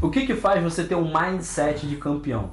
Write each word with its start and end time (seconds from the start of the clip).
o 0.00 0.10
que, 0.10 0.26
que 0.26 0.34
faz 0.34 0.62
você 0.62 0.84
ter 0.84 0.94
um 0.94 1.12
mindset 1.12 1.86
de 1.86 1.96
campeão? 1.96 2.50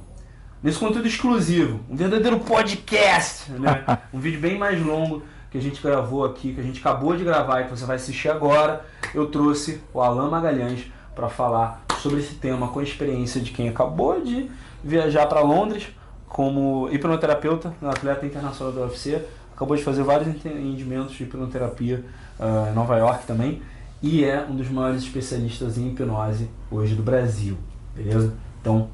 Nesse 0.62 0.78
conteúdo 0.78 1.08
exclusivo, 1.08 1.80
um 1.90 1.96
verdadeiro 1.96 2.38
podcast, 2.40 3.50
né? 3.52 3.84
um 4.14 4.18
vídeo 4.18 4.40
bem 4.40 4.58
mais 4.58 4.80
longo 4.80 5.22
que 5.50 5.58
a 5.58 5.60
gente 5.60 5.82
gravou 5.82 6.24
aqui, 6.24 6.54
que 6.54 6.60
a 6.60 6.64
gente 6.64 6.80
acabou 6.80 7.16
de 7.16 7.24
gravar 7.24 7.60
e 7.60 7.64
que 7.64 7.70
você 7.70 7.84
vai 7.84 7.96
assistir 7.96 8.28
agora, 8.28 8.84
eu 9.14 9.26
trouxe 9.26 9.80
o 9.92 10.00
Alan 10.00 10.30
Magalhães 10.30 10.86
para 11.14 11.28
falar 11.28 11.82
sobre 11.98 12.20
esse 12.20 12.34
tema 12.36 12.68
com 12.68 12.78
a 12.78 12.82
experiência 12.82 13.40
de 13.40 13.50
quem 13.50 13.68
acabou 13.68 14.20
de 14.20 14.50
viajar 14.82 15.26
para 15.26 15.40
Londres 15.40 15.88
como 16.26 16.88
hipnoterapeuta, 16.90 17.74
atleta 17.82 18.24
internacional 18.24 18.72
do 18.72 18.80
UFC, 18.80 19.22
acabou 19.54 19.76
de 19.76 19.82
fazer 19.82 20.02
vários 20.02 20.28
entendimentos 20.28 21.12
de 21.12 21.24
hipnoterapia 21.24 22.02
uh, 22.40 22.70
em 22.70 22.74
Nova 22.74 22.96
York 22.96 23.26
também 23.26 23.60
e 24.02 24.24
é 24.24 24.44
um 24.44 24.56
dos 24.56 24.68
maiores 24.68 25.02
especialistas 25.02 25.78
em 25.78 25.88
hipnose 25.88 26.50
hoje 26.70 26.94
do 26.94 27.02
Brasil, 27.02 27.56
beleza? 27.94 28.34
Então, 28.60 28.88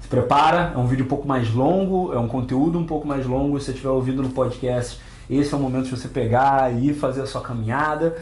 se 0.00 0.08
prepara, 0.08 0.72
é 0.74 0.78
um 0.78 0.86
vídeo 0.86 1.04
um 1.04 1.08
pouco 1.08 1.28
mais 1.28 1.52
longo, 1.52 2.12
é 2.12 2.18
um 2.18 2.28
conteúdo 2.28 2.78
um 2.78 2.86
pouco 2.86 3.06
mais 3.06 3.26
longo, 3.26 3.58
se 3.58 3.66
você 3.66 3.70
estiver 3.72 3.90
ouvindo 3.90 4.22
no 4.22 4.30
podcast, 4.30 5.00
esse 5.28 5.52
é 5.52 5.56
o 5.56 5.60
momento 5.60 5.84
de 5.84 5.90
você 5.90 6.08
pegar 6.08 6.72
e 6.74 6.94
fazer 6.94 7.22
a 7.22 7.26
sua 7.26 7.40
caminhada, 7.40 8.16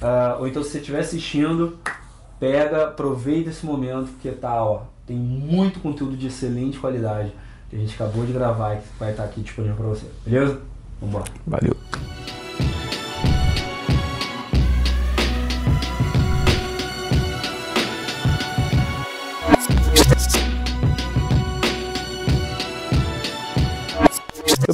uh, 0.00 0.40
ou 0.40 0.48
então 0.48 0.62
se 0.62 0.70
você 0.70 0.78
estiver 0.78 1.00
assistindo, 1.00 1.78
pega, 2.40 2.84
aproveita 2.84 3.50
esse 3.50 3.64
momento, 3.64 4.08
porque 4.12 4.30
tá, 4.30 4.64
ó, 4.64 4.82
tem 5.06 5.16
muito 5.16 5.80
conteúdo 5.80 6.16
de 6.16 6.26
excelente 6.26 6.78
qualidade 6.78 7.32
que 7.68 7.76
a 7.76 7.78
gente 7.78 7.94
acabou 7.94 8.24
de 8.26 8.32
gravar 8.32 8.74
e 8.74 8.78
que 8.78 8.84
vai 8.98 9.10
estar 9.10 9.24
aqui 9.24 9.40
disponível 9.40 9.76
para 9.76 9.86
você, 9.86 10.06
beleza? 10.24 10.60
Vamos 11.00 11.14
embora. 11.14 11.32
Valeu. 11.46 12.21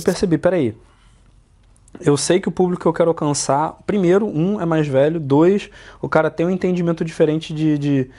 Percebi, 0.08 0.38
peraí. 0.38 0.74
Eu 2.00 2.16
sei 2.16 2.40
que 2.40 2.48
o 2.48 2.52
público 2.52 2.82
que 2.82 2.88
eu 2.88 2.92
quero 2.92 3.10
alcançar, 3.10 3.76
primeiro, 3.86 4.26
um 4.26 4.60
é 4.60 4.64
mais 4.64 4.86
velho, 4.86 5.18
dois, 5.18 5.70
o 6.00 6.08
cara 6.08 6.30
tem 6.30 6.46
um 6.46 6.50
entendimento 6.50 7.04
diferente 7.04 7.52
de, 7.52 7.78
de, 7.78 8.10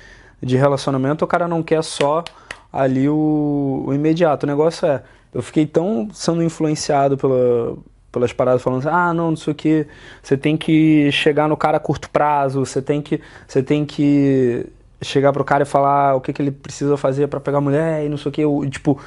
de 0.42 0.58
relacionamento, 0.58 1.24
o 1.24 1.28
cara 1.28 1.48
não 1.48 1.64
quer 1.64 1.84
só 1.84 2.24
ali 2.72 3.08
o, 3.08 3.86
o 3.88 3.94
imediato. 3.94 4.46
O 4.46 4.48
negócio 4.48 4.88
é, 4.88 5.02
eu 5.34 5.42
fiquei 5.42 5.66
tão 5.66 6.10
sendo 6.14 6.44
influenciado 6.44 7.18
pela, 7.18 7.78
pelas 8.12 8.34
paradas 8.34 8.62
falando 8.62 8.80
assim, 8.80 8.90
ah, 8.92 9.14
não, 9.14 9.32
não 9.32 9.38
sei 9.38 9.54
o 9.54 9.56
que, 9.56 9.88
você 10.22 10.38
tem 10.38 10.58
que 10.58 11.12
chegar 11.12 11.48
no 11.48 11.56
cara 11.56 11.78
a 11.78 11.80
curto 11.80 12.10
prazo, 12.10 12.66
você 12.66 12.82
tem 12.82 13.02
que, 13.02 13.22
você 13.48 13.64
tem 13.64 13.86
que 13.86 14.66
chegar 15.02 15.32
pro 15.32 15.46
cara 15.46 15.64
e 15.64 15.66
falar 15.66 16.16
o 16.16 16.22
que, 16.22 16.34
que 16.34 16.42
ele 16.42 16.52
precisa 16.52 16.98
fazer 16.98 17.28
para 17.28 17.40
pegar 17.40 17.62
mulher 17.62 18.06
e 18.06 18.10
não 18.10 18.18
sei 18.18 18.30
o 18.30 18.32
que, 18.34 18.70
tipo, 18.70 19.00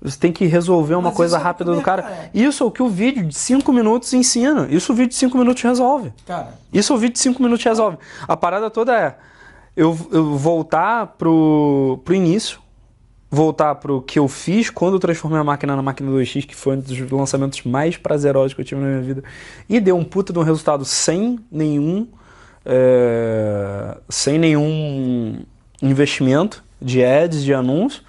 você 0.00 0.18
tem 0.18 0.32
que 0.32 0.46
resolver 0.46 0.94
uma 0.94 1.08
Mas 1.08 1.16
coisa 1.16 1.36
é 1.36 1.40
rápida 1.40 1.74
do 1.74 1.82
cara. 1.82 2.02
cara. 2.02 2.30
Isso 2.32 2.62
é 2.62 2.66
o 2.66 2.70
que 2.70 2.82
o 2.82 2.88
vídeo 2.88 3.24
de 3.24 3.36
5 3.36 3.72
minutos 3.72 4.12
ensina. 4.12 4.68
Isso 4.70 4.92
o 4.92 4.94
vídeo 4.94 5.10
de 5.10 5.16
5 5.16 5.36
minutos 5.36 5.62
resolve. 5.62 6.12
Cara. 6.24 6.54
Isso 6.72 6.94
o 6.94 6.96
vídeo 6.96 7.14
de 7.14 7.18
5 7.18 7.42
minutos 7.42 7.64
resolve. 7.64 7.98
A 8.26 8.36
parada 8.36 8.70
toda 8.70 8.96
é 8.96 9.16
eu, 9.76 9.96
eu 10.12 10.36
voltar 10.36 11.14
pro, 11.18 12.00
pro 12.04 12.14
início, 12.14 12.60
voltar 13.28 13.74
pro 13.74 14.00
que 14.00 14.20
eu 14.20 14.28
fiz 14.28 14.70
quando 14.70 14.94
eu 14.94 15.00
transformei 15.00 15.40
a 15.40 15.44
máquina 15.44 15.74
na 15.74 15.82
máquina 15.82 16.10
2X, 16.12 16.46
que 16.46 16.54
foi 16.54 16.76
um 16.76 16.80
dos 16.80 17.10
lançamentos 17.10 17.62
mais 17.64 17.96
prazerosos 17.96 18.54
que 18.54 18.60
eu 18.60 18.64
tive 18.64 18.80
na 18.80 18.86
minha 18.86 19.02
vida, 19.02 19.24
e 19.68 19.80
deu 19.80 19.96
um 19.96 20.04
puta 20.04 20.32
de 20.32 20.38
um 20.38 20.42
resultado 20.42 20.84
sem 20.84 21.40
nenhum. 21.50 22.06
É, 22.70 23.96
sem 24.10 24.38
nenhum 24.38 25.40
investimento 25.80 26.62
de 26.82 27.02
ads, 27.02 27.42
de 27.42 27.54
anúncio 27.54 28.02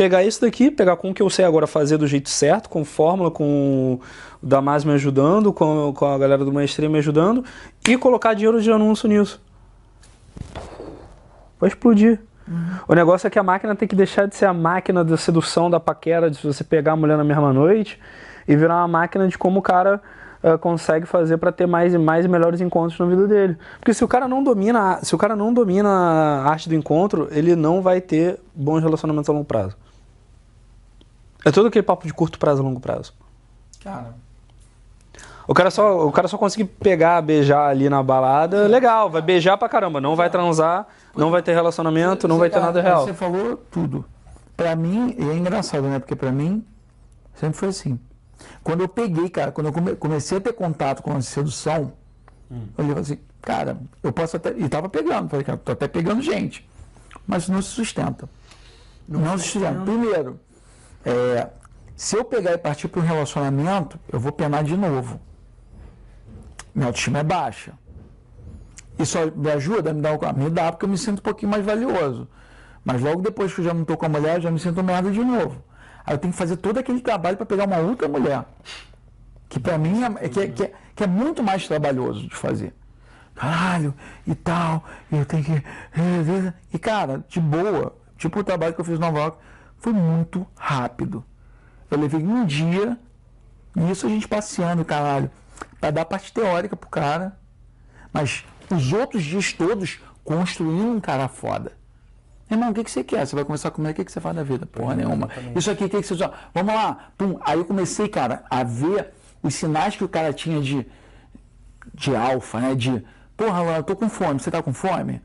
pegar 0.00 0.24
isso 0.24 0.40
daqui, 0.40 0.70
pegar 0.70 0.96
com 0.96 1.10
o 1.10 1.14
que 1.14 1.20
eu 1.20 1.28
sei 1.28 1.44
agora 1.44 1.66
fazer 1.66 1.98
do 1.98 2.06
jeito 2.06 2.30
certo, 2.30 2.70
com 2.70 2.86
fórmula, 2.86 3.30
com 3.30 4.00
o 4.42 4.46
Damas 4.46 4.82
me 4.82 4.92
ajudando, 4.92 5.52
com, 5.52 5.92
com 5.92 6.06
a 6.06 6.16
galera 6.16 6.42
do 6.42 6.50
Maestria 6.50 6.88
me 6.88 6.96
ajudando, 6.96 7.44
e 7.86 7.98
colocar 7.98 8.32
dinheiro 8.32 8.62
de 8.62 8.72
anúncio 8.72 9.06
nisso. 9.06 9.38
Vai 11.60 11.68
explodir. 11.68 12.18
Uhum. 12.48 12.78
O 12.88 12.94
negócio 12.94 13.26
é 13.26 13.30
que 13.30 13.38
a 13.38 13.42
máquina 13.42 13.76
tem 13.76 13.86
que 13.86 13.94
deixar 13.94 14.26
de 14.26 14.34
ser 14.34 14.46
a 14.46 14.54
máquina 14.54 15.04
da 15.04 15.18
sedução, 15.18 15.68
da 15.68 15.78
paquera, 15.78 16.30
de 16.30 16.42
você 16.42 16.64
pegar 16.64 16.92
a 16.92 16.96
mulher 16.96 17.18
na 17.18 17.24
mesma 17.24 17.52
noite, 17.52 18.00
e 18.48 18.56
virar 18.56 18.76
uma 18.78 18.88
máquina 18.88 19.28
de 19.28 19.36
como 19.36 19.58
o 19.58 19.62
cara 19.62 20.00
uh, 20.42 20.56
consegue 20.56 21.04
fazer 21.04 21.36
para 21.36 21.52
ter 21.52 21.66
mais 21.66 21.92
e 21.92 21.98
mais 21.98 22.24
e 22.24 22.28
melhores 22.28 22.62
encontros 22.62 22.98
na 22.98 23.04
vida 23.04 23.28
dele. 23.28 23.58
Porque 23.78 23.92
se 23.92 24.02
o 24.02 24.08
cara 24.08 24.26
não 24.26 24.42
domina, 24.42 24.98
se 25.02 25.14
o 25.14 25.18
cara 25.18 25.36
não 25.36 25.52
domina 25.52 25.90
a 25.90 26.50
arte 26.50 26.70
do 26.70 26.74
encontro, 26.74 27.28
ele 27.30 27.54
não 27.54 27.82
vai 27.82 28.00
ter 28.00 28.40
bons 28.54 28.82
relacionamentos 28.82 29.28
a 29.28 29.32
longo 29.34 29.44
prazo. 29.44 29.76
É 31.44 31.50
todo 31.50 31.68
aquele 31.68 31.82
papo 31.82 32.06
de 32.06 32.12
curto 32.12 32.38
prazo, 32.38 32.62
longo 32.62 32.80
prazo. 32.80 33.14
Cara. 33.82 34.14
O 35.50 35.54
cara 35.54 35.70
só, 35.70 36.06
o 36.06 36.12
cara 36.12 36.28
só 36.28 36.38
consegue 36.38 36.64
pegar, 36.64 37.20
beijar 37.22 37.68
ali 37.68 37.88
na 37.88 38.02
balada, 38.02 38.68
legal, 38.68 39.10
vai 39.10 39.20
beijar 39.20 39.56
pra 39.56 39.68
caramba, 39.68 40.00
não 40.00 40.14
vai 40.14 40.30
transar, 40.30 40.86
não 41.16 41.30
vai 41.30 41.42
ter 41.42 41.54
relacionamento, 41.54 42.28
não 42.28 42.38
vai 42.38 42.48
ter 42.48 42.60
nada 42.60 42.80
real. 42.80 43.04
Você 43.04 43.14
falou 43.14 43.56
tudo. 43.70 44.04
Pra 44.56 44.76
mim, 44.76 45.16
e 45.18 45.28
é 45.28 45.34
engraçado, 45.34 45.88
né? 45.88 45.98
Porque 45.98 46.14
pra 46.14 46.30
mim, 46.30 46.64
sempre 47.34 47.58
foi 47.58 47.68
assim. 47.70 47.98
Quando 48.62 48.82
eu 48.82 48.88
peguei, 48.88 49.28
cara, 49.28 49.50
quando 49.50 49.66
eu 49.66 49.96
comecei 49.96 50.38
a 50.38 50.40
ter 50.40 50.52
contato 50.52 51.02
com 51.02 51.16
a 51.16 51.20
sedução, 51.20 51.94
hum. 52.50 52.68
eu 52.78 52.84
falei 52.84 53.02
assim, 53.02 53.18
cara, 53.42 53.78
eu 54.02 54.12
posso 54.12 54.36
até. 54.36 54.50
E 54.50 54.68
tava 54.68 54.88
pegando, 54.88 55.30
falei, 55.30 55.44
cara, 55.44 55.58
tô 55.58 55.72
até 55.72 55.88
pegando 55.88 56.22
gente. 56.22 56.68
Mas 57.26 57.48
não 57.48 57.60
se 57.60 57.70
sustenta. 57.70 58.28
Não, 59.08 59.20
não 59.20 59.38
se 59.38 59.48
sustenta. 59.48 59.80
Primeiro, 59.80 60.38
é, 61.04 61.48
se 61.96 62.16
eu 62.16 62.24
pegar 62.24 62.52
e 62.52 62.58
partir 62.58 62.88
para 62.88 63.00
um 63.00 63.04
relacionamento, 63.04 63.98
eu 64.10 64.18
vou 64.18 64.32
penar 64.32 64.64
de 64.64 64.76
novo. 64.76 65.20
Minha 66.74 66.86
autoestima 66.86 67.18
é 67.18 67.22
baixa. 67.22 67.72
Isso 68.98 69.18
me 69.34 69.50
ajuda? 69.50 69.92
Me 69.92 70.02
dá, 70.02 70.32
me 70.32 70.50
dá 70.50 70.72
porque 70.72 70.84
eu 70.84 70.88
me 70.88 70.98
sinto 70.98 71.18
um 71.18 71.22
pouquinho 71.22 71.50
mais 71.50 71.64
valioso. 71.64 72.28
Mas 72.84 73.00
logo 73.00 73.22
depois 73.22 73.52
que 73.52 73.60
eu 73.60 73.64
já 73.64 73.74
não 73.74 73.82
estou 73.82 73.96
com 73.96 74.06
a 74.06 74.08
mulher, 74.08 74.36
eu 74.36 74.40
já 74.42 74.50
me 74.50 74.58
sinto 74.58 74.82
merda 74.82 75.10
de 75.10 75.22
novo. 75.22 75.62
Aí 76.04 76.14
eu 76.14 76.18
tenho 76.18 76.32
que 76.32 76.38
fazer 76.38 76.56
todo 76.56 76.78
aquele 76.78 77.00
trabalho 77.00 77.36
para 77.36 77.46
pegar 77.46 77.66
uma 77.66 77.78
outra 77.78 78.08
mulher. 78.08 78.44
Que 79.48 79.58
para 79.58 79.76
mim 79.76 80.02
é, 80.02 80.28
que, 80.28 80.40
é, 80.40 80.48
que, 80.48 80.62
é, 80.62 80.72
que 80.94 81.04
é 81.04 81.06
muito 81.06 81.42
mais 81.42 81.66
trabalhoso 81.66 82.26
de 82.28 82.34
fazer. 82.34 82.74
Caralho, 83.34 83.94
e 84.26 84.34
tal, 84.34 84.84
eu 85.10 85.24
tenho 85.24 85.44
que. 85.44 85.62
E 86.72 86.78
cara, 86.78 87.24
de 87.28 87.40
boa. 87.40 87.96
Tipo 88.18 88.40
o 88.40 88.44
trabalho 88.44 88.74
que 88.74 88.80
eu 88.80 88.84
fiz 88.84 88.98
no 88.98 89.06
Nova 89.06 89.18
York 89.18 89.38
foi 89.80 89.92
muito 89.92 90.46
rápido. 90.56 91.24
Eu 91.90 91.98
levei 91.98 92.22
um 92.22 92.44
dia, 92.46 92.96
e 93.74 93.90
isso 93.90 94.06
a 94.06 94.08
gente 94.08 94.28
passeando, 94.28 94.84
caralho, 94.84 95.30
para 95.80 95.90
dar 95.90 96.04
parte 96.04 96.32
teórica 96.32 96.76
pro 96.76 96.88
cara. 96.88 97.36
Mas 98.12 98.44
os 98.70 98.92
outros 98.92 99.22
dias 99.22 99.52
todos 99.52 99.98
construindo 100.22 100.92
um 100.92 101.00
cara 101.00 101.28
foda. 101.28 101.72
Irmão, 102.50 102.70
o 102.70 102.74
que, 102.74 102.82
que 102.82 102.90
você 102.90 103.04
quer? 103.04 103.24
Você 103.26 103.34
vai 103.34 103.44
começar 103.44 103.68
a 103.68 103.70
comer, 103.70 103.90
o 103.90 103.94
que, 103.94 104.04
que 104.04 104.10
você 104.10 104.20
faz 104.20 104.34
da 104.34 104.42
vida? 104.42 104.66
Porra 104.66 104.96
nenhuma. 104.96 105.28
Isso 105.54 105.70
aqui, 105.70 105.84
o 105.84 105.88
que, 105.88 106.02
que 106.02 106.06
você. 106.06 106.28
Vamos 106.52 106.74
lá. 106.74 107.10
Pum. 107.16 107.38
Aí 107.42 107.58
eu 107.58 107.64
comecei, 107.64 108.08
cara, 108.08 108.44
a 108.50 108.64
ver 108.64 109.12
os 109.42 109.54
sinais 109.54 109.96
que 109.96 110.02
o 110.02 110.08
cara 110.08 110.32
tinha 110.32 110.60
de, 110.60 110.84
de 111.94 112.14
alfa, 112.14 112.60
né? 112.60 112.74
De, 112.74 113.04
porra, 113.36 113.62
eu 113.76 113.82
tô 113.84 113.94
com 113.94 114.08
fome. 114.08 114.40
Você 114.40 114.50
tá 114.50 114.60
com 114.60 114.72
fome? 114.72 115.22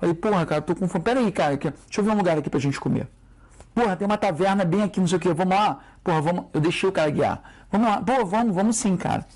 Falei, 0.00 0.14
porra, 0.16 0.44
cara, 0.44 0.60
tô 0.60 0.74
com 0.74 0.88
fome. 0.88 1.04
Pera 1.04 1.20
aí, 1.20 1.30
cara, 1.30 1.56
deixa 1.56 1.72
eu 1.96 2.04
ver 2.04 2.10
um 2.10 2.16
lugar 2.16 2.36
aqui 2.36 2.50
pra 2.50 2.58
gente 2.58 2.80
comer. 2.80 3.08
Porra, 3.74 3.96
tem 3.96 4.06
uma 4.06 4.16
taverna 4.16 4.64
bem 4.64 4.82
aqui, 4.82 5.00
não 5.00 5.06
sei 5.06 5.18
o 5.18 5.20
quê. 5.20 5.32
Vamos 5.32 5.56
lá? 5.56 5.80
Porra, 6.02 6.20
vamos. 6.20 6.44
Eu 6.52 6.60
deixei 6.60 6.88
o 6.88 6.92
cara 6.92 7.10
guiar. 7.10 7.42
Vamos 7.70 7.88
lá. 7.88 8.00
Pô, 8.00 8.24
vamos, 8.24 8.54
vamos 8.54 8.76
sim, 8.76 8.96
cara. 8.96 9.26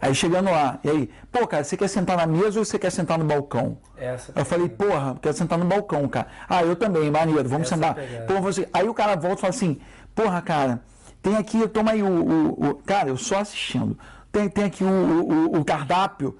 Aí 0.00 0.14
chegando 0.14 0.48
lá, 0.48 0.78
e 0.84 0.90
aí, 0.90 1.10
pô, 1.32 1.44
cara, 1.44 1.64
você 1.64 1.76
quer 1.76 1.88
sentar 1.88 2.16
na 2.16 2.26
mesa 2.26 2.60
ou 2.60 2.64
você 2.64 2.78
quer 2.78 2.90
sentar 2.90 3.18
no 3.18 3.24
balcão? 3.24 3.78
Essa 3.96 4.32
eu 4.36 4.44
falei, 4.44 4.68
porra, 4.68 5.16
quero 5.20 5.36
sentar 5.36 5.58
no 5.58 5.64
balcão, 5.64 6.06
cara. 6.08 6.28
Ah, 6.48 6.62
eu 6.62 6.76
também, 6.76 7.10
maneiro, 7.10 7.48
vamos 7.48 7.66
Essa 7.66 7.74
sentar. 7.74 7.96
Pô, 8.28 8.40
você... 8.40 8.68
Aí 8.72 8.88
o 8.88 8.94
cara 8.94 9.16
volta 9.16 9.38
e 9.38 9.40
fala 9.40 9.50
assim, 9.50 9.80
porra, 10.14 10.40
cara, 10.40 10.80
tem 11.20 11.36
aqui, 11.36 11.66
toma 11.68 11.92
aí 11.92 12.02
o. 12.02 12.06
o, 12.06 12.68
o... 12.70 12.74
Cara, 12.76 13.08
eu 13.08 13.16
só 13.16 13.40
assistindo. 13.40 13.98
Tem, 14.30 14.48
tem 14.48 14.64
aqui 14.64 14.84
o, 14.84 14.88
o, 14.88 15.58
o 15.58 15.64
cardápio. 15.64 16.38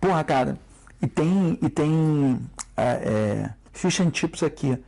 Porra, 0.00 0.22
cara, 0.22 0.58
e 1.00 1.08
tem, 1.08 1.58
e 1.60 1.68
tem 1.68 2.38
é, 2.76 2.82
é, 2.84 3.50
fish 3.72 4.00
and 4.00 4.10
chips 4.12 4.42
aqui. 4.44 4.78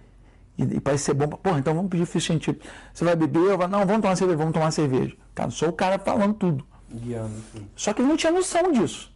E, 0.56 0.62
e, 0.62 0.80
parece 0.80 1.04
ser 1.04 1.14
bom. 1.14 1.28
Porra, 1.28 1.58
então 1.58 1.74
vamos 1.74 1.90
pedir 1.90 2.06
fish 2.06 2.30
and 2.30 2.40
chips. 2.40 2.66
Você 2.92 3.04
vai 3.04 3.16
beber? 3.16 3.40
Eu 3.40 3.58
vou, 3.58 3.68
não, 3.68 3.84
vamos 3.86 4.02
tomar 4.02 4.16
cerveja, 4.16 4.38
vamos 4.38 4.54
tomar 4.54 4.70
cerveja. 4.70 5.16
Cara, 5.34 5.50
sou 5.50 5.68
o 5.68 5.72
cara 5.72 5.98
falando 5.98 6.34
tudo. 6.34 6.64
Guiando, 6.90 7.42
Só 7.74 7.92
que 7.92 8.02
ele 8.02 8.08
não 8.08 8.16
tinha 8.16 8.32
noção 8.32 8.70
disso. 8.70 9.12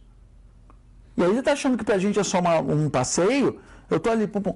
E 1.15 1.23
aí 1.23 1.31
ele 1.31 1.41
tá 1.41 1.53
achando 1.53 1.77
que 1.77 1.83
pra 1.83 1.97
gente 1.97 2.19
é 2.19 2.23
só 2.23 2.39
uma, 2.39 2.59
um 2.59 2.89
passeio. 2.89 3.59
Eu 3.89 3.99
tô 3.99 4.09
ali, 4.09 4.27
pum, 4.27 4.41
pum. 4.41 4.55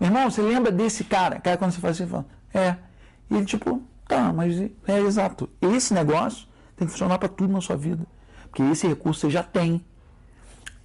Meu 0.00 0.08
irmão, 0.08 0.30
você 0.30 0.42
lembra 0.42 0.72
desse 0.72 1.04
cara? 1.04 1.38
Cara, 1.40 1.56
quando 1.56 1.72
você 1.72 1.80
faz 1.80 2.00
assim, 2.00 2.10
fala, 2.10 2.26
é. 2.52 2.76
E 3.30 3.36
ele, 3.36 3.46
tipo, 3.46 3.82
tá, 4.08 4.32
mas 4.32 4.60
é 4.60 5.00
exato. 5.00 5.48
Esse 5.60 5.94
negócio 5.94 6.48
tem 6.76 6.86
que 6.86 6.92
funcionar 6.92 7.18
para 7.18 7.28
tudo 7.28 7.52
na 7.52 7.60
sua 7.60 7.76
vida. 7.76 8.04
Porque 8.50 8.62
esse 8.62 8.86
recurso 8.86 9.20
você 9.20 9.30
já 9.30 9.42
tem. 9.42 9.84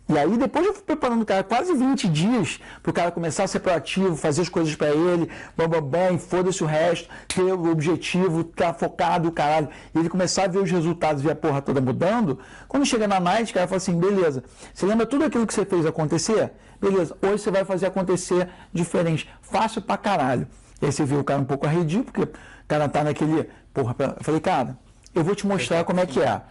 E 0.09 0.17
aí 0.17 0.37
depois 0.37 0.65
eu 0.65 0.73
fui 0.73 0.81
preparando 0.81 1.21
o 1.21 1.25
cara 1.25 1.43
quase 1.43 1.71
20 1.71 2.09
dias 2.09 2.59
para 2.81 2.89
o 2.89 2.93
cara 2.93 3.11
começar 3.11 3.43
a 3.43 3.47
ser 3.47 3.59
proativo, 3.59 4.15
fazer 4.15 4.41
as 4.41 4.49
coisas 4.49 4.73
para 4.73 4.89
ele, 4.89 5.29
bam, 5.55 6.17
foda-se 6.17 6.63
o 6.63 6.65
resto, 6.65 7.07
ter 7.27 7.43
o 7.43 7.71
objetivo, 7.71 8.43
tá 8.43 8.73
focado, 8.73 9.31
caralho. 9.31 9.69
E 9.93 9.99
ele 9.99 10.09
começar 10.09 10.45
a 10.45 10.47
ver 10.47 10.57
os 10.57 10.71
resultados, 10.71 11.21
ver 11.21 11.33
a 11.33 11.35
porra 11.35 11.61
toda 11.61 11.79
mudando. 11.79 12.39
Quando 12.67 12.87
chega 12.87 13.07
na 13.07 13.19
night, 13.19 13.51
o 13.51 13.53
cara 13.53 13.67
fala 13.67 13.77
assim, 13.77 13.99
beleza, 13.99 14.43
você 14.73 14.83
lembra 14.87 15.05
tudo 15.05 15.25
aquilo 15.25 15.45
que 15.45 15.53
você 15.53 15.63
fez 15.63 15.85
acontecer? 15.85 16.53
Beleza, 16.81 17.15
hoje 17.21 17.43
você 17.43 17.51
vai 17.51 17.63
fazer 17.63 17.85
acontecer 17.85 18.49
diferente. 18.73 19.29
Fácil 19.43 19.79
pra 19.79 19.95
caralho. 19.95 20.47
E 20.81 20.87
aí 20.87 20.91
você 20.91 21.05
vê 21.05 21.17
o 21.17 21.23
cara 21.23 21.39
um 21.39 21.45
pouco 21.45 21.67
arredio, 21.67 22.03
porque 22.03 22.23
o 22.23 22.29
cara 22.67 22.89
tá 22.89 23.03
naquele. 23.03 23.47
Porra, 23.71 23.95
eu 23.99 24.23
falei, 24.23 24.41
cara, 24.41 24.75
eu 25.13 25.23
vou 25.23 25.35
te 25.35 25.45
mostrar 25.45 25.83
como 25.83 25.99
é 25.99 26.07
que 26.07 26.19
é. 26.19 26.41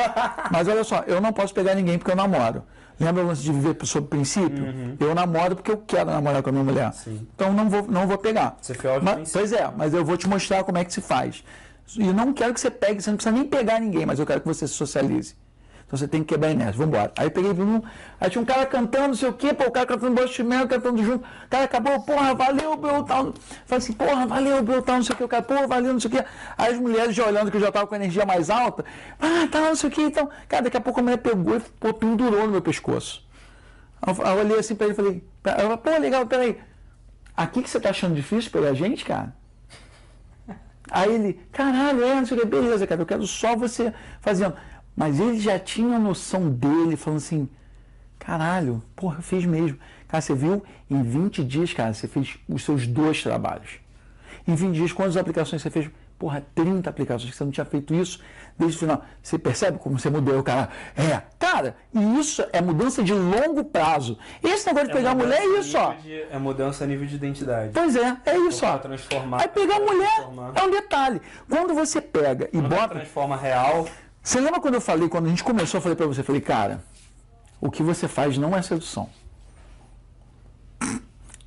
Mas 0.52 0.68
olha 0.68 0.84
só, 0.84 1.02
eu 1.06 1.18
não 1.18 1.32
posso 1.32 1.54
pegar 1.54 1.74
ninguém 1.74 1.96
porque 1.96 2.10
eu 2.10 2.16
namoro. 2.16 2.62
Lembra 2.98 3.22
o 3.22 3.26
lance 3.26 3.42
de 3.42 3.52
viver 3.52 3.76
sob 3.84 4.06
princípio? 4.08 4.64
Uhum. 4.64 4.96
Eu 4.98 5.14
namoro 5.14 5.56
porque 5.56 5.70
eu 5.70 5.76
quero 5.76 6.10
namorar 6.10 6.42
com 6.42 6.48
a 6.48 6.52
minha 6.52 6.64
mulher. 6.64 6.92
Sim. 6.94 7.26
Então 7.34 7.52
não 7.52 7.68
vou, 7.68 7.86
não 7.86 8.06
vou 8.06 8.16
pegar. 8.16 8.56
Você 8.60 8.72
foi 8.72 8.98
mas, 9.00 9.32
Pois 9.32 9.52
é, 9.52 9.70
mas 9.76 9.92
eu 9.92 10.04
vou 10.04 10.16
te 10.16 10.26
mostrar 10.28 10.64
como 10.64 10.78
é 10.78 10.84
que 10.84 10.92
se 10.92 11.00
faz. 11.00 11.44
E 11.96 12.04
não 12.12 12.32
quero 12.32 12.54
que 12.54 12.60
você 12.60 12.70
pegue, 12.70 13.00
você 13.02 13.10
não 13.10 13.16
precisa 13.16 13.34
nem 13.34 13.44
pegar 13.44 13.78
ninguém, 13.78 14.06
mas 14.06 14.18
eu 14.18 14.26
quero 14.26 14.40
que 14.40 14.48
você 14.48 14.66
se 14.66 14.74
socialize. 14.74 15.34
Então 15.86 15.96
você 15.96 16.08
tem 16.08 16.20
que 16.22 16.34
quebrar 16.34 16.48
a 16.48 16.50
inércia. 16.50 16.76
Vamos 16.78 16.96
embora. 16.96 17.12
Aí 17.16 17.30
peguei 17.30 17.52
um. 17.52 17.80
Aí 18.20 18.28
tinha 18.28 18.42
um 18.42 18.44
cara 18.44 18.66
cantando, 18.66 19.08
não 19.08 19.14
sei 19.14 19.28
o 19.28 19.32
quê, 19.32 19.54
pô, 19.54 19.64
o 19.64 19.70
cara 19.70 19.86
cantando 19.86 20.20
Boschimel, 20.20 20.66
cantando 20.66 21.02
junto. 21.02 21.24
O 21.24 21.48
cara 21.48 21.64
acabou, 21.64 22.00
porra, 22.02 22.34
valeu, 22.34 22.76
Beltal. 22.76 23.32
Falei 23.66 23.78
assim, 23.78 23.92
porra, 23.92 24.26
valeu, 24.26 24.62
Beltal, 24.64 24.96
não 24.96 25.02
sei 25.04 25.14
o 25.14 25.16
quê. 25.16 25.24
O 25.24 25.28
cara, 25.28 25.42
porra, 25.44 25.66
valeu, 25.68 25.92
não 25.92 26.00
sei 26.00 26.10
o 26.10 26.14
quê. 26.14 26.24
Aí 26.58 26.72
as 26.72 26.80
mulheres 26.80 27.14
já 27.14 27.24
olhando 27.24 27.52
que 27.52 27.56
eu 27.56 27.60
já 27.60 27.70
tava 27.70 27.86
com 27.86 27.94
energia 27.94 28.26
mais 28.26 28.50
alta. 28.50 28.84
Ah, 29.20 29.46
tá, 29.50 29.60
não 29.60 29.76
sei 29.76 29.88
o 29.88 29.92
quê. 29.92 30.02
Então, 30.02 30.28
cara, 30.48 30.64
daqui 30.64 30.76
a 30.76 30.80
pouco 30.80 30.98
a 30.98 31.02
mulher 31.04 31.18
pegou 31.18 31.56
e 31.56 31.60
pô, 31.60 31.94
pendurou 31.94 32.46
no 32.46 32.52
meu 32.52 32.62
pescoço. 32.62 33.24
Aí 34.02 34.12
eu 34.12 34.44
olhei 34.44 34.58
assim 34.58 34.74
pra 34.74 34.86
ele 34.86 34.94
e 34.94 34.96
falei, 34.96 35.24
pô, 35.82 35.98
legal, 36.00 36.26
peraí. 36.26 36.58
Aqui 37.36 37.62
que 37.62 37.70
você 37.70 37.78
tá 37.78 37.90
achando 37.90 38.14
difícil 38.14 38.50
pegar 38.50 38.70
a 38.70 38.74
gente, 38.74 39.04
cara? 39.04 39.32
Aí 40.90 41.12
ele, 41.12 41.40
caralho, 41.52 42.02
é, 42.02 42.14
não 42.14 42.26
sei 42.26 42.36
o 42.36 42.40
que, 42.40 42.46
beleza, 42.46 42.86
cara, 42.86 43.00
eu 43.00 43.06
quero 43.06 43.26
só 43.26 43.56
você 43.56 43.92
fazendo. 44.20 44.54
Mas 44.96 45.20
ele 45.20 45.38
já 45.38 45.58
tinha 45.58 45.98
noção 45.98 46.48
dele, 46.50 46.96
falando 46.96 47.18
assim, 47.18 47.48
caralho, 48.18 48.82
porra, 48.94 49.18
eu 49.18 49.22
fiz 49.22 49.44
mesmo. 49.44 49.78
Cara, 50.08 50.20
você 50.20 50.34
viu? 50.34 50.62
Em 50.90 51.02
20 51.02 51.44
dias, 51.44 51.72
cara, 51.72 51.92
você 51.92 52.08
fez 52.08 52.38
os 52.48 52.64
seus 52.64 52.86
dois 52.86 53.22
trabalhos. 53.22 53.78
Em 54.48 54.54
20 54.54 54.74
dias, 54.74 54.92
quantas 54.92 55.16
aplicações 55.16 55.60
você 55.60 55.70
fez? 55.70 55.90
Porra, 56.18 56.42
30 56.54 56.88
aplicações, 56.88 57.30
que 57.30 57.36
você 57.36 57.44
não 57.44 57.50
tinha 57.50 57.66
feito 57.66 57.92
isso 57.94 58.20
desde 58.58 58.76
o 58.78 58.80
final. 58.80 59.04
Você 59.22 59.38
percebe 59.38 59.78
como 59.78 59.98
você 59.98 60.08
mudou? 60.08 60.42
Cara, 60.42 60.70
é, 60.96 61.20
cara, 61.38 61.76
e 61.92 62.18
isso 62.18 62.42
é 62.54 62.62
mudança 62.62 63.02
de 63.02 63.12
longo 63.12 63.64
prazo. 63.64 64.16
Esse 64.42 64.66
negócio 64.66 64.86
de 64.88 64.92
é 64.92 64.96
pegar 64.96 65.10
a 65.10 65.14
mulher 65.14 65.42
é 65.42 65.58
isso, 65.58 65.76
ó. 65.76 65.92
De, 65.92 66.22
é 66.22 66.38
mudança 66.38 66.84
a 66.84 66.86
nível 66.86 67.06
de 67.06 67.16
identidade. 67.16 67.72
Pois 67.74 67.94
é, 67.96 68.16
é 68.24 68.38
isso, 68.38 68.64
ó. 68.64 68.78
Transformar, 68.78 69.42
Aí 69.42 69.48
pegar 69.48 69.76
a 69.76 69.80
mulher 69.80 70.26
é 70.54 70.62
um 70.62 70.70
detalhe. 70.70 71.20
Quando 71.50 71.74
você 71.74 72.00
pega 72.00 72.46
e 72.46 72.56
Quando 72.56 72.68
bota. 72.70 72.94
transforma 72.94 73.36
real 73.36 73.86
você 74.26 74.40
lembra 74.40 74.60
quando 74.60 74.74
eu 74.74 74.80
falei, 74.80 75.08
quando 75.08 75.26
a 75.26 75.28
gente 75.28 75.44
começou, 75.44 75.78
eu 75.78 75.82
falei 75.82 75.94
para 75.94 76.04
você, 76.04 76.20
falei, 76.20 76.40
cara, 76.40 76.82
o 77.60 77.70
que 77.70 77.80
você 77.80 78.08
faz 78.08 78.36
não 78.36 78.56
é 78.56 78.60
sedução. 78.60 79.08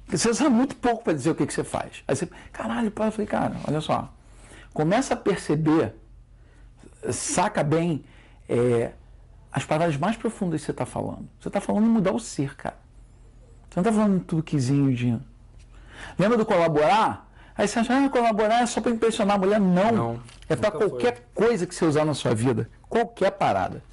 Você 0.08 0.34
sabe 0.34 0.50
muito 0.50 0.78
pouco 0.78 1.04
para 1.04 1.12
dizer 1.12 1.30
o 1.32 1.36
que, 1.36 1.46
que 1.46 1.54
você 1.54 1.66
faz. 1.66 2.06
Aí 2.08 2.16
você, 2.16 2.26
caralho, 2.54 2.88
eu 2.88 3.12
falei, 3.12 3.28
cara, 3.28 3.58
olha 3.68 3.82
só. 3.82 4.10
Começa 4.74 5.14
a 5.14 5.18
perceber, 5.18 5.94
saca 7.12 7.66
bem 7.66 8.06
é, 8.48 8.94
as 9.52 9.66
paradas 9.66 9.98
mais 9.98 10.16
profundas 10.16 10.62
que 10.62 10.66
você 10.68 10.72
está 10.72 10.86
falando. 10.86 11.28
Você 11.38 11.50
está 11.50 11.60
falando 11.60 11.86
em 11.86 11.90
mudar 11.90 12.14
o 12.14 12.20
ser, 12.20 12.56
cara. 12.56 12.78
Você 13.70 13.78
não 13.78 13.82
está 13.82 13.92
falando 13.92 14.16
em 14.16 14.20
truquezinho 14.20 14.96
de. 14.96 15.20
Lembra 16.18 16.38
do 16.38 16.46
colaborar? 16.46 17.29
Aí 17.60 17.68
você 17.68 17.80
acha, 17.80 18.06
ah, 18.06 18.10
colaborar 18.10 18.62
é 18.62 18.66
só 18.66 18.80
para 18.80 18.94
impressionar 18.94 19.36
a 19.36 19.40
mulher. 19.40 19.60
Não. 19.60 19.92
não 19.92 20.20
é 20.48 20.56
para 20.56 20.72
qualquer 20.72 21.22
foi. 21.34 21.48
coisa 21.48 21.68
que 21.68 21.76
você 21.76 21.84
usar 21.84 22.06
na 22.06 22.14
sua 22.14 22.34
vida. 22.34 22.70
Qualquer 22.88 23.32
parada. 23.32 23.84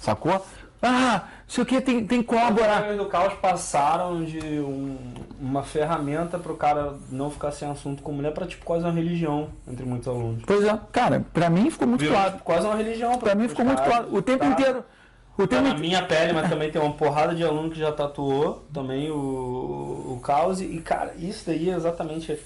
Sacou? 0.00 0.40
Ah, 0.80 1.24
isso 1.48 1.60
aqui 1.60 1.80
tem, 1.80 2.06
tem 2.06 2.20
que 2.20 2.28
colaborar. 2.28 2.88
Os 2.92 2.96
do 2.96 3.06
caos 3.06 3.34
passaram 3.34 4.24
de 4.24 4.38
um, 4.60 4.96
uma 5.40 5.64
ferramenta 5.64 6.38
para 6.38 6.52
o 6.52 6.56
cara 6.56 6.94
não 7.10 7.28
ficar 7.28 7.50
sem 7.50 7.68
assunto 7.68 8.04
com 8.04 8.12
mulher 8.12 8.32
para 8.32 8.46
tipo 8.46 8.64
quase 8.64 8.84
uma 8.84 8.92
religião 8.92 9.48
entre 9.66 9.84
muitos 9.84 10.06
alunos. 10.06 10.44
Pois 10.46 10.64
é, 10.64 10.78
cara, 10.92 11.26
para 11.34 11.50
mim 11.50 11.68
ficou 11.68 11.88
muito 11.88 12.06
claro. 12.06 12.30
Tipo, 12.30 12.44
quase 12.44 12.66
uma 12.68 12.76
religião. 12.76 13.18
Para 13.18 13.34
mim 13.34 13.48
ficou 13.48 13.64
muito 13.64 13.82
claro. 13.82 14.14
O 14.14 14.22
tempo 14.22 14.44
tá. 14.44 14.50
inteiro. 14.50 14.84
O 15.36 15.46
tempo 15.48 15.64
tá 15.64 15.74
na 15.74 15.78
minha 15.78 16.04
pele, 16.04 16.32
mas 16.32 16.46
também 16.50 16.70
tem 16.70 16.80
uma 16.80 16.92
porrada 16.92 17.34
de 17.34 17.42
aluno 17.42 17.68
que 17.68 17.80
já 17.80 17.90
tatuou 17.90 18.64
também 18.72 19.10
o, 19.10 19.16
o 19.16 20.20
caos. 20.22 20.60
E, 20.60 20.78
cara, 20.78 21.14
isso 21.18 21.42
daí 21.44 21.68
é 21.68 21.74
exatamente 21.74 22.38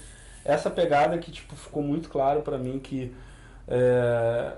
essa 0.45 0.69
pegada 0.69 1.17
que 1.17 1.31
tipo, 1.31 1.55
ficou 1.55 1.81
muito 1.81 2.09
claro 2.09 2.41
para 2.41 2.57
mim 2.57 2.79
que 2.79 3.13
é, 3.67 4.53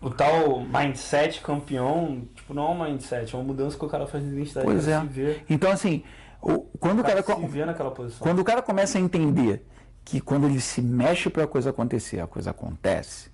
o 0.00 0.10
tal 0.10 0.60
mindset 0.60 1.40
campeão, 1.40 2.22
tipo, 2.34 2.52
não 2.52 2.66
é 2.66 2.70
um 2.70 2.84
mindset, 2.84 3.34
é 3.34 3.38
uma 3.38 3.44
mudança 3.44 3.78
que 3.78 3.84
o 3.84 3.88
cara 3.88 4.06
faz 4.06 4.22
de 4.22 4.30
identidade. 4.30 4.66
Pois 4.66 4.86
é. 4.86 5.02
Então, 5.48 5.70
assim, 5.70 6.02
o, 6.42 6.60
quando 6.78 7.00
o 7.00 7.02
cara, 7.02 7.22
cara 7.22 7.40
se 7.40 7.46
vê 7.46 7.64
naquela 7.64 7.90
posição. 7.90 8.20
Quando 8.20 8.40
o 8.40 8.44
cara 8.44 8.60
começa 8.60 8.98
a 8.98 9.00
entender 9.00 9.66
que 10.04 10.20
quando 10.20 10.46
ele 10.46 10.60
se 10.60 10.82
mexe 10.82 11.30
para 11.30 11.44
a 11.44 11.46
coisa 11.46 11.70
acontecer, 11.70 12.20
a 12.20 12.26
coisa 12.26 12.50
acontece. 12.50 13.32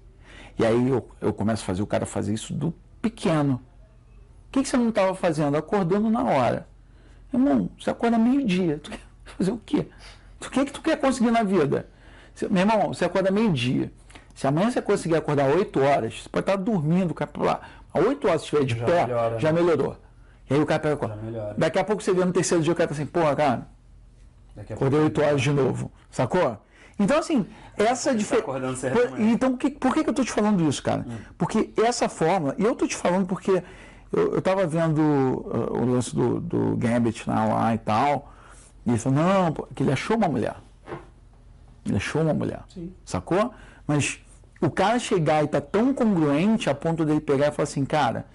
E 0.56 0.64
aí 0.64 0.88
eu, 0.88 1.08
eu 1.20 1.32
começo 1.32 1.64
a 1.64 1.66
fazer 1.66 1.82
o 1.82 1.86
cara 1.86 2.06
fazer 2.06 2.32
isso 2.32 2.54
do 2.54 2.72
pequeno. 3.02 3.54
O 4.48 4.52
que, 4.52 4.62
que 4.62 4.68
você 4.68 4.76
não 4.76 4.90
estava 4.90 5.14
fazendo? 5.14 5.56
Acordando 5.56 6.08
na 6.08 6.22
hora. 6.24 6.68
Irmão, 7.32 7.70
você 7.78 7.90
acorda 7.90 8.18
meio-dia. 8.18 8.78
Tu 8.78 8.90
quer 8.90 9.00
fazer 9.36 9.50
o 9.50 9.58
quê? 9.58 9.86
O 10.40 10.50
que, 10.50 10.64
que 10.64 10.72
tu 10.72 10.80
quer 10.80 10.96
conseguir 10.98 11.30
na 11.30 11.42
vida? 11.42 11.88
Meu 12.50 12.60
irmão, 12.60 12.88
você 12.88 13.04
acorda 13.04 13.30
meio-dia. 13.30 13.92
Se 14.34 14.46
amanhã 14.46 14.70
você 14.70 14.80
conseguir 14.80 15.16
acordar 15.16 15.48
8 15.48 15.80
horas, 15.80 16.22
você 16.22 16.28
pode 16.28 16.42
estar 16.44 16.56
dormindo, 16.56 17.14
lá. 17.38 17.60
8 17.92 18.28
horas 18.28 18.40
se 18.40 18.46
estiver 18.46 18.64
de 18.64 18.78
já 18.78 18.86
pé, 18.86 19.06
melhora, 19.06 19.38
já 19.38 19.52
né? 19.52 19.60
melhorou. 19.60 19.96
E 20.48 20.54
aí 20.54 20.60
o 20.60 20.66
cara 20.66 20.80
pega 20.80 21.06
a 21.06 21.54
Daqui 21.58 21.78
a 21.78 21.84
pouco 21.84 22.02
você 22.02 22.12
vê 22.12 22.24
no 22.24 22.32
terceiro 22.32 22.62
dia 22.62 22.72
o 22.72 22.76
cara 22.76 22.88
tá 22.88 22.94
assim, 22.94 23.06
porra, 23.06 23.36
cara, 23.36 23.66
acordei 24.70 25.00
8 25.00 25.20
horas 25.20 25.42
de 25.42 25.50
novo. 25.52 25.92
Sacou? 26.10 26.58
Então, 26.98 27.18
assim, 27.18 27.46
essa 27.76 28.14
diferença. 28.14 28.90
Tá 28.90 29.20
então, 29.20 29.56
que, 29.56 29.70
por 29.70 29.94
que, 29.94 30.04
que 30.04 30.10
eu 30.10 30.14
tô 30.14 30.22
te 30.22 30.32
falando 30.32 30.66
isso, 30.68 30.82
cara? 30.82 31.04
Hum. 31.08 31.16
Porque 31.36 31.72
essa 31.76 32.08
forma, 32.08 32.54
e 32.58 32.64
eu 32.64 32.74
tô 32.74 32.86
te 32.86 32.96
falando 32.96 33.26
porque 33.26 33.62
eu, 34.12 34.34
eu 34.34 34.42
tava 34.42 34.66
vendo 34.66 35.00
uh, 35.00 35.80
o 35.80 35.84
lance 35.84 36.14
do, 36.14 36.40
do 36.40 36.76
Gambit 36.76 37.28
lá, 37.28 37.44
lá 37.44 37.74
e 37.74 37.78
tal. 37.78 38.32
E 38.90 38.94
ele 38.94 38.98
falou, 38.98 39.18
não, 39.18 39.52
que 39.74 39.82
ele 39.82 39.92
achou 39.92 40.16
uma 40.16 40.28
mulher. 40.28 40.56
Ele 41.86 41.96
achou 41.96 42.22
uma 42.22 42.34
mulher. 42.34 42.62
Sim. 42.68 42.92
Sacou? 43.04 43.54
Mas 43.86 44.20
o 44.60 44.70
cara 44.70 44.98
chegar 44.98 45.44
e 45.44 45.46
tá 45.46 45.60
tão 45.60 45.94
congruente 45.94 46.68
a 46.68 46.74
ponto 46.74 47.04
dele 47.04 47.20
pegar 47.20 47.48
e 47.48 47.52
falar 47.52 47.64
assim, 47.64 47.84
cara, 47.84 48.26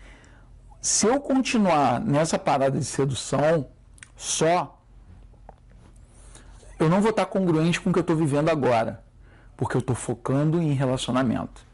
se 0.82 1.06
eu 1.06 1.20
continuar 1.20 2.00
nessa 2.00 2.40
parada 2.40 2.80
de 2.80 2.86
sedução 2.86 3.68
só, 4.16 4.80
eu 6.80 6.90
não 6.90 7.02
vou 7.02 7.10
estar 7.10 7.26
tá 7.26 7.32
congruente 7.32 7.82
com 7.82 7.90
o 7.90 7.94
que 7.94 8.00
eu 8.00 8.02
estou 8.02 8.16
vivendo 8.16 8.50
agora, 8.50 9.04
porque 9.58 9.76
eu 9.76 9.80
estou 9.80 9.96
focando 9.96 10.62
em 10.62 10.74
relacionamento. 10.74 11.66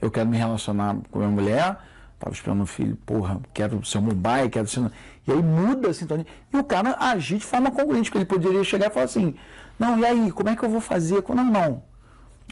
Eu 0.00 0.10
quero 0.10 0.28
me 0.28 0.36
relacionar 0.36 0.96
com 1.10 1.18
a 1.18 1.26
minha 1.26 1.42
mulher, 1.42 1.76
estava 2.20 2.34
esperando 2.34 2.62
um 2.62 2.66
filho, 2.66 2.96
porra, 3.06 3.40
quero 3.54 3.82
ser 3.84 3.98
um 3.98 4.02
Mumbai, 4.02 4.50
quero 4.50 4.68
ser. 4.68 4.90
E 5.26 5.32
aí 5.32 5.42
muda 5.42 5.88
a 5.88 5.94
sintonia. 5.94 6.26
E 6.52 6.56
o 6.56 6.62
cara 6.62 6.96
agir 7.00 7.38
de 7.38 7.46
forma 7.46 7.70
congruente, 7.70 8.10
porque 8.10 8.18
ele 8.18 8.26
poderia 8.26 8.62
chegar 8.62 8.88
e 8.88 8.90
falar 8.90 9.06
assim: 9.06 9.34
não, 9.78 9.98
e 9.98 10.04
aí, 10.04 10.30
como 10.30 10.50
é 10.50 10.56
que 10.56 10.62
eu 10.62 10.68
vou 10.68 10.80
fazer? 10.80 11.24
Não, 11.34 11.44
não. 11.44 11.82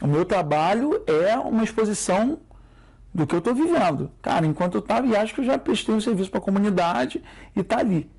O 0.01 0.07
meu 0.07 0.25
trabalho 0.25 1.03
é 1.05 1.37
uma 1.37 1.63
exposição 1.63 2.39
do 3.13 3.27
que 3.27 3.35
eu 3.35 3.39
estou 3.39 3.53
vivendo. 3.53 4.11
Cara, 4.21 4.45
enquanto 4.45 4.75
eu 4.75 4.79
estava, 4.79 5.05
e 5.05 5.15
acho 5.15 5.35
que 5.35 5.41
eu 5.41 5.45
já 5.45 5.57
prestei 5.57 5.93
um 5.93 6.01
serviço 6.01 6.31
para 6.31 6.39
a 6.39 6.43
comunidade 6.43 7.23
e 7.55 7.59
está 7.59 7.77
ali. 7.79 8.09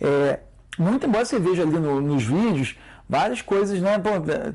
É, 0.00 0.40
muito 0.78 1.06
embora 1.06 1.24
você 1.24 1.38
veja 1.38 1.62
ali 1.62 1.78
no, 1.78 2.00
nos 2.00 2.24
vídeos 2.24 2.76
várias 3.08 3.40
coisas 3.40 3.80
né, 3.80 3.96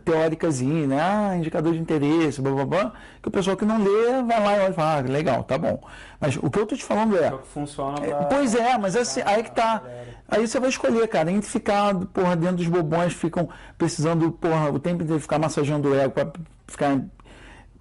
teóricas, 0.06 0.62
né, 0.62 1.00
ah, 1.02 1.36
indicador 1.36 1.74
de 1.74 1.80
interesse, 1.80 2.42
blá, 2.42 2.52
blá, 2.52 2.66
blá, 2.66 2.94
que 3.22 3.28
o 3.28 3.32
pessoal 3.32 3.58
que 3.58 3.66
não 3.66 3.84
lê 3.84 4.22
vai 4.22 4.44
lá 4.44 4.58
e 4.58 4.60
olha 4.60 4.70
e 4.70 4.74
fala, 4.74 4.98
ah, 5.00 5.02
legal, 5.02 5.44
tá 5.44 5.58
bom. 5.58 5.82
Mas 6.20 6.38
o 6.38 6.50
que 6.50 6.60
eu 6.60 6.64
estou 6.64 6.78
te 6.78 6.84
falando 6.84 7.18
é. 7.18 7.28
é 7.28 7.32
que 7.32 7.48
funciona 7.48 8.00
pra... 8.00 8.08
é, 8.08 8.24
Pois 8.26 8.54
é, 8.54 8.78
mas 8.78 8.96
assim, 8.96 9.22
aí 9.26 9.44
que 9.44 9.52
tá. 9.52 9.82
Aí 10.28 10.48
você 10.48 10.60
vai 10.60 10.70
escolher, 10.70 11.08
cara, 11.08 11.32
entre 11.32 11.50
ficar 11.50 11.96
porra, 12.14 12.36
dentro 12.36 12.58
dos 12.58 12.68
bobões, 12.68 13.14
ficam 13.14 13.50
precisando, 13.78 14.32
porra, 14.32 14.70
o 14.70 14.80
tempo 14.80 15.04
inteiro 15.04 15.20
ficar 15.20 15.40
massageando 15.40 15.90
o 15.90 15.96
ego 15.96 16.12
para 16.12 16.32
ficar 16.68 17.02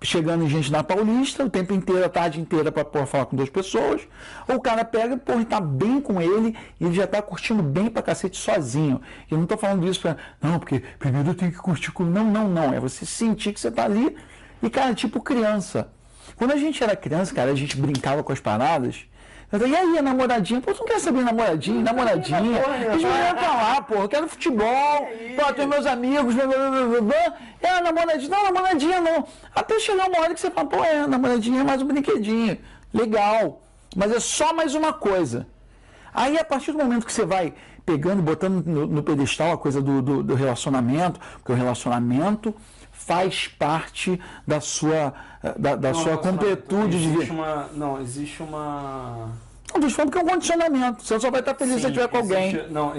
chegando 0.03 0.49
gente 0.49 0.71
na 0.71 0.83
Paulista, 0.83 1.45
o 1.45 1.51
tempo 1.51 1.73
inteiro, 1.73 2.05
a 2.05 2.09
tarde 2.09 2.41
inteira 2.41 2.71
para 2.73 3.07
falar 3.07 3.27
com 3.27 3.37
duas 3.37 3.49
pessoas, 3.49 4.03
ou 4.49 4.57
o 4.57 4.61
cara 4.61 4.85
pega 4.85 5.21
e 5.41 5.45
tá 5.45 5.61
bem 5.61 6.01
com 6.01 6.21
ele 6.21 6.57
e 6.81 6.85
ele 6.85 6.95
já 6.95 7.07
tá 7.07 7.23
curtindo 7.23 7.63
bem 7.63 7.89
pra 7.89 8.03
cacete 8.03 8.37
sozinho. 8.37 9.01
Eu 9.31 9.39
não 9.39 9.47
tô 9.47 9.57
falando 9.57 9.89
isso 9.89 10.01
pra. 10.01 10.17
Não, 10.41 10.59
porque 10.59 10.83
primeiro 10.99 11.31
eu 11.31 11.35
tenho 11.35 11.53
que 11.53 11.59
curtir 11.59 11.93
com. 11.93 12.05
Não, 12.05 12.25
não, 12.25 12.49
não. 12.49 12.73
É 12.73 12.81
você 12.81 13.07
sentir 13.07 13.53
que 13.53 13.61
você 13.61 13.71
tá 13.71 13.85
ali 13.85 14.17
e, 14.63 14.71
cara, 14.71 14.95
tipo 14.95 15.21
criança. 15.21 15.89
Quando 16.37 16.53
a 16.53 16.57
gente 16.57 16.83
era 16.83 16.97
criança, 16.97 17.35
cara, 17.35 17.51
a 17.51 17.55
gente 17.55 17.77
brincava 17.77 18.23
com 18.23 18.33
as 18.33 18.41
paradas. 18.41 19.05
Eu 19.53 19.59
falei, 19.59 19.75
e 19.75 19.77
aí, 19.77 19.99
a 19.99 20.03
namoradinha? 20.03 20.63
Pô, 20.63 20.73
tu 20.73 20.79
não 20.79 20.87
quer 20.87 20.99
saber 20.99 21.23
namoradinha, 21.23 21.83
namoradinha? 21.83 22.39
Eles 22.91 23.03
vão 23.03 23.29
entrar 23.29 23.55
lá, 23.55 23.83
pô, 23.83 23.95
eu 23.97 24.09
quero 24.09 24.27
futebol, 24.27 25.09
pô, 25.37 25.53
tenho 25.53 25.69
meus 25.69 25.85
amigos, 25.85 26.35
blá, 26.35 26.47
blá, 26.47 26.71
blá, 26.71 27.01
blá. 27.03 27.35
é 27.61 27.69
a 27.69 27.81
namoradinha, 27.83 28.31
não, 28.31 28.45
namoradinha 28.45 29.01
não. 29.01 29.27
Até 29.55 29.79
chegar 29.79 30.09
uma 30.09 30.21
hora 30.21 30.33
que 30.33 30.41
você 30.41 30.51
fala, 30.51 30.67
pô, 30.67 30.83
é, 30.83 31.07
namoradinha 31.07 31.61
é 31.61 31.65
mais 31.65 31.83
um 31.83 31.87
brinquedinho, 31.87 32.57
legal, 32.95 33.61
mas 33.95 34.11
é 34.11 34.21
só 34.21 34.55
mais 34.55 34.75
uma 34.75 34.95
coisa. 34.95 35.47
Aí, 36.13 36.39
a 36.39 36.45
partir 36.45 36.73
do 36.73 36.79
momento 36.79 37.07
que 37.07 37.13
você 37.13 37.25
vai 37.25 37.55
pegando, 37.85 38.23
botando 38.23 38.65
no, 38.65 38.87
no 38.87 39.03
pedestal 39.03 39.53
a 39.53 39.59
coisa 39.59 39.81
do, 39.81 40.01
do, 40.03 40.23
do 40.23 40.35
relacionamento, 40.35 41.19
porque 41.37 41.53
o 41.53 41.55
relacionamento 41.55 42.55
faz 42.93 43.49
parte 43.49 44.21
da 44.47 44.61
sua, 44.61 45.13
da, 45.59 45.75
da 45.75 45.93
Não, 45.93 45.95
sua 46.01 46.19
completude 46.19 46.99
de 46.99 47.09
existe 47.09 47.31
vida. 47.33 47.69
Não, 47.75 48.01
existe 48.01 48.43
uma. 48.43 49.31
Não, 49.75 49.81
tô 49.81 49.91
falando 49.91 50.13
que 50.13 50.19
é 50.19 50.21
um 50.23 50.27
condicionamento. 50.27 51.03
Você 51.03 51.19
só 51.19 51.31
vai 51.31 51.41
estar 51.41 51.55
feliz 51.55 51.75
se 51.75 51.81
Sim, 51.81 51.87
você 51.87 51.89
estiver 51.89 52.09
com 52.09 52.19
alguém. 52.19 52.69
Não, 52.69 52.93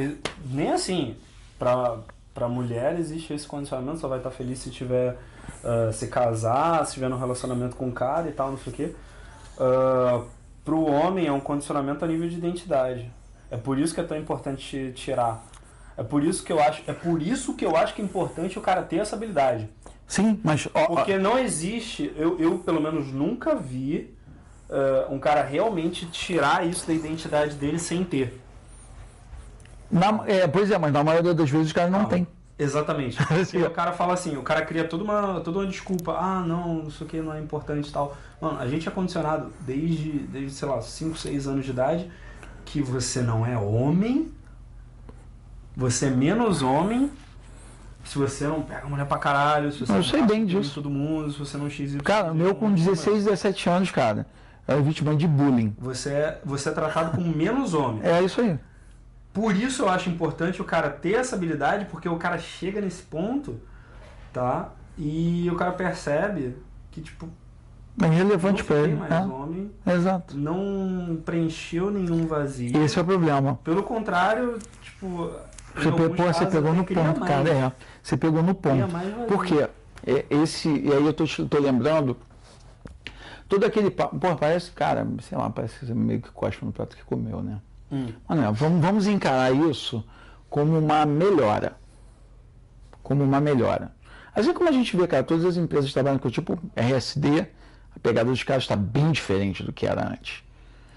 nem 0.52 0.72
assim. 0.72 1.16
Pra, 1.60 1.98
pra 2.34 2.50
mulher 2.50 3.00
existe 3.00 3.34
esse 3.34 3.48
condicionamento, 3.48 4.00
só 4.00 4.08
vai 4.08 4.18
estar 4.18 4.32
feliz 4.32 4.60
se 4.60 4.70
tiver. 4.70 5.16
ah, 5.64 5.92
se 5.94 6.08
casar, 6.08 6.86
se 6.86 6.96
tiver 6.96 7.10
no 7.10 7.18
relacionamento 7.18 7.76
com 7.76 7.88
um 7.88 7.92
cara 7.92 8.28
e 8.28 8.32
tal, 8.34 8.52
não 8.52 8.58
sei 8.58 8.74
o 8.74 8.76
quê. 8.76 8.96
Ah, 10.64 10.66
pro 10.66 10.84
homem 10.86 11.28
é 11.28 11.32
um 11.32 11.40
condicionamento 11.40 12.04
a 12.04 12.08
nível 12.08 12.28
de 12.30 12.36
identidade. 12.38 13.12
É 13.52 13.58
por 13.58 13.78
isso 13.78 13.94
que 13.94 14.00
é 14.00 14.04
tão 14.04 14.18
importante 14.18 14.92
tirar. 14.96 15.44
É 15.96 16.02
por 16.04 16.24
isso 16.24 16.44
que 16.44 16.52
eu 16.52 16.60
acho, 16.60 16.82
é 16.88 16.94
por 16.94 17.22
isso 17.22 17.54
que 17.54 17.64
eu 17.66 17.76
acho 17.78 17.94
que 17.94 18.02
é 18.02 18.06
importante 18.06 18.58
o 18.58 18.62
cara 18.62 18.82
ter 18.82 18.98
essa 18.98 19.16
habilidade. 19.16 19.70
Sim, 20.08 20.40
mas 20.44 20.68
ó, 20.74 20.88
Porque 20.88 21.18
não 21.18 21.38
existe, 21.38 22.12
eu, 22.16 22.40
eu 22.40 22.58
pelo 22.60 22.82
menos 22.82 23.08
nunca 23.12 23.56
vi 23.56 24.12
ah, 24.70 25.08
um 25.10 25.20
cara 25.20 25.44
realmente 25.44 26.08
tirar 26.08 26.66
isso 26.66 26.88
da 26.88 26.94
identidade 26.94 27.56
dele 27.56 27.78
sem 27.78 28.04
ter. 28.04 28.42
na- 29.92 30.24
é, 30.26 30.48
pois 30.48 30.72
é, 30.72 30.78
mas 30.80 30.92
na 30.92 31.04
maioria 31.04 31.34
das 31.34 31.50
vezes 31.50 31.72
o 31.72 31.76
cara 31.76 31.90
não, 31.90 32.02
Não. 32.04 32.10
tem. 32.10 32.26
Exatamente. 32.58 33.18
Assim, 33.34 33.60
E 33.60 33.64
o 33.64 33.72
cara 33.72 33.94
fala 33.94 34.14
assim, 34.14 34.38
o 34.38 34.44
cara 34.44 34.64
cria 34.64 34.84
toda 34.88 35.04
uma, 35.04 35.40
toda 35.42 35.60
uma 35.60 35.68
desculpa. 35.68 36.14
Ah, 36.14 36.42
não, 36.42 36.88
isso 36.88 37.04
aqui 37.04 37.20
não 37.20 37.34
é 37.34 37.40
importante 37.40 37.90
e 37.90 37.92
tal. 37.92 38.16
Mano, 38.40 38.60
a 38.60 38.68
gente 38.68 38.88
é 38.88 38.92
condicionado 38.92 39.52
desde, 39.62 40.12
desde 40.20 40.52
sei 40.52 40.68
lá, 40.68 40.82
5, 40.82 41.18
6 41.18 41.48
anos 41.48 41.66
de 41.66 41.72
idade 41.72 42.10
que 42.66 42.82
você 42.82 43.22
não 43.22 43.46
é 43.46 43.58
homem, 43.58 44.32
você 45.76 46.06
é 46.06 46.10
menos 46.10 46.62
homem 46.62 47.12
se 48.04 48.18
você 48.18 48.46
não 48.46 48.62
pega 48.62 48.86
mulher 48.88 49.06
pra 49.06 49.18
caralho, 49.18 49.72
se 49.72 49.80
você 49.80 49.92
Eu 49.92 49.96
não 49.96 50.04
sei 50.04 50.22
bem 50.24 50.46
disso. 50.46 50.76
todo 50.76 50.90
mundo, 50.90 51.32
se 51.32 51.40
você 51.40 51.58
não 51.58 51.70
x 51.70 51.96
Cara, 52.04 52.32
o 52.32 52.36
meu 52.36 52.54
com 52.54 52.72
16, 52.74 53.26
17 53.26 53.70
anos, 53.70 53.92
cara, 53.92 54.28
era 54.68 54.82
vítima 54.82 55.16
de 55.16 55.28
bullying. 55.28 55.74
Você 55.80 56.10
é, 56.10 56.42
você 56.44 56.70
é 56.70 56.72
tratado 56.74 57.16
como 57.16 57.36
menos 57.36 57.74
homem. 57.74 58.02
É 58.04 58.22
isso 58.22 58.42
aí. 58.42 58.60
Por 59.34 59.56
isso 59.56 59.82
eu 59.84 59.90
acho 59.90 60.10
importante 60.10 60.62
o 60.62 60.66
cara 60.66 60.90
ter 60.90 61.14
essa 61.14 61.36
habilidade, 61.36 61.86
porque 61.86 62.08
o 62.08 62.18
cara 62.18 62.38
chega 62.38 62.80
nesse 62.80 63.02
ponto, 63.02 63.60
tá? 64.32 64.70
E 64.98 65.50
o 65.52 65.56
cara 65.56 65.72
percebe 65.72 66.56
que, 66.92 67.02
tipo, 67.02 67.28
É 68.00 68.06
não 68.06 68.14
irrelevante 68.14 68.64
pra 68.64 68.76
ele. 68.78 68.96
mais 68.96 69.12
É. 69.12 69.20
homem, 69.26 69.72
Exato. 69.88 70.38
não 70.38 71.20
preencheu 71.26 71.90
nenhum 71.90 72.28
vazio. 72.28 72.78
Esse 72.84 73.00
é 73.00 73.02
o 73.02 73.06
problema. 73.06 73.60
Pelo 73.64 73.82
contrário, 73.84 74.60
tipo. 74.82 75.32
Você, 75.76 75.92
pe- 75.92 76.04
alguns 76.04 76.16
pô, 76.18 76.24
você 76.24 76.34
casos, 76.46 76.54
pegou 76.54 76.74
no 76.74 76.84
ponto, 76.86 77.20
mais. 77.20 77.32
cara. 77.32 77.50
É. 77.50 77.72
Você 78.04 78.16
pegou 78.18 78.44
no 78.44 78.54
ponto. 78.54 78.88
Por 79.28 79.44
quê? 79.46 79.68
É, 80.06 80.26
Esse, 80.30 80.70
e 80.70 80.92
aí 80.94 81.04
eu 81.04 81.14
tô, 81.14 81.26
tô 81.50 81.58
lembrando 81.60 82.16
todo 83.50 83.66
aquele. 83.66 83.90
Pô, 83.90 84.10
parece, 84.40 84.70
cara, 84.72 85.08
sei 85.24 85.36
lá, 85.38 85.50
parece 85.50 85.80
que 85.80 85.86
você 85.88 85.94
meio 85.96 86.22
que 86.22 86.30
cospe 86.32 86.64
no 86.66 86.72
prato 86.72 86.96
que 86.96 87.04
comeu, 87.04 87.42
né? 87.42 87.60
Hum. 87.94 88.08
Não, 88.30 88.54
vamos, 88.54 88.82
vamos 88.82 89.08
encarar 89.08 89.54
isso 89.54 90.04
como 90.50 90.78
uma 90.80 91.06
melhora. 91.06 91.76
Como 93.02 93.24
uma 93.24 93.40
melhora. 93.40 93.94
Assim 94.36 94.54
como 94.54 94.70
a 94.70 94.72
gente 94.72 94.96
vê, 94.98 95.06
cara, 95.08 95.24
todas 95.24 95.46
as 95.46 95.58
empresas 95.58 95.94
trabalham 95.94 96.18
com 96.18 96.30
tipo 96.30 96.58
RSD, 96.76 97.42
a 97.96 98.00
pegada 98.02 98.30
dos 98.30 98.42
caras 98.44 98.64
está 98.64 98.76
bem 98.76 99.12
diferente 99.12 99.62
do 99.64 99.72
que 99.72 99.86
era 99.86 100.08
antes. 100.08 100.44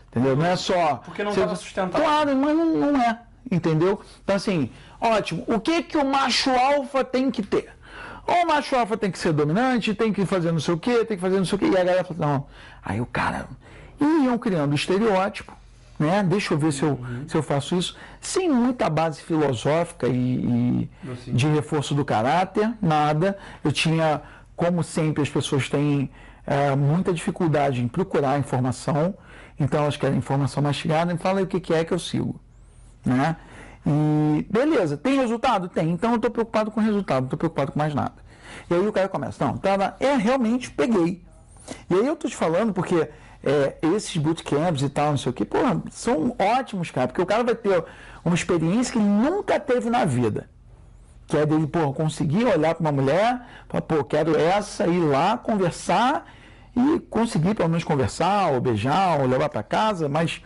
Entendeu? 0.08 0.34
Não 0.36 0.46
é 0.46 0.56
só. 0.56 0.96
Porque 1.04 1.22
não 1.22 1.32
você- 1.32 1.40
estava 1.40 1.56
sustentável. 1.56 2.06
Claro, 2.06 2.34
mas 2.36 2.56
não, 2.56 2.92
não 2.92 3.02
é. 3.02 3.20
Entendeu? 3.50 4.00
Então, 4.24 4.34
assim, 4.36 4.70
ótimo. 5.00 5.44
O 5.46 5.60
que, 5.60 5.82
que 5.82 5.98
o 5.98 6.04
macho 6.04 6.50
alfa 6.50 7.04
tem 7.04 7.30
que 7.30 7.42
ter? 7.42 7.68
Ou 8.26 8.42
o 8.42 8.46
macho 8.48 8.74
alfa 8.74 8.96
tem 8.96 9.10
que 9.10 9.18
ser 9.18 9.32
dominante, 9.32 9.94
tem 9.94 10.12
que 10.12 10.24
fazer 10.24 10.50
não 10.50 10.58
sei 10.58 10.74
o 10.74 10.78
quê, 10.78 11.04
tem 11.04 11.16
que 11.16 11.20
fazer 11.20 11.36
não 11.36 11.44
sei 11.44 11.56
o 11.56 11.58
quê. 11.58 11.66
E 11.66 11.76
a 11.76 11.84
galera 11.84 12.02
fala, 12.04 12.26
não. 12.26 12.46
Aí 12.82 13.00
o 13.00 13.06
cara. 13.06 13.46
E 14.00 14.24
iam 14.24 14.36
criando 14.38 14.74
estereótipo, 14.74 15.52
né? 15.98 16.22
Deixa 16.22 16.54
eu 16.54 16.58
ver 16.58 16.72
se 16.72 16.82
eu, 16.82 16.98
se 17.26 17.36
eu 17.36 17.42
faço 17.42 17.76
isso. 17.76 17.96
Sem 18.20 18.48
muita 18.48 18.88
base 18.88 19.22
filosófica 19.22 20.06
e, 20.08 20.88
e 21.26 21.32
de 21.32 21.46
reforço 21.48 21.94
do 21.94 22.04
caráter, 22.04 22.72
nada. 22.80 23.38
Eu 23.64 23.72
tinha, 23.72 24.22
como 24.54 24.82
sempre, 24.82 25.22
as 25.22 25.28
pessoas 25.28 25.68
têm 25.68 26.10
eh, 26.46 26.76
muita 26.76 27.12
dificuldade 27.12 27.82
em 27.82 27.88
procurar 27.88 28.38
informação. 28.38 29.14
Então 29.58 29.82
elas 29.82 29.96
querem 29.96 30.18
informação 30.18 30.62
mastigada 30.62 31.12
e 31.12 31.16
fala 31.16 31.38
aí 31.38 31.44
o 31.44 31.46
que, 31.46 31.60
que 31.60 31.72
é 31.72 31.84
que 31.84 31.92
eu 31.92 31.98
sigo 31.98 32.40
né? 33.06 33.36
E 33.86 34.44
beleza, 34.50 34.96
tem 34.96 35.16
resultado? 35.16 35.68
Tem. 35.68 35.90
Então 35.90 36.10
eu 36.10 36.16
estou 36.16 36.30
preocupado 36.30 36.70
com 36.70 36.80
o 36.80 36.82
resultado, 36.82 37.20
não 37.20 37.26
estou 37.26 37.38
preocupado 37.38 37.72
com 37.72 37.78
mais 37.78 37.94
nada. 37.94 38.14
E 38.68 38.74
aí 38.74 38.86
o 38.86 38.92
cara 38.92 39.08
começa, 39.08 39.44
não, 39.44 39.56
tá, 39.56 39.76
lá, 39.76 39.96
é 40.00 40.14
realmente 40.16 40.70
peguei. 40.70 41.24
E 41.88 41.94
aí 41.94 42.06
eu 42.06 42.16
tô 42.16 42.28
te 42.28 42.34
falando 42.34 42.72
porque 42.72 43.08
é, 43.46 43.76
esses 43.94 44.16
bootcamps 44.16 44.82
e 44.82 44.88
tal, 44.88 45.10
não 45.10 45.16
sei 45.16 45.30
o 45.30 45.32
que, 45.32 45.44
pô, 45.44 45.58
são 45.88 46.34
ótimos, 46.36 46.90
cara, 46.90 47.06
porque 47.06 47.22
o 47.22 47.26
cara 47.26 47.44
vai 47.44 47.54
ter 47.54 47.84
uma 48.24 48.34
experiência 48.34 48.92
que 48.92 48.98
ele 48.98 49.06
nunca 49.06 49.60
teve 49.60 49.88
na 49.88 50.04
vida. 50.04 50.50
Que 51.28 51.36
é 51.36 51.46
dele, 51.46 51.66
pô, 51.68 51.92
conseguir 51.92 52.44
olhar 52.44 52.74
para 52.74 52.80
uma 52.80 52.90
mulher, 52.90 53.40
falar, 53.68 53.82
pô, 53.82 54.02
quero 54.02 54.36
essa, 54.36 54.88
ir 54.88 54.98
lá, 54.98 55.38
conversar 55.38 56.26
e 56.76 56.98
conseguir 57.08 57.54
pelo 57.54 57.68
menos 57.68 57.84
conversar, 57.84 58.50
ou 58.50 58.60
beijar, 58.60 59.20
ou 59.20 59.26
levar 59.26 59.48
para 59.48 59.62
casa, 59.62 60.08
mas 60.08 60.42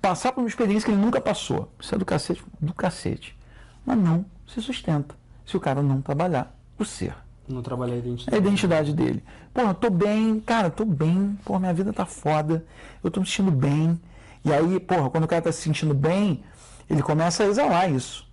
passar 0.00 0.32
por 0.32 0.40
uma 0.40 0.48
experiência 0.48 0.86
que 0.86 0.92
ele 0.92 1.00
nunca 1.00 1.20
passou. 1.20 1.70
Isso 1.78 1.94
é 1.94 1.98
do 1.98 2.06
cacete, 2.06 2.42
do 2.58 2.72
cacete. 2.72 3.38
Mas 3.84 3.98
não 3.98 4.24
se 4.46 4.62
sustenta 4.62 5.14
se 5.44 5.58
o 5.58 5.60
cara 5.60 5.82
não 5.82 6.00
trabalhar 6.00 6.54
o 6.78 6.84
ser. 6.86 7.14
Não 7.48 7.62
trabalhei 7.62 7.94
a 7.94 7.98
É 7.98 8.00
a 8.00 8.04
identidade. 8.04 8.36
identidade 8.36 8.92
dele. 8.92 9.24
Porra, 9.54 9.74
tô 9.74 9.90
bem, 9.90 10.38
cara, 10.40 10.70
tô 10.70 10.84
bem, 10.84 11.38
porra, 11.44 11.60
minha 11.60 11.74
vida 11.74 11.92
tá 11.92 12.04
foda, 12.04 12.64
eu 13.02 13.10
tô 13.10 13.20
me 13.20 13.26
sentindo 13.26 13.50
bem. 13.50 13.98
E 14.44 14.52
aí, 14.52 14.78
porra, 14.78 15.10
quando 15.10 15.24
o 15.24 15.28
cara 15.28 15.42
tá 15.42 15.50
se 15.52 15.62
sentindo 15.62 15.94
bem, 15.94 16.44
ele 16.88 17.02
começa 17.02 17.42
a 17.42 17.46
exalar 17.46 17.90
isso. 17.90 18.26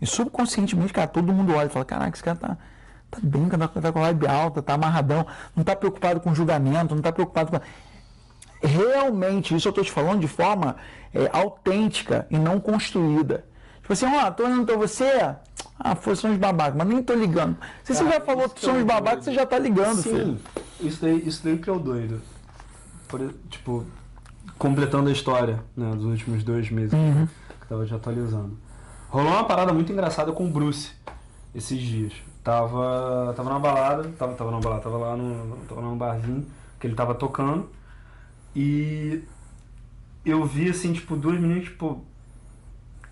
E 0.00 0.06
subconscientemente, 0.06 0.92
cara, 0.92 1.06
todo 1.08 1.32
mundo 1.32 1.54
olha 1.54 1.66
e 1.66 1.70
fala, 1.70 1.84
caraca, 1.84 2.16
esse 2.16 2.22
cara 2.22 2.36
tá, 2.38 2.56
tá 3.10 3.18
bem, 3.22 3.48
cara, 3.48 3.68
tá 3.68 3.92
com 3.92 3.98
a 3.98 4.02
vibe 4.02 4.26
alta, 4.26 4.62
tá 4.62 4.74
amarradão, 4.74 5.26
não 5.54 5.62
tá 5.62 5.76
preocupado 5.76 6.20
com 6.20 6.34
julgamento, 6.34 6.94
não 6.94 7.02
tá 7.02 7.12
preocupado 7.12 7.50
com. 7.50 7.60
Realmente, 8.62 9.54
isso 9.54 9.68
eu 9.68 9.72
tô 9.72 9.82
te 9.82 9.90
falando 9.90 10.20
de 10.20 10.28
forma 10.28 10.76
é, 11.14 11.28
autêntica 11.32 12.26
e 12.30 12.38
não 12.38 12.60
construída. 12.60 13.44
Tipo 13.80 13.92
assim, 13.92 14.06
ó, 14.06 14.30
tô 14.30 14.44
olhando 14.44 14.66
pra 14.66 14.76
você, 14.76 15.34
ah, 15.82 15.96
foi 15.96 16.14
são 16.14 16.30
os 16.30 16.36
babacas, 16.38 16.76
mas 16.76 16.86
nem 16.86 17.02
tô 17.02 17.14
ligando. 17.14 17.56
Se 17.82 17.94
você 17.94 18.04
Cara, 18.04 18.16
já 18.16 18.20
falou 18.24 18.48
que 18.48 18.54
que 18.56 18.60
são 18.66 18.76
é 18.76 18.78
os 18.80 18.84
babacas, 18.84 19.24
você 19.24 19.32
já 19.32 19.46
tá 19.46 19.58
ligando, 19.58 20.02
filho. 20.02 20.38
Sim, 20.78 20.86
isso 20.86 21.00
daí, 21.02 21.26
isso 21.26 21.42
daí 21.44 21.58
que 21.58 21.68
é 21.70 21.72
o 21.72 21.78
doido. 21.78 22.20
Por, 23.08 23.32
tipo, 23.48 23.84
completando 24.58 25.08
a 25.08 25.12
história 25.12 25.62
né, 25.76 25.90
dos 25.94 26.04
últimos 26.04 26.44
dois 26.44 26.70
meses 26.70 26.92
Uhum. 26.92 27.26
que 27.60 27.66
tava 27.66 27.84
te 27.86 27.94
atualizando. 27.94 28.56
Rolou 29.08 29.32
uma 29.32 29.44
parada 29.44 29.72
muito 29.72 29.90
engraçada 29.90 30.30
com 30.32 30.46
o 30.46 30.50
Bruce 30.50 30.92
esses 31.54 31.80
dias. 31.80 32.12
Tava, 32.44 33.32
tava 33.36 33.50
na 33.50 33.58
balada, 33.58 34.08
tava, 34.18 34.34
tava 34.34 34.50
na 34.50 34.60
balada, 34.60 34.82
tava 34.82 34.96
lá 34.98 35.16
no, 35.16 35.56
tava 35.68 35.80
num 35.80 35.96
barzinho 35.96 36.46
que 36.78 36.86
ele 36.86 36.94
tava 36.94 37.14
tocando 37.14 37.68
e 38.54 39.22
eu 40.24 40.44
vi 40.44 40.68
assim, 40.70 40.92
tipo, 40.92 41.16
duas 41.16 41.38
meninas, 41.40 41.64
tipo, 41.64 42.04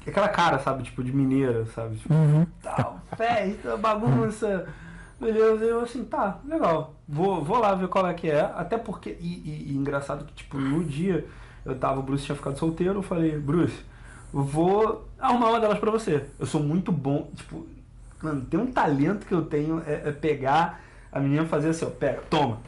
aquela 0.09 0.29
cara, 0.29 0.59
sabe, 0.59 0.83
tipo, 0.85 1.03
de 1.03 1.13
mineira, 1.13 1.67
sabe? 1.75 1.97
Tipo, 1.97 2.13
Uhum. 2.15 2.47
tal, 2.63 3.01
festa, 3.17 3.77
bagunça. 3.77 4.67
Beleza, 5.21 5.65
eu 5.65 5.81
assim, 5.81 6.05
tá, 6.05 6.39
legal. 6.45 6.95
Vou, 7.09 7.43
vou 7.43 7.59
lá 7.59 7.75
ver 7.75 7.89
qual 7.89 8.07
é 8.07 8.15
que 8.15 8.31
é. 8.31 8.41
Até 8.55 8.79
porque, 8.79 9.17
e, 9.21 9.27
e- 9.27 9.73
e 9.73 9.77
engraçado 9.77 10.25
que, 10.25 10.33
tipo, 10.33 10.59
no 10.59 10.85
dia 10.85 11.27
eu 11.65 11.75
tava, 11.77 11.99
o 11.99 12.03
Bruce 12.03 12.25
tinha 12.25 12.37
ficado 12.37 12.57
solteiro, 12.59 12.99
eu 13.01 13.03
falei, 13.03 13.37
Bruce, 13.37 13.77
vou 14.33 15.09
arrumar 15.19 15.49
uma 15.51 15.61
delas 15.61 15.79
pra 15.79 15.91
você. 15.91 16.25
Eu 16.39 16.47
sou 16.47 16.63
muito 16.63 16.93
bom, 16.93 17.29
tipo, 17.35 17.67
mano, 18.23 18.43
tem 18.43 18.61
um 18.61 18.67
talento 18.71 19.27
que 19.27 19.33
eu 19.35 19.43
tenho 19.43 19.83
é, 19.87 20.09
é 20.09 20.13
pegar 20.13 20.81
a 21.11 21.19
menina 21.19 21.43
e 21.43 21.49
fazer 21.49 21.71
assim, 21.71 21.85
ó, 21.85 21.91
pega, 21.91 22.23
toma. 22.31 22.59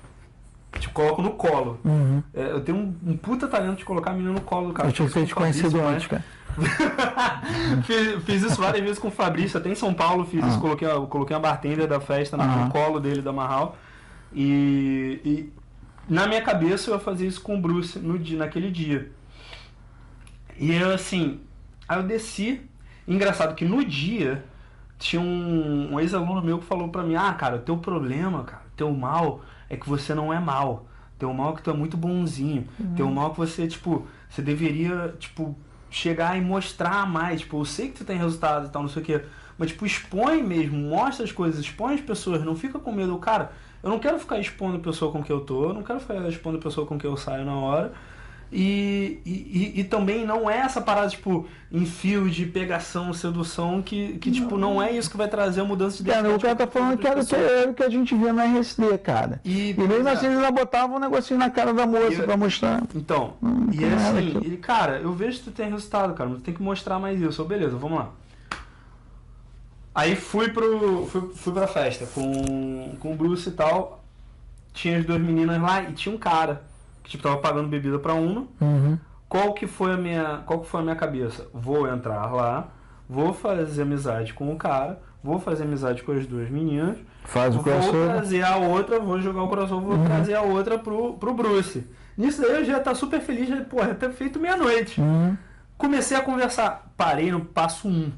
Coloco 0.92 1.22
no 1.22 1.30
colo. 1.30 1.78
Uhum. 1.84 2.22
É, 2.34 2.50
eu 2.52 2.60
tenho 2.60 2.78
um, 2.78 2.94
um 3.12 3.16
puta 3.16 3.46
talento 3.48 3.78
de 3.78 3.84
colocar 3.84 4.10
a 4.10 4.14
menina 4.14 4.32
no 4.32 4.40
colo 4.40 4.68
do 4.68 4.72
cara. 4.72 4.88
Eu 4.88 4.92
tinha 4.92 5.08
que 5.08 5.14
ter 5.14 5.26
te 5.26 5.34
conhecido 5.34 5.80
antes, 5.80 6.06
cara. 6.06 6.24
fiz, 7.84 8.24
fiz 8.24 8.42
isso 8.42 8.60
várias 8.60 8.82
vezes 8.82 8.98
com 8.98 9.08
o 9.08 9.10
Fabrício, 9.10 9.58
até 9.58 9.68
em 9.70 9.74
São 9.74 9.94
Paulo 9.94 10.24
fiz 10.24 10.44
isso, 10.44 10.56
Ah. 10.56 10.60
coloquei, 10.60 10.88
coloquei 11.08 11.36
a 11.36 11.38
bartender 11.38 11.86
da 11.86 12.00
festa 12.00 12.36
no, 12.36 12.42
Ah. 12.42 12.68
colo 12.72 12.98
dele 13.00 13.22
da 13.22 13.32
Marral. 13.32 13.76
E, 14.32 15.20
e 15.24 15.52
na 16.08 16.26
minha 16.26 16.42
cabeça 16.42 16.90
eu 16.90 16.94
ia 16.94 17.00
fazer 17.00 17.26
isso 17.26 17.40
com 17.40 17.56
o 17.56 17.60
Bruce 17.60 17.98
no 17.98 18.18
dia, 18.18 18.38
naquele 18.38 18.70
dia. 18.70 19.10
E 20.58 20.72
eu 20.74 20.92
assim, 20.92 21.40
aí 21.88 21.98
eu 21.98 22.02
desci. 22.02 22.60
Engraçado 23.08 23.54
que 23.54 23.64
no 23.64 23.84
dia 23.84 24.44
tinha 24.98 25.20
um, 25.22 25.94
um 25.94 26.00
ex-aluno 26.00 26.42
meu 26.42 26.58
que 26.58 26.64
falou 26.66 26.88
pra 26.88 27.02
mim: 27.02 27.14
Ah, 27.16 27.32
cara, 27.32 27.56
o 27.56 27.60
teu 27.60 27.76
problema, 27.78 28.44
cara, 28.44 28.62
o 28.72 28.76
teu 28.76 28.92
mal 28.92 29.40
é 29.70 29.76
que 29.76 29.88
você 29.88 30.14
não 30.14 30.32
é 30.32 30.38
mal. 30.38 30.86
Teu 31.18 31.32
mal 31.32 31.52
é 31.52 31.56
que 31.56 31.62
tu 31.62 31.70
é 31.70 31.72
muito 31.72 31.96
bonzinho. 31.96 32.66
Uhum. 32.78 32.94
Teu 32.94 33.10
mal 33.10 33.28
é 33.28 33.30
que 33.30 33.36
você, 33.38 33.68
tipo, 33.68 34.06
você 34.28 34.42
deveria, 34.42 35.14
tipo, 35.18 35.56
chegar 35.88 36.36
e 36.36 36.40
mostrar 36.40 37.06
mais. 37.08 37.40
Tipo, 37.40 37.60
eu 37.60 37.64
sei 37.64 37.88
que 37.88 37.98
tu 37.98 38.04
tem 38.04 38.18
resultado 38.18 38.66
e 38.66 38.70
tal, 38.70 38.82
não 38.82 38.88
sei 38.88 39.02
o 39.02 39.04
quê. 39.04 39.22
Mas, 39.56 39.70
tipo, 39.70 39.86
expõe 39.86 40.42
mesmo, 40.42 40.76
mostra 40.76 41.24
as 41.24 41.30
coisas, 41.30 41.60
expõe 41.60 41.94
as 41.94 42.00
pessoas, 42.00 42.42
não 42.42 42.56
fica 42.56 42.78
com 42.78 42.90
medo. 42.90 43.16
Cara, 43.18 43.52
eu 43.82 43.90
não 43.90 43.98
quero 43.98 44.18
ficar 44.18 44.38
expondo 44.38 44.76
a 44.76 44.80
pessoa 44.80 45.12
com 45.12 45.22
que 45.22 45.30
eu 45.30 45.40
tô, 45.40 45.68
eu 45.68 45.74
não 45.74 45.82
quero 45.82 46.00
ficar 46.00 46.16
expondo 46.28 46.58
a 46.58 46.60
pessoa 46.60 46.86
com 46.86 46.98
que 46.98 47.06
eu 47.06 47.16
saio 47.16 47.44
na 47.44 47.54
hora. 47.54 47.92
E, 48.52 49.20
e, 49.24 49.80
e, 49.80 49.84
também 49.84 50.26
não 50.26 50.50
é 50.50 50.58
essa 50.58 50.80
parada, 50.80 51.08
tipo, 51.08 51.46
em 51.70 51.86
fio 51.86 52.28
de 52.28 52.44
pegação, 52.46 53.12
sedução, 53.12 53.80
que, 53.80 54.18
que 54.18 54.28
tipo, 54.28 54.58
não 54.58 54.82
é 54.82 54.90
isso 54.90 55.08
que 55.08 55.16
vai 55.16 55.28
trazer 55.28 55.60
a 55.60 55.64
mudança 55.64 56.02
de 56.02 56.10
Cara, 56.10 56.34
o 56.34 56.40
cara 56.40 56.56
tá 56.56 56.66
falando 56.66 56.98
que 56.98 57.06
era, 57.06 57.70
o 57.70 57.74
que 57.74 57.82
a 57.84 57.88
gente 57.88 58.12
via 58.12 58.32
na 58.32 58.44
RSD, 58.46 58.98
cara. 58.98 59.40
E, 59.44 59.70
e 59.70 59.74
mesmo 59.74 60.08
assim 60.08 60.26
eles 60.26 60.50
botavam 60.50 60.96
um 60.96 61.00
negocinho 61.00 61.38
na 61.38 61.48
cara 61.48 61.72
da 61.72 61.86
moça 61.86 62.24
pra 62.24 62.36
mostrar. 62.36 62.82
Então, 62.92 63.34
hum, 63.40 63.68
e 63.72 63.84
é 63.84 63.94
assim, 63.94 64.40
ele, 64.44 64.56
cara, 64.56 64.98
eu 64.98 65.12
vejo 65.12 65.38
que 65.38 65.44
tu 65.44 65.50
tem 65.52 65.70
resultado, 65.70 66.12
cara, 66.14 66.28
mas 66.28 66.42
tem 66.42 66.52
que 66.52 66.62
mostrar 66.62 66.98
mais 66.98 67.20
isso. 67.20 67.44
Beleza, 67.44 67.76
vamos 67.76 68.00
lá. 68.00 68.10
Aí 69.94 70.16
fui 70.16 70.48
pro. 70.48 71.06
fui, 71.06 71.30
fui 71.34 71.52
pra 71.52 71.68
festa 71.68 72.04
com, 72.06 72.96
com 72.98 73.12
o 73.12 73.16
Bruce 73.16 73.48
e 73.48 73.52
tal. 73.52 74.02
Tinha 74.72 74.98
as 74.98 75.04
duas 75.04 75.20
meninas 75.20 75.60
lá 75.60 75.82
e 75.82 75.92
tinha 75.92 76.14
um 76.14 76.18
cara 76.18 76.54
que 76.54 76.69
tipo, 77.10 77.22
tava 77.22 77.38
pagando 77.38 77.68
bebida 77.68 77.98
para 77.98 78.14
uma. 78.14 78.46
Uhum. 78.60 78.98
Qual 79.28 79.52
que 79.52 79.66
foi 79.66 79.92
a 79.92 79.96
minha, 79.96 80.42
qual 80.46 80.60
que 80.60 80.68
foi 80.68 80.80
a 80.80 80.82
minha 80.82 80.96
cabeça? 80.96 81.48
Vou 81.52 81.86
entrar 81.88 82.32
lá, 82.32 82.68
vou 83.08 83.32
fazer 83.32 83.82
amizade 83.82 84.32
com 84.32 84.52
o 84.52 84.56
cara, 84.56 85.00
vou 85.22 85.38
fazer 85.38 85.64
amizade 85.64 86.02
com 86.02 86.12
as 86.12 86.26
duas 86.26 86.48
meninas. 86.48 86.96
Faz 87.24 87.54
o 87.54 87.62
crossover. 87.62 88.06
Vou 88.06 88.14
trazer 88.16 88.42
a 88.42 88.56
outra, 88.56 88.98
vou 89.00 89.20
jogar 89.20 89.42
o 89.42 89.48
crossover, 89.48 89.86
vou 89.86 89.98
uhum. 89.98 90.04
trazer 90.04 90.34
a 90.34 90.42
outra 90.42 90.78
pro, 90.78 91.14
pro 91.14 91.34
Bruce. 91.34 91.86
Nisso 92.16 92.40
daí 92.42 92.56
eu 92.56 92.64
já 92.64 92.80
tá 92.80 92.94
super 92.94 93.20
feliz, 93.20 93.48
já, 93.48 93.62
porra, 93.64 93.94
ter 93.94 94.10
feito 94.10 94.38
meia-noite. 94.38 95.00
Uhum. 95.00 95.36
Comecei 95.76 96.16
a 96.16 96.22
conversar, 96.22 96.92
parei 96.96 97.30
no 97.32 97.40
passo 97.40 97.88
um. 97.88 98.12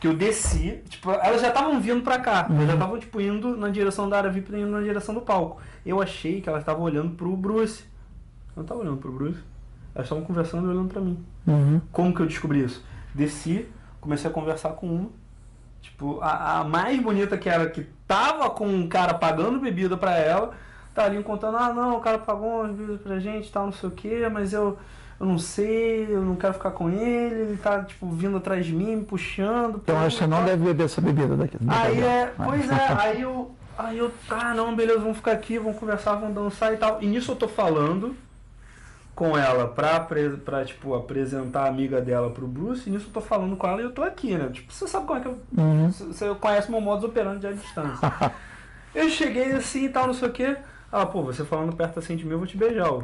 Que 0.00 0.06
eu 0.06 0.14
desci, 0.14 0.80
tipo, 0.88 1.10
elas 1.10 1.40
já 1.40 1.48
estavam 1.48 1.80
vindo 1.80 2.02
pra 2.02 2.18
cá, 2.20 2.46
uhum. 2.48 2.66
já 2.66 2.74
estavam 2.74 2.98
tipo 2.98 3.20
indo 3.20 3.56
na 3.56 3.68
direção 3.68 4.08
da 4.08 4.18
área 4.18 4.30
VIP, 4.30 4.54
indo 4.54 4.70
na 4.70 4.80
direção 4.80 5.14
do 5.14 5.20
palco. 5.22 5.60
Eu 5.84 6.00
achei 6.00 6.40
que 6.40 6.48
elas 6.48 6.60
estavam 6.60 6.82
olhando 6.84 7.14
pro 7.16 7.36
Bruce 7.36 7.84
não 8.58 8.64
tava 8.64 8.80
olhando 8.80 8.98
pro 8.98 9.12
Bruce. 9.12 9.40
Elas 9.94 10.06
estavam 10.06 10.24
conversando 10.24 10.66
e 10.66 10.70
olhando 10.70 10.92
pra 10.92 11.00
mim. 11.00 11.18
Uhum. 11.46 11.80
Como 11.90 12.14
que 12.14 12.20
eu 12.20 12.26
descobri 12.26 12.62
isso? 12.62 12.84
Desci, 13.14 13.66
comecei 14.00 14.30
a 14.30 14.32
conversar 14.32 14.70
com 14.70 14.86
uma. 14.86 15.10
Tipo, 15.80 16.20
a, 16.20 16.60
a, 16.60 16.64
mais 16.64 17.00
bonita 17.00 17.38
que 17.38 17.48
era, 17.48 17.68
que 17.68 17.86
tava 18.06 18.50
com 18.50 18.66
um 18.66 18.88
cara 18.88 19.14
pagando 19.14 19.60
bebida 19.60 19.96
pra 19.96 20.16
ela, 20.16 20.52
tá 20.94 21.04
ali 21.04 21.22
contando, 21.22 21.56
ah 21.56 21.72
não, 21.72 21.96
o 21.96 22.00
cara 22.00 22.18
pagou 22.18 22.60
umas 22.60 22.72
bebidas 22.72 23.00
pra 23.00 23.18
gente 23.20 23.50
tal, 23.50 23.66
não 23.66 23.72
sei 23.72 23.88
o 23.88 23.92
que, 23.92 24.28
mas 24.28 24.52
eu, 24.52 24.76
eu 25.20 25.26
não 25.26 25.38
sei, 25.38 26.06
eu 26.10 26.22
não 26.22 26.34
quero 26.34 26.54
ficar 26.54 26.72
com 26.72 26.90
ele, 26.90 27.34
ele 27.34 27.56
tá 27.56 27.84
tipo 27.84 28.10
vindo 28.10 28.36
atrás 28.36 28.66
de 28.66 28.72
mim, 28.72 28.96
me 28.96 29.04
puxando. 29.04 29.80
Então 29.82 29.96
acho 29.98 30.16
que 30.16 30.24
você 30.24 30.26
não 30.26 30.44
deve 30.44 30.64
beber 30.64 30.84
essa 30.84 31.00
bebida 31.00 31.36
daqui. 31.36 31.56
Aí 31.68 32.00
é, 32.00 32.32
pois 32.36 32.68
é, 32.68 32.86
aí 32.98 33.22
eu. 33.22 33.54
Aí 33.78 33.96
eu, 33.98 34.10
ah 34.28 34.52
não, 34.54 34.74
beleza, 34.74 34.98
vamos 34.98 35.18
ficar 35.18 35.30
aqui, 35.30 35.56
vamos 35.56 35.78
conversar, 35.78 36.16
vamos 36.16 36.34
dançar 36.34 36.74
e 36.74 36.76
tal. 36.76 37.00
E 37.00 37.06
nisso 37.06 37.30
eu 37.30 37.36
tô 37.36 37.46
falando 37.46 38.16
com 39.18 39.36
ela 39.36 39.66
pra, 39.66 39.98
pra 40.44 40.64
tipo, 40.64 40.94
apresentar 40.94 41.64
a 41.64 41.68
amiga 41.68 42.00
dela 42.00 42.30
pro 42.30 42.46
Bruce, 42.46 42.88
e 42.88 42.92
nisso 42.92 43.08
eu 43.08 43.12
tô 43.12 43.20
falando 43.20 43.56
com 43.56 43.66
ela 43.66 43.80
e 43.80 43.84
eu 43.84 43.90
tô 43.90 44.04
aqui, 44.04 44.38
né? 44.38 44.48
Tipo, 44.48 44.72
você 44.72 44.86
sabe 44.86 45.08
como 45.08 45.18
é 45.18 45.22
que 45.22 45.26
eu. 45.26 45.40
Uhum. 45.56 45.90
Você 45.90 46.32
conhece 46.36 46.70
meu 46.70 46.80
modus 46.80 47.02
operandi 47.02 47.44
à 47.44 47.50
distância. 47.50 48.32
eu 48.94 49.10
cheguei 49.10 49.50
assim 49.54 49.86
e 49.86 49.88
tal, 49.88 50.06
não 50.06 50.14
sei 50.14 50.28
o 50.28 50.32
quê. 50.32 50.56
Ela, 50.92 51.04
pô, 51.04 51.24
você 51.24 51.44
falando 51.44 51.74
perto 51.74 51.98
assim 51.98 52.14
de 52.14 52.24
mim, 52.24 52.30
eu 52.30 52.38
vou 52.38 52.46
te 52.46 52.56
beijar. 52.56 52.92
Ó. 52.92 53.02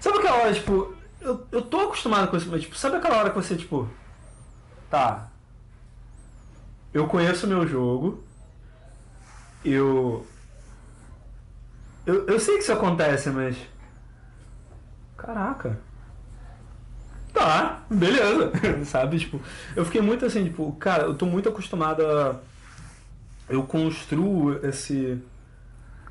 Sabe 0.00 0.18
aquela 0.18 0.38
hora, 0.38 0.52
tipo, 0.52 0.92
eu, 1.20 1.46
eu 1.52 1.62
tô 1.62 1.82
acostumado 1.82 2.28
com 2.32 2.36
isso, 2.36 2.50
mas 2.50 2.62
tipo, 2.62 2.76
sabe 2.76 2.96
aquela 2.96 3.18
hora 3.18 3.30
que 3.30 3.36
você, 3.36 3.54
tipo, 3.54 3.88
tá. 4.90 5.28
Eu 6.92 7.06
conheço 7.06 7.46
o 7.46 7.48
meu 7.48 7.64
jogo. 7.64 8.24
Eu 9.64 10.26
eu, 12.10 12.26
eu 12.26 12.40
sei 12.40 12.56
que 12.56 12.62
isso 12.64 12.72
acontece, 12.72 13.30
mas. 13.30 13.56
Caraca. 15.16 15.78
Tá, 17.32 17.82
beleza. 17.88 18.52
Sabe? 18.84 19.18
Tipo, 19.18 19.40
eu 19.76 19.84
fiquei 19.84 20.00
muito 20.00 20.26
assim, 20.26 20.44
tipo, 20.44 20.72
cara, 20.72 21.04
eu 21.04 21.14
tô 21.14 21.26
muito 21.26 21.48
acostumado 21.48 22.04
a. 22.04 22.36
Eu 23.48 23.62
construo 23.62 24.64
esse. 24.66 25.22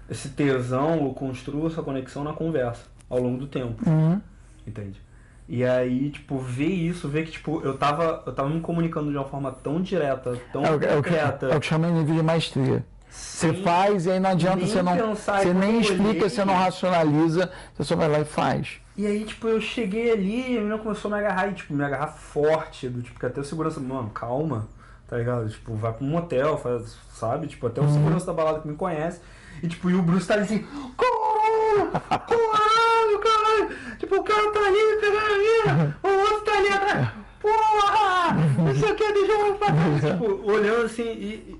Esse 0.09 0.29
tesão, 0.29 1.03
eu 1.05 1.13
construo 1.13 1.67
essa 1.67 1.83
conexão 1.83 2.23
na 2.23 2.33
conversa 2.33 2.83
ao 3.09 3.19
longo 3.19 3.37
do 3.37 3.47
tempo. 3.47 3.87
Uhum. 3.87 4.19
Entende? 4.65 4.99
E 5.47 5.63
aí, 5.63 6.09
tipo, 6.09 6.37
ver 6.39 6.67
isso, 6.67 7.07
ver 7.07 7.25
que, 7.25 7.31
tipo, 7.31 7.61
eu 7.61 7.77
tava, 7.77 8.23
eu 8.25 8.33
tava 8.33 8.49
me 8.49 8.59
comunicando 8.59 9.11
de 9.11 9.17
uma 9.17 9.25
forma 9.25 9.51
tão 9.51 9.81
direta, 9.81 10.35
tão 10.51 10.63
é, 10.63 10.69
é, 10.69 10.97
o 10.97 11.03
que, 11.03 11.15
é 11.15 11.55
o 11.55 11.59
que 11.59 11.65
chama 11.65 11.89
nível 11.89 12.15
de 12.15 12.23
maestria. 12.23 12.83
Você 13.09 13.53
faz 13.53 14.05
e 14.05 14.11
aí 14.11 14.19
não 14.19 14.29
adianta, 14.29 14.65
você 14.65 14.81
não. 14.81 15.15
Você 15.15 15.53
nem 15.53 15.79
explica, 15.79 16.29
você 16.29 16.45
não 16.45 16.53
racionaliza, 16.53 17.51
você 17.73 17.83
só 17.83 17.95
vai 17.95 18.07
lá 18.07 18.19
e 18.19 18.25
faz. 18.25 18.79
E 18.95 19.07
aí, 19.07 19.23
tipo, 19.23 19.47
eu 19.47 19.61
cheguei 19.61 20.11
ali 20.11 20.41
e 20.41 20.57
a 20.57 20.59
menina 20.59 20.77
começou 20.77 21.11
a 21.11 21.15
me 21.17 21.23
agarrar 21.23 21.47
e, 21.47 21.53
tipo, 21.53 21.73
me 21.73 21.83
agarrar 21.83 22.07
forte, 22.07 22.89
do 22.89 23.01
tipo, 23.01 23.17
que 23.17 23.25
até 23.25 23.39
o 23.39 23.43
segurança, 23.45 23.79
mano, 23.79 24.09
calma, 24.09 24.67
tá 25.07 25.17
ligado? 25.17 25.49
Tipo, 25.49 25.73
vai 25.75 25.93
pra 25.93 26.05
um 26.05 26.09
motel, 26.09 26.57
faz, 26.57 26.97
sabe? 27.13 27.47
Tipo, 27.47 27.67
até 27.67 27.79
o 27.79 27.85
uhum. 27.85 27.93
segurança 27.93 28.25
da 28.25 28.33
balada 28.33 28.59
que 28.59 28.67
me 28.67 28.75
conhece. 28.75 29.21
E 29.63 29.67
tipo, 29.67 29.89
e 29.89 29.95
o 29.95 30.01
Bruce 30.01 30.27
tá 30.27 30.33
ali 30.35 30.43
assim, 30.43 30.67
caralho, 30.97 31.91
caralho, 31.91 33.19
caralho. 33.19 33.97
Tipo, 33.97 34.15
o 34.15 34.23
cara 34.23 34.51
tá 34.51 34.59
ali 34.59 34.77
pegando 34.99 35.17
a 35.17 35.37
mina, 35.37 35.97
o 36.03 36.07
outro 36.07 36.41
tá 36.41 36.57
ali 36.57 36.69
atrás, 36.69 37.09
porra, 37.41 38.33
não 38.57 38.75
sei 38.75 38.91
o 38.91 38.95
que, 38.95 39.13
deixa 39.13 39.31
eu 39.31 39.57
fazer. 39.57 40.11
Tipo, 40.11 40.51
olhando 40.51 40.85
assim 40.85 41.03
e 41.03 41.58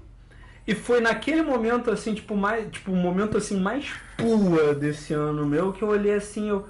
e 0.70 0.76
foi 0.76 1.02
naquele 1.02 1.42
momento, 1.42 1.90
assim, 1.90 2.14
tipo, 2.14 2.38
mais. 2.38 2.70
Tipo, 2.70 2.92
um 2.92 2.96
momento 2.96 3.36
assim 3.36 3.60
mais 3.60 3.92
pua 4.16 4.76
desse 4.76 5.16
ano 5.16 5.44
meu 5.44 5.74
que 5.74 5.82
eu 5.82 5.88
olhei 5.88 6.14
assim, 6.14 6.48
eu. 6.48 6.64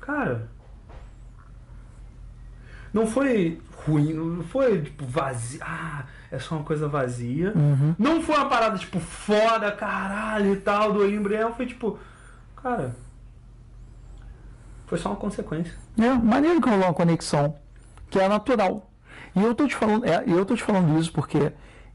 Cara. 0.00 0.48
Não 2.94 3.04
foi 3.04 3.60
ruim, 3.84 4.12
não 4.12 4.44
foi 4.44 4.82
tipo 4.82 5.04
vazio. 5.04 5.58
Ah, 5.60 6.04
é 6.30 6.38
só 6.38 6.54
uma 6.54 6.64
coisa 6.64 6.86
vazia. 6.86 7.52
Uhum. 7.56 7.96
Não 7.98 8.22
foi 8.22 8.36
uma 8.36 8.48
parada, 8.48 8.78
tipo, 8.78 9.00
foda, 9.00 9.72
caralho 9.72 10.52
e 10.52 10.56
tal, 10.58 10.92
do 10.92 11.00
olho 11.00 11.52
Foi 11.56 11.66
tipo, 11.66 11.98
cara. 12.54 12.94
Foi 14.86 14.98
só 14.98 15.08
uma 15.08 15.16
consequência. 15.16 15.74
É, 15.98 16.10
maneiro 16.10 16.60
que 16.60 16.68
rolou 16.68 16.84
uma 16.84 16.94
conexão, 16.94 17.56
que 18.08 18.20
é 18.20 18.28
natural. 18.28 18.88
E 19.34 19.42
eu 19.42 19.52
tô 19.52 19.66
te 19.66 19.74
falando, 19.74 20.04
é, 20.04 20.22
eu 20.28 20.44
tô 20.44 20.54
te 20.54 20.62
falando 20.62 20.96
isso 20.96 21.10
porque 21.10 21.50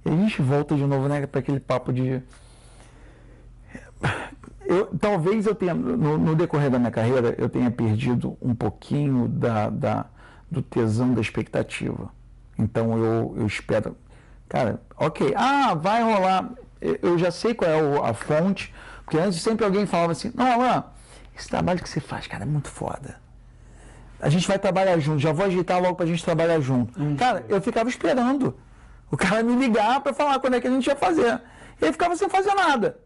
e 0.08 0.14
a 0.14 0.16
gente 0.16 0.42
volta 0.42 0.76
de 0.76 0.86
novo 0.86 1.08
né, 1.08 1.26
para 1.28 1.40
aquele 1.40 1.60
papo 1.60 1.92
de. 1.92 2.22
Eu, 4.66 4.88
talvez 5.00 5.46
eu 5.46 5.56
tenha, 5.56 5.74
no, 5.74 6.18
no, 6.18 6.36
decorrer 6.36 6.70
da 6.70 6.78
minha 6.78 6.92
carreira, 6.92 7.34
eu 7.38 7.48
tenha 7.48 7.72
perdido 7.72 8.38
um 8.42 8.54
pouquinho 8.54 9.28
da, 9.28 9.70
da, 9.70 10.06
do 10.52 10.62
tesão 10.62 11.14
da 11.14 11.22
expectativa. 11.22 12.10
Então 12.58 12.98
eu, 12.98 13.36
eu 13.38 13.48
espero. 13.48 13.96
Cara, 14.50 14.82
ok, 14.98 15.34
ah, 15.36 15.74
vai 15.74 16.04
rolar. 16.04 16.52
Eu 16.82 17.18
já 17.18 17.32
sei 17.32 17.54
qual 17.54 17.70
é 17.70 18.10
a 18.10 18.14
fonte, 18.14 18.74
porque 19.04 19.18
antes 19.18 19.42
sempre 19.42 19.66
alguém 19.66 19.86
falava 19.86 20.12
assim: 20.12 20.32
não, 20.36 20.52
Alain, 20.52 20.84
esse 21.38 21.50
trabalho 21.50 21.82
que 21.82 21.90
você 21.90 22.00
faz, 22.00 22.28
cara, 22.28 22.44
é 22.44 22.48
muito 22.48 22.70
foda. 22.70 23.20
A 24.20 24.30
gente 24.30 24.48
vai 24.48 24.58
trabalhar 24.58 24.98
junto, 25.00 25.20
já 25.20 25.32
vou 25.32 25.46
agitar 25.46 25.82
logo 25.82 25.96
pra 25.96 26.06
gente 26.06 26.24
trabalhar 26.24 26.60
junto. 26.60 27.02
Hum, 27.02 27.16
cara, 27.16 27.46
eu 27.48 27.62
ficava 27.62 27.90
esperando 27.90 28.56
o 29.12 29.18
cara 29.18 29.44
me 29.44 29.56
ligar 29.56 30.02
para 30.02 30.14
falar 30.14 30.40
quando 30.40 30.56
é 30.56 30.62
que 30.62 30.68
a 30.68 30.72
gente 30.72 30.88
ia 30.88 30.96
fazer. 30.96 31.42
E 31.82 31.86
aí 31.86 31.92
ficava 31.92 32.16
sem 32.16 32.28
fazer 32.30 32.54
nada. 32.54 32.98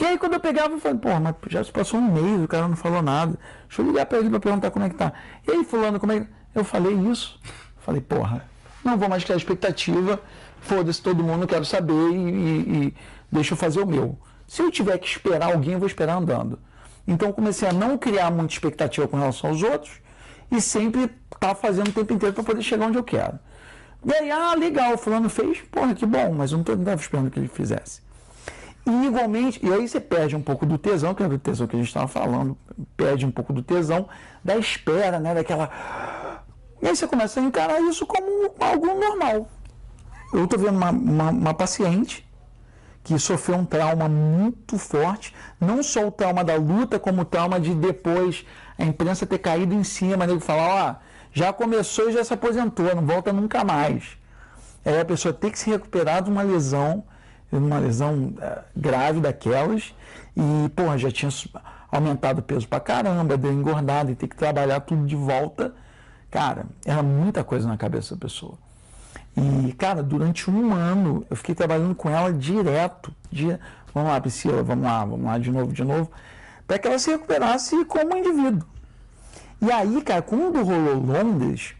E 0.00 0.04
aí 0.04 0.18
quando 0.18 0.34
eu 0.34 0.40
pegava, 0.40 0.74
eu 0.74 0.78
falei, 0.78 0.98
pô, 0.98 1.08
mas 1.20 1.34
já 1.48 1.64
se 1.64 1.72
passou 1.72 1.98
um 1.98 2.12
mês, 2.12 2.42
o 2.42 2.48
cara 2.48 2.68
não 2.68 2.76
falou 2.76 3.02
nada. 3.02 3.38
Deixa 3.66 3.82
eu 3.82 3.86
ligar 3.86 4.06
para 4.06 4.18
ele 4.18 4.30
para 4.30 4.40
perguntar 4.40 4.70
como 4.70 4.84
é 4.84 4.88
que 4.88 4.94
tá. 4.94 5.12
E 5.46 5.50
aí, 5.50 5.64
fulano, 5.64 5.98
como 5.98 6.12
é 6.12 6.20
que. 6.20 6.28
Eu 6.54 6.64
falei 6.64 6.94
isso. 6.94 7.38
Falei, 7.78 8.00
porra, 8.00 8.44
não 8.84 8.96
vou 8.96 9.08
mais 9.08 9.24
criar 9.24 9.36
expectativa. 9.36 10.20
Foda-se 10.60 11.00
todo 11.00 11.22
mundo, 11.22 11.46
quero 11.46 11.64
saber 11.64 11.92
e, 11.92 12.14
e, 12.14 12.86
e 12.86 12.94
deixa 13.30 13.54
eu 13.54 13.56
fazer 13.56 13.80
o 13.80 13.86
meu. 13.86 14.18
Se 14.46 14.62
eu 14.62 14.70
tiver 14.70 14.98
que 14.98 15.06
esperar 15.06 15.52
alguém, 15.52 15.74
eu 15.74 15.78
vou 15.78 15.86
esperar 15.86 16.16
andando. 16.16 16.58
Então 17.06 17.32
comecei 17.32 17.68
a 17.68 17.72
não 17.72 17.96
criar 17.96 18.30
muita 18.30 18.52
expectativa 18.52 19.06
com 19.06 19.16
relação 19.16 19.50
aos 19.50 19.62
outros 19.62 20.00
e 20.50 20.60
sempre 20.60 21.04
estar 21.04 21.48
tá 21.48 21.54
fazendo 21.54 21.88
o 21.88 21.92
tempo 21.92 22.12
inteiro 22.12 22.34
para 22.34 22.44
poder 22.44 22.62
chegar 22.62 22.86
onde 22.86 22.98
eu 22.98 23.04
quero. 23.04 23.38
E 24.06 24.14
aí, 24.14 24.30
ah, 24.30 24.54
legal, 24.54 24.94
o 24.94 24.96
fulano 24.96 25.28
fez, 25.28 25.60
porra, 25.62 25.92
que 25.92 26.06
bom, 26.06 26.32
mas 26.32 26.52
eu 26.52 26.58
não 26.58 26.62
estava 26.62 26.94
esperando 26.94 27.28
que 27.28 27.40
ele 27.40 27.48
fizesse. 27.48 28.00
E 28.86 29.06
igualmente, 29.06 29.58
e 29.66 29.72
aí 29.72 29.88
você 29.88 29.98
perde 29.98 30.36
um 30.36 30.40
pouco 30.40 30.64
do 30.64 30.78
tesão, 30.78 31.12
que 31.12 31.24
é 31.24 31.26
o 31.26 31.38
tesão 31.40 31.66
que 31.66 31.74
a 31.74 31.78
gente 31.80 31.88
estava 31.88 32.06
falando, 32.06 32.56
perde 32.96 33.26
um 33.26 33.32
pouco 33.32 33.52
do 33.52 33.64
tesão 33.64 34.08
da 34.44 34.56
espera, 34.56 35.18
né? 35.18 35.34
Daquela. 35.34 35.68
E 36.80 36.86
aí 36.86 36.94
você 36.94 37.08
começa 37.08 37.40
a 37.40 37.42
encarar 37.42 37.80
isso 37.80 38.06
como 38.06 38.54
algo 38.60 38.86
normal. 38.86 39.48
Eu 40.32 40.44
estou 40.44 40.56
vendo 40.56 40.76
uma, 40.76 40.90
uma, 40.90 41.30
uma 41.30 41.54
paciente 41.54 42.24
que 43.02 43.18
sofreu 43.18 43.56
um 43.56 43.64
trauma 43.64 44.08
muito 44.08 44.78
forte, 44.78 45.34
não 45.60 45.82
só 45.82 46.06
o 46.06 46.12
trauma 46.12 46.44
da 46.44 46.54
luta, 46.54 46.96
como 46.98 47.22
o 47.22 47.24
trauma 47.24 47.58
de 47.58 47.74
depois 47.74 48.44
a 48.78 48.84
imprensa 48.84 49.26
ter 49.26 49.38
caído 49.38 49.74
em 49.74 49.82
cima, 49.82 50.26
né, 50.26 50.38
falar, 50.38 51.00
ó, 51.02 51.05
já 51.36 51.52
começou 51.52 52.08
e 52.08 52.14
já 52.14 52.24
se 52.24 52.32
aposentou, 52.32 52.96
não 52.96 53.04
volta 53.04 53.30
nunca 53.30 53.62
mais. 53.62 54.16
Aí 54.82 54.98
a 54.98 55.04
pessoa 55.04 55.34
tem 55.34 55.50
que 55.50 55.58
se 55.58 55.68
recuperar 55.68 56.22
de 56.22 56.30
uma 56.30 56.40
lesão, 56.40 57.04
uma 57.52 57.78
lesão 57.78 58.32
é, 58.40 58.60
grave 58.74 59.20
daquelas, 59.20 59.94
e, 60.34 60.70
porra, 60.70 60.96
já 60.96 61.10
tinha 61.10 61.30
aumentado 61.92 62.38
o 62.38 62.42
peso 62.42 62.66
pra 62.66 62.80
caramba, 62.80 63.36
deu 63.36 63.52
engordado 63.52 64.10
e 64.10 64.14
ter 64.14 64.28
que 64.28 64.34
trabalhar 64.34 64.80
tudo 64.80 65.04
de 65.04 65.14
volta. 65.14 65.74
Cara, 66.30 66.64
era 66.86 67.02
muita 67.02 67.44
coisa 67.44 67.68
na 67.68 67.76
cabeça 67.76 68.14
da 68.14 68.20
pessoa. 68.22 68.54
E, 69.36 69.74
cara, 69.74 70.02
durante 70.02 70.50
um 70.50 70.72
ano 70.72 71.26
eu 71.28 71.36
fiquei 71.36 71.54
trabalhando 71.54 71.94
com 71.94 72.08
ela 72.08 72.32
direto. 72.32 73.12
Dia, 73.30 73.60
vamos 73.92 74.08
lá, 74.08 74.18
Priscila, 74.22 74.62
vamos 74.62 74.84
lá, 74.84 75.04
vamos 75.04 75.26
lá 75.26 75.36
de 75.36 75.50
novo, 75.50 75.70
de 75.70 75.84
novo, 75.84 76.10
para 76.66 76.78
que 76.78 76.88
ela 76.88 76.98
se 76.98 77.10
recuperasse 77.10 77.84
como 77.84 78.16
indivíduo. 78.16 78.66
E 79.60 79.70
aí, 79.70 80.02
cara, 80.02 80.22
quando 80.22 80.62
rolou 80.62 80.94
Londres, 80.94 81.74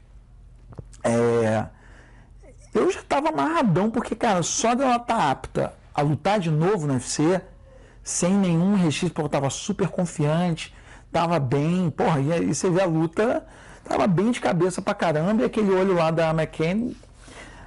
é, 1.04 1.66
eu 2.74 2.90
já 2.90 3.00
estava 3.00 3.28
amarradão, 3.28 3.90
porque, 3.90 4.14
cara, 4.14 4.42
só 4.42 4.74
dela 4.74 4.98
tá 4.98 5.30
apta 5.30 5.74
a 5.94 6.02
lutar 6.02 6.38
de 6.38 6.50
novo 6.50 6.86
no 6.86 6.94
UFC, 6.94 7.40
sem 8.02 8.32
nenhum 8.34 8.74
registro, 8.74 9.10
porque 9.10 9.22
eu 9.22 9.26
estava 9.26 9.50
super 9.50 9.88
confiante, 9.88 10.74
estava 11.06 11.38
bem, 11.38 11.90
porra, 11.90 12.20
e 12.20 12.32
aí 12.32 12.54
você 12.54 12.68
vê 12.70 12.82
a 12.82 12.86
luta, 12.86 13.46
tava 13.84 14.06
bem 14.06 14.30
de 14.30 14.40
cabeça 14.40 14.82
pra 14.82 14.94
caramba, 14.94 15.42
e 15.42 15.44
aquele 15.44 15.70
olho 15.70 15.94
lá 15.94 16.10
da 16.10 16.30
McCain 16.30 16.94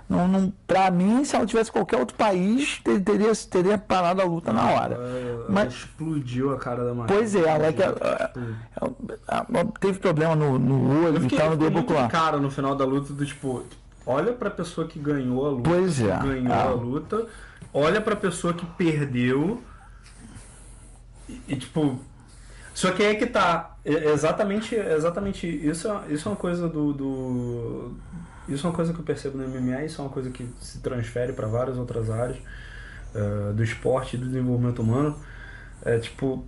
não, 0.10 0.28
não, 0.28 0.52
pra 0.66 0.90
mim, 0.90 1.24
se 1.24 1.36
ela 1.36 1.46
tivesse 1.46 1.72
qualquer 1.72 1.98
outro 1.98 2.18
país, 2.18 2.82
teria, 3.06 3.32
teria 3.36 3.78
parado 3.78 4.20
a 4.22 4.26
luta 4.26 4.52
na 4.52 4.66
hora. 4.72 4.96
Ela, 4.96 5.46
Mas, 5.48 5.74
explodiu 5.74 6.52
a 6.52 6.58
cara 6.58 6.84
da 6.84 6.96
Maria. 6.96 7.16
Pois 7.16 7.36
é, 7.36 7.42
ela, 7.42 7.68
é 7.68 7.76
ela, 7.80 8.32
ela, 8.76 8.96
ela, 9.28 9.66
teve 9.80 10.00
problema 10.00 10.36
no, 10.36 10.58
no 10.58 11.06
olho 11.06 11.24
e 11.24 11.30
tal, 11.30 11.52
no 11.52 11.58
dedo 11.58 11.84
cara 12.10 12.38
no 12.40 12.50
final 12.50 12.76
da 12.76 12.84
luta 12.84 13.14
do 13.14 13.24
tipo, 13.24 13.64
olha 14.04 14.34
pra 14.34 14.50
pessoa 14.50 14.88
que 14.88 14.98
ganhou 14.98 15.46
a 15.46 15.50
luta, 15.52 15.70
pois 15.70 16.02
é, 16.02 16.18
ganhou 16.18 16.54
a 16.54 16.70
luta, 16.72 17.28
olha 17.72 18.02
pra 18.02 18.16
pessoa 18.16 18.52
que 18.52 18.66
perdeu 18.66 19.62
e, 21.30 21.40
e 21.50 21.56
tipo, 21.56 22.00
só 22.74 22.92
que 22.92 23.04
é 23.04 23.14
que 23.14 23.28
tá. 23.28 23.76
Exatamente, 23.86 24.74
exatamente 24.74 25.46
isso, 25.46 25.88
isso 26.10 26.28
é 26.28 26.32
uma 26.32 26.38
coisa 26.38 26.68
do, 26.68 26.94
do, 26.94 27.92
isso 28.54 28.66
é 28.66 28.70
uma 28.70 28.76
coisa 28.76 28.94
que 28.94 29.00
eu 29.00 29.06
percebo 29.06 29.38
no 29.38 29.48
MMA, 29.48 29.86
isso 29.86 30.02
é 30.02 30.04
uma 30.04 30.12
coisa 30.12 30.30
que 30.30 30.48
se 30.60 30.80
transfere 30.80 31.34
para 31.34 31.48
várias 31.48 31.78
outras 31.78 32.10
áreas 32.10 32.38
uh, 33.14 33.54
do 33.54 33.64
esporte 33.64 34.16
e 34.16 34.20
do 34.20 34.26
desenvolvimento 34.26 34.82
humano. 34.82 35.16
É 35.84 35.98
tipo, 35.98 36.46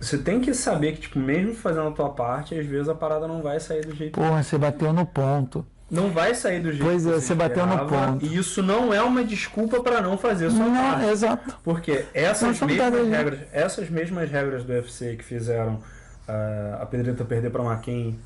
você 0.00 0.18
tem 0.18 0.40
que 0.40 0.52
saber 0.54 0.92
que, 0.92 1.00
tipo, 1.02 1.18
mesmo 1.18 1.54
fazendo 1.54 1.88
a 1.88 1.92
tua 1.92 2.10
parte, 2.10 2.58
às 2.58 2.66
vezes 2.66 2.88
a 2.88 2.94
parada 2.94 3.26
não 3.26 3.42
vai 3.42 3.58
sair 3.60 3.84
do 3.84 3.94
jeito 3.94 4.18
Porra, 4.18 4.42
você 4.42 4.58
bateu 4.58 4.92
no 4.92 5.06
ponto. 5.06 5.66
Não 5.90 6.10
vai 6.10 6.34
sair 6.34 6.60
do 6.60 6.72
jeito 6.72 6.84
pois 6.84 7.04
que 7.04 7.08
é, 7.08 7.12
você, 7.12 7.20
você 7.20 7.34
bateu 7.34 7.64
no 7.64 7.86
ponto. 7.86 8.24
E 8.24 8.36
isso 8.36 8.62
não 8.62 8.92
é 8.92 9.00
uma 9.00 9.22
desculpa 9.24 9.80
para 9.82 10.00
não 10.00 10.18
fazer 10.18 10.46
a 10.46 10.50
sua 10.50 10.66
não, 10.66 10.74
parte. 10.74 11.06
Exato. 11.06 11.58
Porque 11.62 12.04
essas 12.12 12.60
mesmas 12.60 13.08
regras, 13.08 13.40
essas 13.52 13.88
mesmas 13.88 14.30
regras 14.30 14.64
do 14.64 14.72
UFC 14.72 15.16
que 15.16 15.24
fizeram 15.24 15.74
uh, 15.74 16.82
a 16.82 16.86
Pedrita 16.86 17.24
perder 17.24 17.50
para 17.50 17.62
McCain 17.62 18.18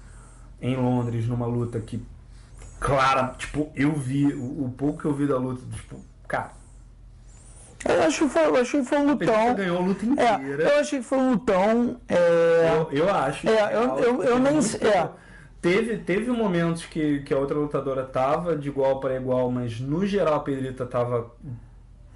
em 0.60 0.76
Londres 0.76 1.26
numa 1.26 1.46
luta 1.46 1.78
que 1.80 2.02
clara. 2.80 3.34
Tipo, 3.38 3.70
eu 3.76 3.92
vi, 3.92 4.32
o, 4.32 4.64
o 4.64 4.74
pouco 4.76 5.00
que 5.00 5.04
eu 5.04 5.12
vi 5.12 5.26
da 5.26 5.36
luta, 5.36 5.62
tipo, 5.76 6.00
cara. 6.26 6.52
Eu 7.84 8.02
acho 8.02 8.24
que 8.24 8.30
foi, 8.30 8.46
eu 8.46 8.56
acho 8.56 8.78
que 8.78 8.84
foi 8.84 8.98
um 8.98 9.06
lutão. 9.06 9.54
ganhou 9.54 9.78
a 9.78 9.80
luta 9.80 10.04
é, 10.04 10.08
inteira. 10.08 10.62
É, 10.64 10.74
eu 10.74 10.80
achei 10.80 10.98
que 10.98 11.04
foi 11.04 11.18
um 11.18 11.30
lutão. 11.30 12.00
É... 12.08 12.72
Eu, 12.74 12.88
eu 12.92 13.14
acho. 13.14 13.48
É, 13.48 13.74
eu, 13.74 13.98
eu, 13.98 14.22
eu 14.22 14.38
nem 14.38 14.60
sei. 14.60 14.88
É. 14.88 15.08
Teve, 15.62 15.98
teve 15.98 16.30
momentos 16.30 16.86
que, 16.86 17.20
que 17.20 17.34
a 17.34 17.38
outra 17.38 17.56
lutadora 17.56 18.04
tava 18.04 18.56
de 18.56 18.68
igual 18.68 18.98
para 18.98 19.16
igual, 19.16 19.50
mas 19.50 19.78
no 19.78 20.06
geral 20.06 20.34
a 20.34 20.40
Pedrita 20.40 20.86
tava 20.86 21.30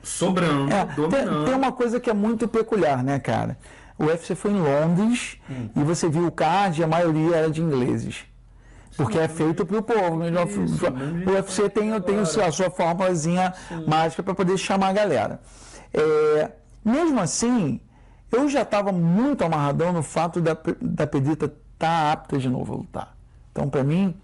sobrando, 0.03 0.73
é, 0.73 0.85
dominando. 0.95 1.37
Tem, 1.37 1.45
tem, 1.45 1.55
uma 1.55 1.73
coisa 1.73 2.01
que 2.01 2.09
é 2.09 2.15
muito 2.15 2.49
peculiar, 2.49 3.03
né, 3.03 3.19
cara? 3.19 3.59
O 3.99 4.07
UFC 4.07 4.35
foi 4.35 4.51
em 4.51 4.61
Londres 4.61 5.39
hum. 5.49 5.69
e 5.77 5.85
você 5.85 6.09
viu 6.09 6.27
o 6.27 6.33
card, 6.33 6.83
a 6.83 6.87
maioria 6.87 7.37
era 7.37 7.51
de 7.51 7.61
ingleses. 7.61 8.25
Porque 8.97 9.19
é 9.19 9.29
feito 9.29 9.67
para 9.67 9.79
o 9.79 9.83
povo. 9.83 10.23
Isso, 10.65 10.85
o 10.87 11.31
UFC 11.31 11.69
tem, 11.69 12.01
tem 12.01 12.19
a 12.19 12.53
sua 12.53 12.71
formulazinha 12.71 13.53
mágica 13.87 14.23
para 14.23 14.35
poder 14.35 14.57
chamar 14.57 14.89
a 14.89 14.93
galera. 14.93 15.41
É, 15.93 16.51
mesmo 16.85 17.21
assim, 17.21 17.81
eu 18.31 18.49
já 18.49 18.63
estava 18.63 18.93
muito 18.93 19.45
amarradão 19.45 19.93
no 19.93 20.03
fato 20.03 20.41
da, 20.41 20.57
da 20.81 21.07
Pedrita 21.07 21.47
estar 21.47 21.55
tá 21.79 22.13
apta 22.13 22.39
de 22.39 22.49
novo 22.49 22.73
a 22.73 22.77
lutar. 22.77 23.17
Então, 23.51 23.69
para 23.69 23.85
mim, 23.85 24.15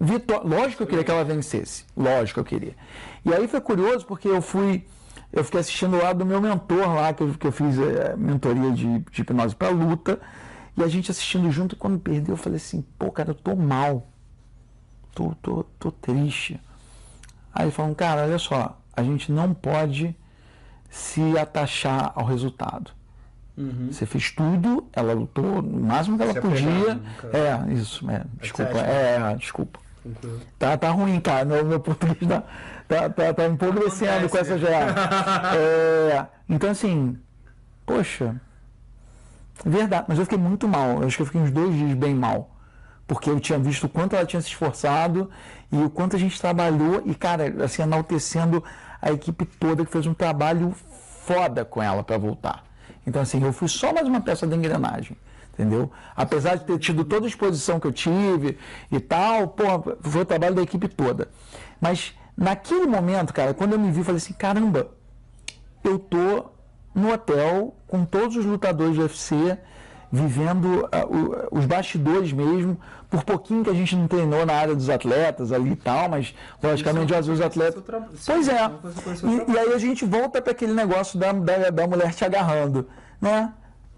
vitó 0.00 0.42
lógico 0.44 0.78
que 0.78 0.82
eu 0.82 0.86
queria 0.86 1.04
que 1.04 1.10
ela 1.10 1.24
vencesse. 1.24 1.84
Lógico 1.96 2.34
que 2.34 2.40
eu 2.40 2.58
queria. 2.58 2.76
E 3.24 3.32
aí 3.32 3.46
foi 3.48 3.60
curioso 3.60 4.06
porque 4.06 4.28
eu 4.28 4.42
fui. 4.42 4.84
Eu 5.32 5.44
fiquei 5.44 5.60
assistindo 5.60 5.96
lá 5.98 6.12
do 6.12 6.24
meu 6.24 6.40
mentor 6.40 6.94
lá, 6.94 7.12
que 7.12 7.22
eu, 7.22 7.34
que 7.34 7.46
eu 7.46 7.52
fiz 7.52 7.78
é, 7.78 8.16
mentoria 8.16 8.72
de, 8.72 8.98
de 8.98 9.20
hipnose 9.20 9.54
para 9.54 9.68
luta. 9.68 10.18
E 10.78 10.82
a 10.82 10.86
gente 10.86 11.10
assistindo 11.10 11.50
junto, 11.50 11.74
quando 11.74 11.98
perdeu, 11.98 12.34
eu 12.34 12.36
falei 12.36 12.56
assim, 12.56 12.84
pô, 12.96 13.10
cara, 13.10 13.30
eu 13.30 13.34
tô 13.34 13.56
mal. 13.56 14.06
Tô, 15.12 15.34
tô, 15.42 15.64
tô 15.76 15.90
triste. 15.90 16.60
Aí 17.52 17.68
falou, 17.72 17.92
cara, 17.96 18.22
olha 18.22 18.38
só, 18.38 18.78
a 18.96 19.02
gente 19.02 19.32
não 19.32 19.52
pode 19.52 20.14
se 20.88 21.36
atachar 21.36 22.12
ao 22.14 22.24
resultado. 22.24 22.92
Uhum. 23.56 23.88
Você 23.90 24.06
fez 24.06 24.30
tudo, 24.30 24.86
ela 24.92 25.12
lutou 25.12 25.58
o 25.58 25.80
máximo 25.80 26.16
que 26.16 26.22
ela 26.22 26.32
se 26.32 26.40
podia. 26.40 26.94
Né, 26.94 27.00
é, 27.32 27.72
isso, 27.72 28.08
é, 28.08 28.24
desculpa. 28.40 28.78
É, 28.78 29.34
desculpa. 29.34 29.80
Tá, 30.56 30.76
tá 30.76 30.90
ruim, 30.90 31.18
cara. 31.18 31.44
Meu, 31.44 31.64
meu 31.64 31.80
português 31.80 32.18
tá, 32.28 32.44
tá, 32.86 33.10
tá, 33.10 33.34
tá 33.34 33.46
empobrecendo 33.46 34.28
com 34.28 34.38
essa 34.38 34.56
já. 34.56 34.68
É, 35.58 36.26
então, 36.48 36.70
assim, 36.70 37.18
poxa, 37.84 38.40
Verdade, 39.64 40.06
mas 40.08 40.18
eu 40.18 40.24
fiquei 40.24 40.38
muito 40.38 40.68
mal. 40.68 41.00
Eu 41.00 41.06
acho 41.06 41.16
que 41.16 41.22
eu 41.22 41.26
fiquei 41.26 41.40
uns 41.40 41.50
dois 41.50 41.74
dias 41.74 41.94
bem 41.94 42.14
mal. 42.14 42.54
Porque 43.06 43.30
eu 43.30 43.40
tinha 43.40 43.58
visto 43.58 43.84
o 43.84 43.88
quanto 43.88 44.14
ela 44.14 44.26
tinha 44.26 44.40
se 44.40 44.48
esforçado 44.48 45.30
e 45.72 45.78
o 45.78 45.88
quanto 45.88 46.14
a 46.14 46.18
gente 46.18 46.40
trabalhou 46.40 47.02
e, 47.06 47.14
cara, 47.14 47.64
assim, 47.64 47.82
enaltecendo 47.82 48.62
a 49.00 49.10
equipe 49.12 49.46
toda 49.46 49.84
que 49.84 49.90
fez 49.90 50.06
um 50.06 50.14
trabalho 50.14 50.74
foda 51.24 51.64
com 51.64 51.82
ela 51.82 52.02
para 52.02 52.18
voltar. 52.18 52.64
Então, 53.06 53.22
assim, 53.22 53.42
eu 53.42 53.52
fui 53.52 53.68
só 53.68 53.92
mais 53.92 54.06
uma 54.06 54.20
peça 54.20 54.46
da 54.46 54.54
engrenagem, 54.54 55.16
entendeu? 55.54 55.90
Apesar 56.14 56.56
de 56.56 56.64
ter 56.64 56.78
tido 56.78 57.04
toda 57.04 57.26
a 57.26 57.28
exposição 57.28 57.80
que 57.80 57.86
eu 57.86 57.92
tive 57.92 58.58
e 58.92 59.00
tal, 59.00 59.48
porra, 59.48 59.96
foi 60.02 60.22
o 60.22 60.26
trabalho 60.26 60.54
da 60.54 60.62
equipe 60.62 60.88
toda. 60.88 61.28
Mas 61.80 62.14
naquele 62.36 62.86
momento, 62.86 63.32
cara, 63.32 63.54
quando 63.54 63.72
eu 63.72 63.78
me 63.78 63.90
vi, 63.90 64.04
falei 64.04 64.18
assim: 64.18 64.34
caramba, 64.34 64.90
eu 65.82 65.98
tô 65.98 66.50
no 66.98 67.12
hotel 67.12 67.74
com 67.86 68.04
todos 68.04 68.36
os 68.36 68.44
lutadores 68.44 68.96
do 68.96 69.02
UFC, 69.02 69.58
vivendo 70.10 70.84
uh, 70.84 71.48
os 71.50 71.66
bastidores 71.66 72.32
mesmo, 72.32 72.78
por 73.10 73.24
pouquinho 73.24 73.64
que 73.64 73.70
a 73.70 73.74
gente 73.74 73.94
não 73.96 74.06
treinou 74.06 74.44
na 74.44 74.54
área 74.54 74.74
dos 74.74 74.88
atletas 74.88 75.52
ali 75.52 75.72
e 75.72 75.76
tal, 75.76 76.08
mas 76.08 76.34
logicamente 76.62 77.14
às 77.14 77.26
vezes 77.26 77.40
os 77.40 77.46
atletas. 77.46 77.82
Pois 78.26 78.48
é. 78.48 78.70
E, 79.24 79.52
e, 79.52 79.58
aí 79.58 79.72
a 79.72 79.78
gente 79.78 80.04
volta 80.04 80.42
para 80.42 80.52
aquele 80.52 80.72
negócio 80.72 81.18
da, 81.18 81.32
da, 81.32 81.70
da 81.70 81.86
mulher 81.86 82.14
te 82.14 82.24
agarrando, 82.24 82.88
né? 83.20 83.52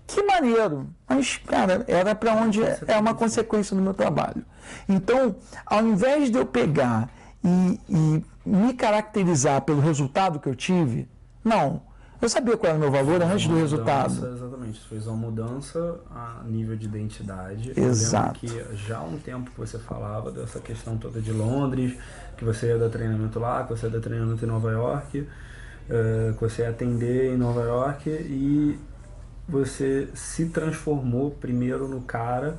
Que 0.07 0.23
maneiro, 0.25 0.89
mas 1.09 1.37
cara, 1.37 1.85
era 1.87 2.15
para 2.17 2.35
onde 2.35 2.63
é, 2.63 2.81
é 2.89 2.97
uma 2.99 3.15
consequência 3.15 3.77
do 3.77 3.83
meu 3.83 3.95
trabalho. 3.95 4.45
Então, 4.89 5.37
ao 5.65 5.85
invés 5.87 6.31
de 6.31 6.39
eu 6.39 6.45
pegar 6.45 7.09
e, 7.45 7.81
e 7.89 8.25
me 8.45 8.75
caracterizar 8.75 9.63
pelo 9.63 9.81
resultado 9.81 10.41
que 10.41 10.49
eu 10.49 10.57
tive, 10.57 11.09
não 11.45 11.90
eu 12.21 12.29
sabia 12.29 12.57
qual 12.57 12.71
era 12.71 12.77
o 12.77 12.81
meu 12.81 12.91
valor 12.91 13.23
antes 13.23 13.47
do 13.47 13.55
mudança, 13.55 13.77
resultado. 13.77 14.13
Exatamente, 14.13 14.81
você 14.81 14.89
fez 14.89 15.07
uma 15.07 15.17
mudança 15.17 16.01
a 16.11 16.43
nível 16.45 16.77
de 16.77 16.87
identidade. 16.87 17.73
Exato. 17.75 18.41
Que 18.41 18.77
já 18.77 18.99
há 18.99 19.05
um 19.05 19.19
tempo 19.19 19.51
que 19.51 19.59
você 19.59 19.79
falava 19.79 20.31
dessa 20.31 20.61
questão 20.61 20.99
toda 20.99 21.21
de 21.21 21.33
Londres, 21.33 21.97
que 22.37 22.45
você 22.45 22.67
ia 22.67 22.79
dar 22.79 22.91
treinamento 22.91 23.39
lá, 23.39 23.65
que 23.65 23.71
você 23.71 23.87
ia 23.87 23.93
dar 23.93 24.01
treinamento 24.01 24.45
em 24.45 24.49
Nova 24.49 24.71
York, 24.71 25.21
uh, 25.21 26.35
que 26.35 26.41
você 26.41 26.63
ia 26.63 26.71
atender 26.71 27.33
em 27.33 27.39
Nova 27.39 27.63
York 27.63 28.11
e 28.11 28.79
você 29.49 30.09
se 30.15 30.47
transformou 30.47 31.31
primeiro 31.31 31.89
no 31.89 32.03
cara. 32.03 32.59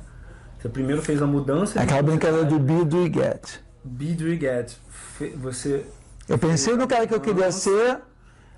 Você 0.58 0.68
primeiro 0.68 1.02
fez 1.02 1.22
a 1.22 1.26
mudança. 1.26 1.80
Aquela 1.80 2.02
brincadeira 2.02 2.44
do 2.44 2.58
be, 2.58 2.84
do 2.84 3.04
get. 3.04 3.60
Be, 3.84 4.14
do 4.14 4.28
get. 4.34 4.76
Você. 5.36 5.86
Eu 6.28 6.38
pensei 6.38 6.76
no 6.76 6.86
cara 6.86 7.06
que 7.06 7.14
eu 7.14 7.20
queria 7.20 7.50
ser 7.50 7.98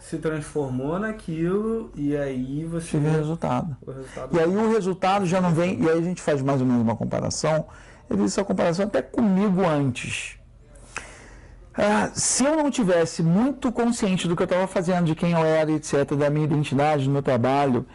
se 0.04 0.18
transformou 0.18 0.98
naquilo 0.98 1.90
e 1.94 2.14
aí 2.14 2.64
você 2.66 2.88
tive 2.88 3.08
resultado. 3.08 3.74
o 3.80 3.90
resultado. 3.90 4.36
E 4.36 4.38
aí 4.38 4.46
o 4.46 4.70
resultado 4.70 5.24
já 5.24 5.40
não 5.40 5.50
vem. 5.50 5.82
E 5.82 5.88
aí 5.88 5.98
a 5.98 6.02
gente 6.02 6.20
faz 6.20 6.42
mais 6.42 6.60
ou 6.60 6.66
menos 6.66 6.82
uma 6.82 6.94
comparação. 6.94 7.66
Eu 8.08 8.18
fiz 8.18 8.26
essa 8.26 8.44
comparação 8.44 8.84
até 8.84 9.00
comigo 9.00 9.64
antes. 9.66 10.38
Ah, 11.72 12.10
se 12.12 12.44
eu 12.44 12.54
não 12.54 12.70
tivesse 12.70 13.22
muito 13.22 13.72
consciente 13.72 14.28
do 14.28 14.36
que 14.36 14.42
eu 14.42 14.44
estava 14.44 14.66
fazendo, 14.66 15.06
de 15.06 15.14
quem 15.14 15.32
eu 15.32 15.38
era, 15.38 15.72
etc., 15.72 16.14
da 16.14 16.28
minha 16.28 16.44
identidade, 16.44 17.04
do 17.04 17.10
meu 17.10 17.22
trabalho, 17.22 17.86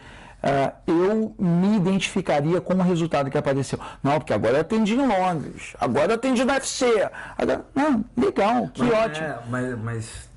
ah, 0.42 0.72
eu 0.88 1.32
me 1.38 1.76
identificaria 1.76 2.60
com 2.60 2.74
o 2.74 2.82
resultado 2.82 3.30
que 3.30 3.38
apareceu. 3.38 3.78
Não, 4.02 4.18
porque 4.18 4.32
agora 4.32 4.56
eu 4.56 4.60
atendi 4.62 4.94
em 4.94 5.06
Londres, 5.06 5.76
agora 5.80 6.10
eu 6.10 6.16
atendi 6.16 6.44
no 6.44 6.52
UFC. 6.52 7.08
Agora, 7.38 7.64
não, 7.72 8.04
legal, 8.16 8.68
que 8.68 8.82
Mas 8.82 8.92
ótimo. 8.92 9.26
é, 9.26 9.38
mas, 9.48 9.78
mas 9.78 10.29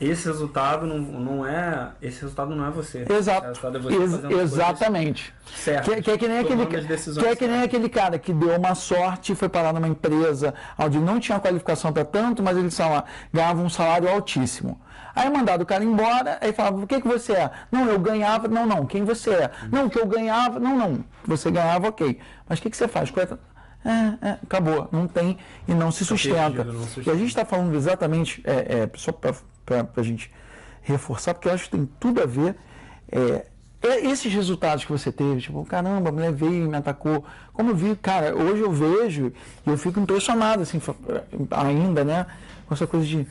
esse 0.00 0.26
resultado 0.26 0.86
não, 0.86 0.98
não 0.98 1.46
é. 1.46 1.92
Esse 2.02 2.22
resultado 2.22 2.54
não 2.54 2.66
é 2.66 2.70
você. 2.70 3.06
Exato. 3.08 3.46
resultado 3.48 3.76
é 3.78 3.80
você 3.80 3.96
Ex- 3.96 4.52
exatamente. 4.52 5.34
certas, 5.54 5.94
Que, 5.94 6.02
que 6.02 6.10
é 6.10 6.18
que 6.18 6.28
nem 6.28 6.38
aquele, 6.38 6.66
que 6.66 7.26
é 7.26 7.36
que 7.36 7.46
nem 7.46 7.62
aquele 7.62 7.88
cara 7.88 8.18
que 8.18 8.32
deu 8.32 8.56
uma 8.56 8.74
sorte 8.74 9.32
e 9.32 9.34
foi 9.34 9.48
parar 9.48 9.72
numa 9.72 9.88
empresa 9.88 10.52
onde 10.78 10.98
não 10.98 11.18
tinha 11.18 11.40
qualificação 11.40 11.92
para 11.92 12.04
tanto, 12.04 12.42
mas 12.42 12.56
ele 12.56 12.70
sei 12.70 12.84
lá, 12.86 13.04
ganhava 13.32 13.62
um 13.62 13.68
salário 13.68 14.08
altíssimo. 14.08 14.80
Aí 15.14 15.30
mandado 15.30 15.62
o 15.62 15.66
cara 15.66 15.82
embora, 15.82 16.38
aí 16.42 16.52
falava, 16.52 16.76
o 16.76 16.86
que, 16.86 17.00
que 17.00 17.08
você 17.08 17.32
é? 17.32 17.50
Não, 17.72 17.86
eu 17.88 17.98
ganhava, 17.98 18.48
não, 18.48 18.66
não, 18.66 18.84
quem 18.84 19.02
você 19.02 19.30
é? 19.30 19.50
Não, 19.72 19.88
que 19.88 19.98
eu 19.98 20.06
ganhava, 20.06 20.60
não, 20.60 20.76
não, 20.76 21.04
você 21.24 21.50
ganhava, 21.50 21.88
ok. 21.88 22.18
Mas 22.46 22.58
o 22.58 22.62
que, 22.62 22.68
que 22.68 22.76
você 22.76 22.86
faz? 22.86 23.10
Qual 23.10 23.24
é 23.24 23.28
é, 23.88 24.38
acabou, 24.42 24.88
não 24.90 25.06
tem 25.06 25.38
e 25.68 25.72
não 25.72 25.92
se 25.92 26.04
sustenta. 26.04 26.64
não 26.64 26.74
E 26.74 26.76
a 26.76 26.86
sustenta. 26.86 27.16
gente 27.16 27.28
está 27.28 27.44
falando 27.44 27.74
exatamente, 27.74 28.42
é, 28.44 28.82
é, 28.82 28.90
só 28.96 29.12
para 29.12 29.32
a 29.74 30.02
gente 30.02 30.30
reforçar, 30.82 31.34
porque 31.34 31.48
eu 31.48 31.52
acho 31.52 31.64
que 31.64 31.70
tem 31.70 31.88
tudo 31.98 32.22
a 32.22 32.26
ver. 32.26 32.54
é, 33.10 33.46
é 33.82 34.06
esses 34.06 34.32
resultados 34.32 34.84
que 34.84 34.90
você 34.90 35.12
teve, 35.12 35.40
tipo, 35.40 35.64
caramba, 35.64 36.08
a 36.08 36.12
mulher 36.12 36.32
veio 36.32 36.64
e 36.64 36.68
me 36.68 36.76
atacou. 36.76 37.24
Como 37.52 37.70
eu 37.70 37.76
vi, 37.76 37.94
cara, 37.96 38.34
hoje 38.34 38.62
eu 38.62 38.72
vejo 38.72 39.32
e 39.66 39.70
eu 39.70 39.78
fico 39.78 40.00
impressionado, 40.00 40.62
assim, 40.62 40.80
ainda, 41.50 42.04
né? 42.04 42.26
Com 42.66 42.74
essa 42.74 42.86
coisa 42.86 43.06
de, 43.06 43.26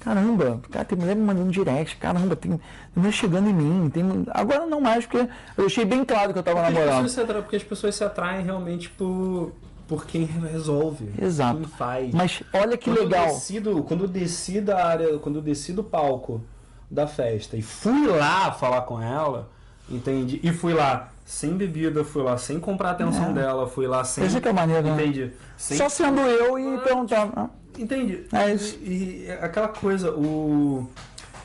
caramba, 0.00 0.60
cara, 0.70 0.84
tem 0.84 0.98
mulher 0.98 1.14
me 1.14 1.22
mandando 1.22 1.50
direct, 1.52 1.96
caramba, 1.96 2.34
tem 2.34 2.58
mulher 2.94 3.12
chegando 3.12 3.48
em 3.50 3.52
mim. 3.54 3.90
Tem, 3.90 4.02
agora 4.30 4.66
não 4.66 4.80
mais, 4.80 5.06
porque 5.06 5.18
eu 5.18 5.64
deixei 5.64 5.84
bem 5.84 6.04
claro 6.04 6.32
que 6.32 6.38
eu 6.38 6.42
tava 6.42 6.60
Porque 6.62 6.72
as, 6.78 6.84
namorando. 6.86 7.02
pessoas 7.04 7.12
se 7.12 7.20
atraem, 7.20 7.42
porque 7.42 7.56
as 7.56 7.62
pessoas 7.64 7.94
se 7.94 8.04
atraem 8.04 8.44
realmente 8.44 8.88
por, 8.90 9.52
por 9.90 10.06
quem 10.06 10.24
resolve. 10.24 11.10
Exato. 11.20 11.56
Quem 11.58 11.66
faz. 11.68 12.14
Mas 12.14 12.42
olha 12.52 12.76
que 12.76 12.88
quando 12.88 13.00
legal. 13.00 13.26
Eu 13.26 13.34
decido, 13.34 13.82
quando 13.82 14.04
eu 14.04 14.08
desci 14.08 14.60
da 14.60 14.86
área, 14.86 15.18
quando 15.18 15.36
eu 15.36 15.42
desci 15.42 15.72
do 15.72 15.82
palco 15.82 16.40
da 16.88 17.08
festa 17.08 17.56
e 17.56 17.62
fui 17.62 18.06
lá 18.06 18.52
falar 18.52 18.82
com 18.82 19.02
ela, 19.02 19.50
entende? 19.88 20.38
E 20.44 20.52
fui 20.52 20.72
lá 20.72 21.08
sem 21.26 21.56
bebida, 21.56 22.04
fui 22.04 22.22
lá 22.22 22.38
sem 22.38 22.60
comprar 22.60 22.90
a 22.90 22.92
atenção 22.92 23.30
É. 23.30 23.32
dela, 23.32 23.66
fui 23.66 23.88
lá 23.88 24.04
sem. 24.04 24.24
Essa 24.24 24.40
que 24.40 24.46
é 24.48 24.52
maneira, 24.52 24.82
né? 24.82 24.92
Entendi. 24.92 25.32
Sem, 25.58 25.76
Só 25.76 25.88
sendo 25.88 26.20
eu 26.20 26.56
e 26.56 26.78
perguntar. 26.82 27.28
ah, 27.34 27.48
Entende? 27.76 28.26
É 28.32 28.54
isso. 28.54 28.78
E, 28.82 29.24
e 29.26 29.30
aquela 29.40 29.68
coisa, 29.68 30.12
o, 30.12 30.88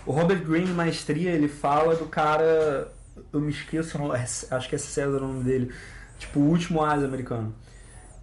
o 0.06 0.12
Robert 0.12 0.44
Greene, 0.46 0.72
Maestria, 0.72 1.32
ele 1.32 1.48
fala 1.48 1.96
do 1.96 2.06
cara. 2.06 2.92
Eu 3.34 3.40
me 3.42 3.52
esqueço, 3.52 3.98
é- 4.14 4.56
acho 4.56 4.70
que 4.70 4.76
é 4.76 4.78
César 4.78 5.18
o 5.18 5.28
nome 5.28 5.44
dele. 5.44 5.72
Tipo, 6.20 6.40
o 6.42 6.44
último 6.50 6.84
asa 6.84 7.06
americano. 7.06 7.54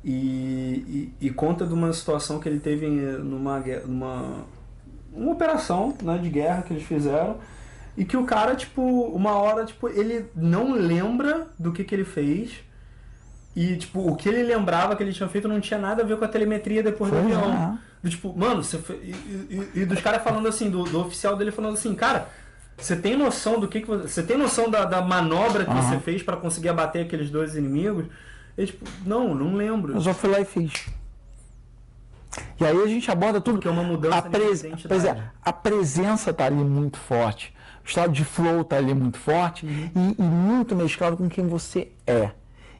E, 0.04 1.12
e, 1.20 1.26
e 1.26 1.30
conta 1.30 1.64
de 1.66 1.72
uma 1.72 1.92
situação 1.92 2.40
que 2.40 2.48
ele 2.48 2.58
teve 2.58 2.86
numa, 2.88 3.60
numa 3.86 4.44
uma 5.12 5.30
operação 5.32 5.94
né, 6.02 6.18
de 6.18 6.28
guerra 6.28 6.62
que 6.62 6.72
eles 6.72 6.82
fizeram. 6.84 7.36
E 7.96 8.04
que 8.04 8.16
o 8.16 8.24
cara, 8.24 8.54
tipo, 8.56 8.82
uma 8.82 9.32
hora, 9.34 9.64
tipo, 9.66 9.88
ele 9.88 10.24
não 10.34 10.72
lembra 10.72 11.48
do 11.58 11.72
que, 11.72 11.84
que 11.84 11.94
ele 11.94 12.04
fez. 12.04 12.52
E, 13.54 13.76
tipo, 13.76 14.00
o 14.00 14.16
que 14.16 14.28
ele 14.30 14.42
lembrava 14.42 14.96
que 14.96 15.02
ele 15.02 15.12
tinha 15.12 15.28
feito 15.28 15.46
não 15.46 15.60
tinha 15.60 15.78
nada 15.78 16.02
a 16.02 16.06
ver 16.06 16.16
com 16.16 16.24
a 16.24 16.28
telemetria 16.28 16.82
depois 16.82 17.10
do 17.12 17.18
Pois 17.20 17.36
avião. 17.36 17.52
é. 17.52 17.78
Do 18.02 18.08
tipo, 18.10 18.36
mano, 18.36 18.64
você 18.64 18.78
foi... 18.78 18.96
e, 18.96 19.10
e- 19.76 19.80
e- 19.82 19.84
dos 19.86 20.00
caras 20.00 20.22
falando 20.24 20.48
assim, 20.48 20.70
do, 20.70 20.84
do 20.84 21.00
oficial 21.02 21.36
dele 21.36 21.52
falando 21.52 21.74
assim, 21.74 21.94
cara, 21.94 22.28
você 22.78 22.96
tem 22.96 23.14
noção 23.16 23.60
do 23.60 23.68
que, 23.68 23.82
que 23.82 23.86
você. 23.86 24.08
Você 24.08 24.22
tem 24.22 24.36
noção 24.38 24.70
da, 24.70 24.84
da 24.86 25.02
manobra 25.02 25.64
que 25.66 25.70
Aham. 25.70 25.82
você 25.82 25.98
fez 26.00 26.22
pra 26.22 26.36
conseguir 26.38 26.70
abater 26.70 27.04
aqueles 27.04 27.30
dois 27.30 27.54
inimigos? 27.54 28.06
Ele, 28.56 28.66
tipo, 28.66 28.88
não, 29.04 29.34
não 29.34 29.54
lembro. 29.54 29.94
Eu 29.94 30.00
só 30.00 30.12
fui 30.12 30.30
lá 30.30 30.40
e 30.40 30.44
fiz. 30.44 30.86
E 32.60 32.64
aí 32.64 32.82
a 32.82 32.86
gente 32.86 33.10
aborda 33.10 33.40
tudo. 33.40 33.54
Porque 33.54 33.68
é 33.68 33.70
uma 33.70 33.82
mudança 33.82 34.18
a 34.18 34.22
pres-. 34.22 34.64
Pois 34.86 35.04
é, 35.04 35.30
a 35.44 35.52
presença 35.52 36.30
está 36.30 36.46
ali 36.46 36.56
muito 36.56 36.98
forte. 36.98 37.54
O 37.84 37.88
estado 37.88 38.12
de 38.12 38.24
flow 38.24 38.60
está 38.62 38.76
ali 38.76 38.94
muito 38.94 39.18
forte 39.18 39.66
Uhum. 39.66 40.14
e, 40.18 40.22
e 40.22 40.24
muito 40.24 40.74
mesclado 40.76 41.16
com 41.16 41.28
quem 41.28 41.46
você 41.46 41.88
é. 42.06 42.30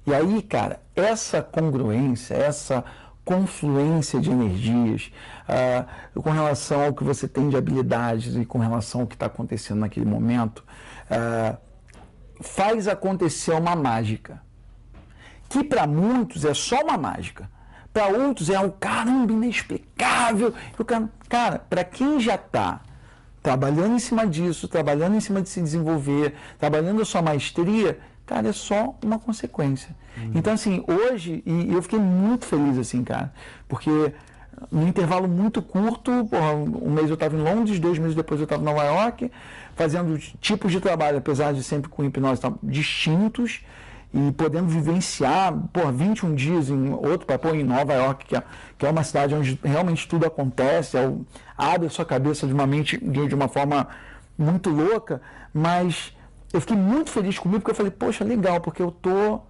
E 0.06 0.14
aí, 0.14 0.42
cara, 0.42 0.80
essa 0.94 1.42
congruência, 1.42 2.34
essa 2.34 2.84
confluência 3.24 4.20
de 4.20 4.30
energias 4.30 5.12
ah, 5.48 5.86
com 6.14 6.30
relação 6.30 6.84
ao 6.84 6.92
que 6.92 7.04
você 7.04 7.28
tem 7.28 7.48
de 7.48 7.56
habilidades 7.56 8.34
e 8.34 8.44
com 8.44 8.58
relação 8.58 9.02
ao 9.02 9.06
que 9.06 9.14
está 9.14 9.26
acontecendo 9.26 9.78
naquele 9.78 10.06
momento, 10.06 10.64
ah, 11.10 11.56
faz 12.40 12.88
acontecer 12.88 13.52
uma 13.52 13.76
mágica 13.76 14.40
que 15.52 15.62
para 15.62 15.86
muitos 15.86 16.46
é 16.46 16.54
só 16.54 16.80
uma 16.82 16.96
mágica. 16.96 17.46
Para 17.92 18.06
outros 18.06 18.48
é 18.48 18.58
um 18.58 18.70
caramba 18.70 19.34
inexplicável. 19.34 20.54
E 20.78 20.80
o 20.80 20.84
cara, 21.28 21.58
para 21.58 21.84
quem 21.84 22.18
já 22.18 22.36
está 22.36 22.80
trabalhando 23.42 23.94
em 23.94 23.98
cima 23.98 24.26
disso, 24.26 24.66
trabalhando 24.66 25.14
em 25.14 25.20
cima 25.20 25.42
de 25.42 25.50
se 25.50 25.60
desenvolver, 25.60 26.34
trabalhando 26.58 27.02
a 27.02 27.04
sua 27.04 27.20
maestria, 27.20 27.98
cara, 28.24 28.48
é 28.48 28.52
só 28.52 28.96
uma 29.04 29.18
consequência. 29.18 29.94
Então, 30.34 30.54
assim, 30.54 30.82
hoje, 30.86 31.42
e 31.44 31.70
eu 31.70 31.82
fiquei 31.82 31.98
muito 31.98 32.46
feliz, 32.46 32.78
assim, 32.78 33.04
cara, 33.04 33.32
porque 33.68 33.90
num 34.70 34.88
intervalo 34.88 35.28
muito 35.28 35.60
curto, 35.60 36.26
porra, 36.30 36.54
um 36.54 36.92
mês 36.92 37.08
eu 37.08 37.14
estava 37.14 37.36
em 37.36 37.42
Londres, 37.42 37.78
dois 37.78 37.98
meses 37.98 38.14
depois 38.14 38.40
eu 38.40 38.44
estava 38.44 38.62
em 38.62 38.64
Nova 38.64 38.84
York, 38.84 39.30
fazendo 39.74 40.16
tipos 40.18 40.72
de 40.72 40.80
trabalho, 40.80 41.18
apesar 41.18 41.52
de 41.52 41.62
sempre 41.62 41.90
com 41.90 42.04
hipnose 42.04 42.40
tá, 42.40 42.52
distintos, 42.62 43.60
e 44.14 44.30
podendo 44.32 44.68
vivenciar, 44.68 45.52
por 45.72 45.90
21 45.92 46.34
dias 46.34 46.68
em 46.68 46.90
outro 46.92 47.26
país, 47.26 47.54
em 47.54 47.64
Nova 47.64 47.94
York, 47.94 48.26
que 48.26 48.36
é, 48.36 48.42
que 48.76 48.84
é 48.86 48.90
uma 48.90 49.02
cidade 49.02 49.34
onde 49.34 49.58
realmente 49.64 50.06
tudo 50.06 50.26
acontece, 50.26 50.96
é 50.98 51.06
o- 51.06 51.24
abre 51.56 51.86
a 51.86 51.90
sua 51.90 52.04
cabeça 52.04 52.46
de 52.46 52.52
uma 52.52 52.66
mente 52.66 52.98
de, 52.98 53.26
de 53.28 53.34
uma 53.34 53.48
forma 53.48 53.88
muito 54.36 54.68
louca, 54.70 55.20
mas 55.54 56.14
eu 56.52 56.60
fiquei 56.60 56.76
muito 56.76 57.08
feliz 57.10 57.38
comigo 57.38 57.60
porque 57.60 57.70
eu 57.70 57.74
falei, 57.74 57.90
poxa, 57.92 58.22
legal, 58.24 58.60
porque 58.60 58.82
eu 58.82 58.90
tô 58.90 59.40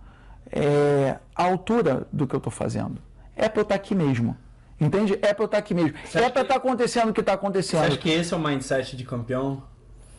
é, 0.50 1.16
à 1.34 1.44
altura 1.44 2.06
do 2.12 2.26
que 2.26 2.34
eu 2.36 2.40
tô 2.40 2.50
fazendo. 2.50 2.98
É 3.34 3.48
para 3.48 3.60
eu 3.60 3.62
estar 3.62 3.74
aqui 3.74 3.94
mesmo. 3.94 4.36
Entende? 4.80 5.18
É 5.22 5.32
para 5.32 5.42
eu 5.44 5.46
estar 5.46 5.58
aqui 5.58 5.74
mesmo. 5.74 5.94
Você 6.04 6.18
é 6.18 6.22
para 6.22 6.30
que- 6.32 6.40
estar 6.40 6.56
acontecendo 6.56 7.10
o 7.10 7.12
que 7.12 7.20
está 7.20 7.32
Você 7.32 7.36
acontecendo. 7.38 7.84
acha 7.84 7.96
que 7.96 8.10
esse 8.10 8.34
é 8.34 8.36
o 8.36 8.40
mindset 8.40 8.96
de 8.96 9.04
campeão? 9.04 9.62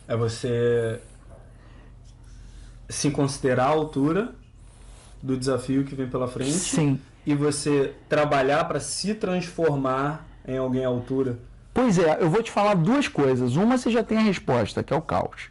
É 0.08 0.16
você 0.16 1.00
se 2.88 3.10
considerar 3.10 3.66
a 3.66 3.68
altura 3.68 4.34
do 5.22 5.36
desafio 5.36 5.84
que 5.84 5.94
vem 5.94 6.08
pela 6.08 6.28
frente 6.28 6.52
Sim. 6.52 7.00
e 7.24 7.34
você 7.34 7.94
trabalhar 8.08 8.64
para 8.64 8.80
se 8.80 9.14
transformar 9.14 10.26
em 10.46 10.58
alguém 10.58 10.84
à 10.84 10.88
altura. 10.88 11.38
Pois 11.72 11.98
é, 11.98 12.18
eu 12.20 12.28
vou 12.28 12.42
te 12.42 12.50
falar 12.50 12.74
duas 12.74 13.08
coisas. 13.08 13.56
Uma 13.56 13.78
você 13.78 13.90
já 13.90 14.02
tem 14.02 14.18
a 14.18 14.20
resposta, 14.20 14.82
que 14.82 14.92
é 14.92 14.96
o 14.96 15.02
caos. 15.02 15.48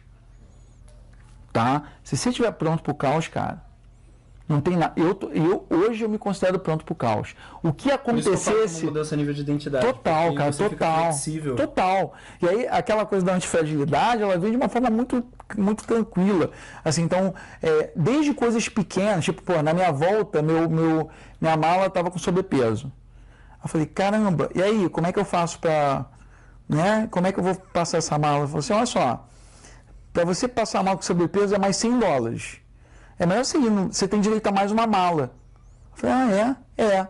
Tá? 1.52 1.82
Se 2.02 2.16
você 2.16 2.28
estiver 2.28 2.50
pronto 2.52 2.82
para 2.82 2.92
o 2.92 2.94
caos, 2.94 3.28
cara, 3.28 3.63
não 4.46 4.60
tem 4.60 4.76
nada. 4.76 4.92
Eu, 4.96 5.18
eu 5.32 5.66
hoje 5.70 6.04
eu 6.04 6.08
me 6.08 6.18
considero 6.18 6.58
pronto 6.58 6.84
para 6.84 6.92
o 6.92 6.96
caos. 6.96 7.34
O 7.62 7.72
que 7.72 7.90
acontecesse. 7.90 8.84
mudança 8.84 9.14
a 9.14 9.16
nível 9.16 9.32
de 9.32 9.40
identidade. 9.40 9.86
Total, 9.86 10.34
cara, 10.34 10.52
total. 10.52 11.10
Total. 11.56 12.14
E 12.42 12.48
aí, 12.48 12.68
aquela 12.68 13.06
coisa 13.06 13.24
da 13.24 13.34
antifragilidade, 13.34 14.22
ela 14.22 14.36
vem 14.36 14.50
de 14.50 14.56
uma 14.56 14.68
forma 14.68 14.90
muito, 14.90 15.24
muito 15.56 15.84
tranquila. 15.84 16.50
Assim, 16.84 17.02
então, 17.02 17.34
é, 17.62 17.90
desde 17.96 18.34
coisas 18.34 18.68
pequenas, 18.68 19.24
tipo, 19.24 19.42
pô, 19.42 19.62
na 19.62 19.72
minha 19.72 19.90
volta, 19.90 20.42
meu, 20.42 20.68
meu, 20.68 21.08
minha 21.40 21.56
mala 21.56 21.86
estava 21.86 22.10
com 22.10 22.18
sobrepeso. 22.18 22.92
Eu 23.62 23.68
falei, 23.68 23.86
caramba, 23.86 24.50
e 24.54 24.62
aí, 24.62 24.90
como 24.90 25.06
é 25.06 25.12
que 25.12 25.18
eu 25.18 25.24
faço 25.24 25.58
para. 25.58 26.04
Né? 26.68 27.08
Como 27.10 27.26
é 27.26 27.32
que 27.32 27.38
eu 27.38 27.44
vou 27.44 27.54
passar 27.54 27.96
essa 27.96 28.18
mala? 28.18 28.44
Eu 28.44 28.48
falei 28.48 28.60
assim, 28.60 28.72
olha 28.74 28.86
só, 28.86 29.26
para 30.12 30.24
você 30.24 30.46
passar 30.46 30.80
a 30.80 30.82
mala 30.82 30.96
com 30.98 31.02
sobrepeso 31.02 31.54
é 31.54 31.58
mais 31.58 31.76
100 31.76 31.98
dólares. 31.98 32.63
É 33.18 33.26
melhor 33.26 33.44
você 33.44 33.58
ir, 33.58 33.70
você 33.70 34.08
tem 34.08 34.20
direito 34.20 34.46
a 34.46 34.52
mais 34.52 34.70
uma 34.72 34.86
mala. 34.86 35.32
Eu 35.92 35.98
falei, 35.98 36.14
ah, 36.16 36.56
é? 36.78 36.82
É. 36.82 37.06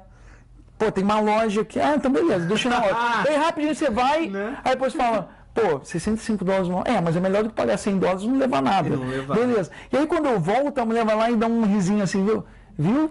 Pô, 0.79 0.91
tem 0.91 1.05
uma 1.05 1.21
loja 1.21 1.63
aqui. 1.63 1.81
Ah, 1.81 1.95
então 1.97 2.11
beleza, 2.11 2.47
deixa 2.47 2.69
na 2.69 2.79
loja. 2.81 2.97
Aí 3.29 3.37
rapidinho 3.37 3.75
você 3.75 3.91
vai, 3.91 4.29
Né? 4.29 4.57
aí 4.65 4.73
depois 4.73 4.93
fala, 4.93 5.31
pô, 5.55 5.81
65 5.83 6.45
dólares 6.45 6.69
não. 6.69 6.83
É, 6.85 7.01
mas 7.01 7.17
é 7.17 7.21
melhor 7.21 7.43
do 7.45 7.49
que 7.51 7.55
pagar 7.55 7.77
100 7.79 7.99
dólares 7.99 8.23
e 8.23 8.29
não 8.29 8.39
levar 8.39 8.61
nada. 8.61 8.91
Não 8.91 9.09
levar. 9.09 9.35
Beleza. 9.35 9.71
E 9.93 9.97
aí 9.97 10.07
quando 10.07 10.27
eu 10.27 10.39
volto, 10.39 10.79
a 10.79 10.85
mulher 10.85 11.05
vai 11.05 11.17
lá 11.17 11.31
e 11.31 11.37
dá 11.37 11.47
um 11.47 11.65
risinho 11.65 12.03
assim, 12.03 12.25
viu? 12.25 12.45
Viu? 12.77 13.09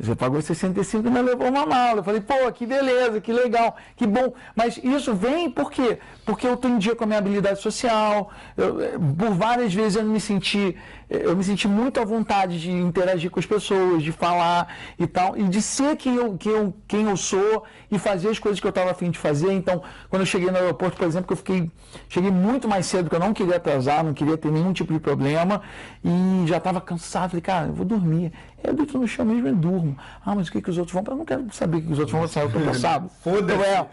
Você 0.00 0.16
pagou 0.16 0.40
65 0.42 1.04
e 1.04 1.08
ainda 1.08 1.20
levou 1.20 1.48
uma 1.48 1.64
mala. 1.64 2.00
Eu 2.00 2.02
falei, 2.02 2.20
pô, 2.20 2.50
que 2.50 2.66
beleza, 2.66 3.20
que 3.20 3.32
legal, 3.32 3.76
que 3.94 4.04
bom. 4.04 4.32
Mas 4.56 4.80
isso 4.82 5.14
vem 5.14 5.48
por 5.48 5.70
quê? 5.70 5.98
Porque 6.24 6.44
eu 6.46 6.54
estou 6.54 6.68
em 6.70 6.78
dia 6.78 6.96
com 6.96 7.04
a 7.04 7.06
minha 7.06 7.18
habilidade 7.20 7.60
social. 7.60 8.30
Eu, 8.56 8.80
eh, 8.80 8.92
por 9.16 9.30
várias 9.34 9.72
vezes 9.72 9.96
eu 9.96 10.02
me 10.02 10.18
senti, 10.18 10.76
eu 11.12 11.36
me 11.36 11.44
senti 11.44 11.68
muito 11.68 12.00
à 12.00 12.04
vontade 12.04 12.58
de 12.58 12.70
interagir 12.70 13.30
com 13.30 13.38
as 13.38 13.44
pessoas, 13.44 14.02
de 14.02 14.10
falar 14.12 14.74
e 14.98 15.06
tal, 15.06 15.36
e 15.36 15.42
de 15.44 15.60
ser 15.60 15.94
quem 15.96 16.16
eu, 16.16 16.36
quem 16.38 16.52
eu, 16.52 16.74
quem 16.88 17.02
eu 17.02 17.16
sou 17.16 17.64
e 17.90 17.98
fazer 17.98 18.30
as 18.30 18.38
coisas 18.38 18.58
que 18.58 18.66
eu 18.66 18.70
estava 18.70 18.90
afim 18.90 19.10
de 19.10 19.18
fazer. 19.18 19.52
Então, 19.52 19.82
quando 20.08 20.22
eu 20.22 20.26
cheguei 20.26 20.50
no 20.50 20.56
aeroporto, 20.56 20.96
por 20.96 21.06
exemplo, 21.06 21.32
eu 21.32 21.36
fiquei, 21.36 21.70
cheguei 22.08 22.30
muito 22.30 22.66
mais 22.66 22.86
cedo, 22.86 23.04
porque 23.04 23.16
eu 23.16 23.20
não 23.20 23.34
queria 23.34 23.56
atrasar, 23.56 24.02
não 24.02 24.14
queria 24.14 24.38
ter 24.38 24.50
nenhum 24.50 24.72
tipo 24.72 24.92
de 24.92 24.98
problema, 24.98 25.60
e 26.02 26.44
já 26.46 26.56
estava 26.56 26.80
cansado. 26.80 27.30
Falei, 27.30 27.42
cara, 27.42 27.66
eu 27.66 27.74
vou 27.74 27.84
dormir. 27.84 28.32
Eu 28.64 28.72
deito 28.72 28.96
no 28.96 29.06
chão 29.06 29.26
mesmo 29.26 29.48
e 29.48 29.52
durmo. 29.52 29.98
Ah, 30.24 30.34
mas 30.34 30.48
o 30.48 30.52
que, 30.52 30.62
que 30.62 30.70
os 30.70 30.78
outros 30.78 30.94
vão? 30.94 31.04
Eu 31.06 31.16
não 31.16 31.24
quero 31.24 31.52
saber 31.52 31.78
o 31.78 31.82
que 31.82 31.92
os 31.92 31.98
outros 31.98 32.16
vão 32.16 32.28
sair, 32.28 32.44
eu 32.44 32.52
tô 32.52 32.60
cansado. 32.64 33.10
Foda-se. 33.22 33.42
Então, 33.42 33.64
é, 33.64 33.88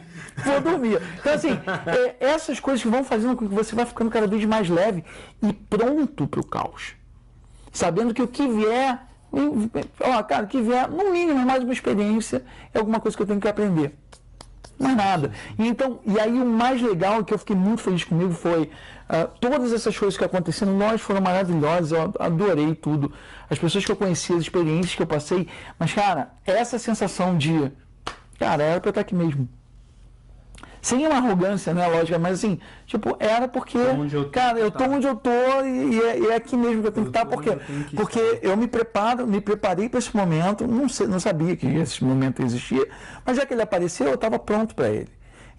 vou 0.46 0.62
dormir. 0.62 1.02
Então, 1.20 1.34
assim, 1.34 1.60
é, 1.86 2.16
essas 2.20 2.60
coisas 2.60 2.82
que 2.82 2.88
vão 2.88 3.04
fazendo 3.04 3.36
com 3.36 3.48
que 3.48 3.54
você 3.54 3.76
vá 3.76 3.86
ficando 3.86 4.10
cada 4.12 4.28
vez 4.28 4.46
mais 4.46 4.70
leve 4.70 5.04
e 5.42 5.52
pronto 5.52 6.28
para 6.28 6.40
o 6.40 6.46
caos. 6.46 7.00
Sabendo 7.72 8.14
que 8.14 8.22
o 8.22 8.28
que 8.28 8.48
vier, 8.48 9.00
ó, 10.00 10.24
cara, 10.24 10.46
o 10.46 10.48
que 10.48 10.62
vier, 10.62 10.90
no 10.90 11.12
mínimo, 11.12 11.40
é 11.40 11.46
mais 11.46 11.64
uma 11.64 11.74
experiência, 11.74 12.44
é 12.74 12.80
alguma 12.80 13.00
coisa 13.00 13.16
que 13.16 13.24
eu 13.24 13.28
tenho 13.28 13.40
que 13.40 13.48
aprender. 13.48 13.96
Mais 14.78 14.96
nada. 14.96 15.32
E, 15.58 15.68
então, 15.68 16.00
e 16.06 16.20
aí 16.20 16.32
o 16.32 16.46
mais 16.46 16.82
legal, 16.82 17.24
que 17.24 17.34
eu 17.34 17.38
fiquei 17.38 17.56
muito 17.56 17.82
feliz 17.82 18.04
comigo, 18.04 18.32
foi 18.32 18.64
uh, 18.64 19.28
todas 19.40 19.74
essas 19.74 19.98
coisas 19.98 20.18
que 20.18 20.24
aconteceram, 20.24 20.78
nós 20.78 21.02
foram 21.02 21.22
maravilhosas, 21.22 21.92
eu 21.92 22.14
adorei 22.18 22.74
tudo. 22.76 23.12
As 23.50 23.60
pessoas 23.60 23.84
que 23.84 23.92
eu 23.92 23.96
conheci, 23.96 24.34
as 24.34 24.40
experiências 24.40 24.96
que 24.96 25.02
eu 25.02 25.08
passei. 25.08 25.48
Mas, 25.78 25.94
cara, 25.94 26.32
essa 26.46 26.80
sensação 26.80 27.38
de, 27.38 27.72
cara, 28.40 28.64
era 28.64 28.80
pra 28.80 28.88
eu 28.88 28.92
estar 28.92 29.02
aqui 29.02 29.14
mesmo 29.14 29.50
sem 30.82 31.06
uma 31.06 31.18
arrogância, 31.18 31.74
né, 31.74 31.86
lógica, 31.88 32.18
mas 32.18 32.40
assim, 32.40 32.60
tipo, 32.86 33.16
era 33.20 33.48
porque, 33.48 33.78
eu 33.78 34.30
cara, 34.30 34.60
eu 34.60 34.72
tô 34.72 34.84
onde 34.86 35.08
eu 35.08 35.16
tô 35.16 35.30
e, 35.64 35.96
e, 35.96 36.02
é, 36.02 36.20
e, 36.20 36.28
é, 36.28 36.36
aqui 36.36 36.56
mesmo 36.56 36.82
que 36.82 36.88
eu 36.88 36.92
tenho 36.92 37.08
eu 37.08 37.12
que 37.12 37.18
estar, 37.18 37.26
porque, 37.30 37.56
que 37.90 37.96
porque 37.96 38.20
estar. 38.20 38.48
eu 38.48 38.58
me 38.58 38.68
preparo, 38.68 39.28
me 39.28 39.42
preparei 39.42 39.90
para 39.90 40.00
esse 40.00 40.16
momento, 40.16 40.68
não, 40.68 40.88
sei, 40.88 41.08
não 41.08 41.20
sabia 41.20 41.56
que 41.56 41.68
esse 41.68 42.04
momento 42.04 42.42
existia, 42.42 42.88
mas 43.26 43.38
já 43.38 43.46
que 43.46 43.54
ele 43.54 43.62
apareceu, 43.62 44.08
eu 44.08 44.16
estava 44.16 44.40
pronto 44.40 44.74
para 44.74 44.90
ele, 44.90 45.10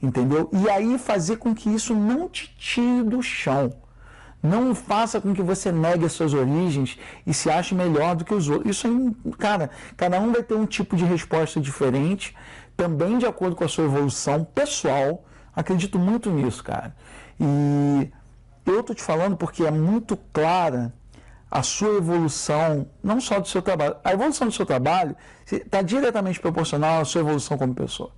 entendeu? 0.02 0.48
E 0.52 0.68
aí 0.70 0.98
fazer 0.98 1.37
com 1.37 1.54
que 1.54 1.68
isso 1.68 1.94
não 1.94 2.28
te 2.28 2.54
tire 2.56 3.02
do 3.02 3.22
chão, 3.22 3.72
não 4.42 4.74
faça 4.74 5.20
com 5.20 5.35
que 5.35 5.42
você 5.42 5.70
negue 5.70 6.06
as 6.06 6.12
suas 6.12 6.33
origens 6.33 6.98
e 7.26 7.35
se 7.35 7.50
ache 7.50 7.74
melhor 7.74 8.16
do 8.16 8.24
que 8.24 8.35
os 8.35 8.48
outros. 8.48 8.70
Isso 8.70 8.87
aí, 8.87 9.33
cara, 9.38 9.70
cada 9.96 10.18
um 10.18 10.33
vai 10.33 10.42
ter 10.42 10.54
um 10.54 10.64
tipo 10.64 10.96
de 10.96 11.04
resposta 11.04 11.61
diferente 11.61 12.35
também 12.80 13.18
de 13.18 13.26
acordo 13.26 13.54
com 13.54 13.62
a 13.62 13.68
sua 13.68 13.84
evolução 13.84 14.42
pessoal. 14.42 15.22
Acredito 15.54 15.98
muito 15.98 16.30
nisso, 16.30 16.64
cara. 16.64 16.96
E 17.38 18.10
eu 18.64 18.82
tô 18.82 18.94
te 18.94 19.02
falando 19.02 19.36
porque 19.36 19.64
é 19.64 19.70
muito 19.70 20.16
clara 20.32 20.90
a 21.50 21.62
sua 21.62 21.98
evolução, 21.98 22.86
não 23.02 23.20
só 23.20 23.38
do 23.38 23.46
seu 23.46 23.60
trabalho. 23.60 23.96
A 24.02 24.14
evolução 24.14 24.46
do 24.48 24.54
seu 24.54 24.64
trabalho 24.64 25.14
está 25.50 25.82
diretamente 25.82 26.40
proporcional 26.40 27.02
à 27.02 27.04
sua 27.04 27.20
evolução 27.20 27.58
como 27.58 27.74
pessoa. 27.74 28.12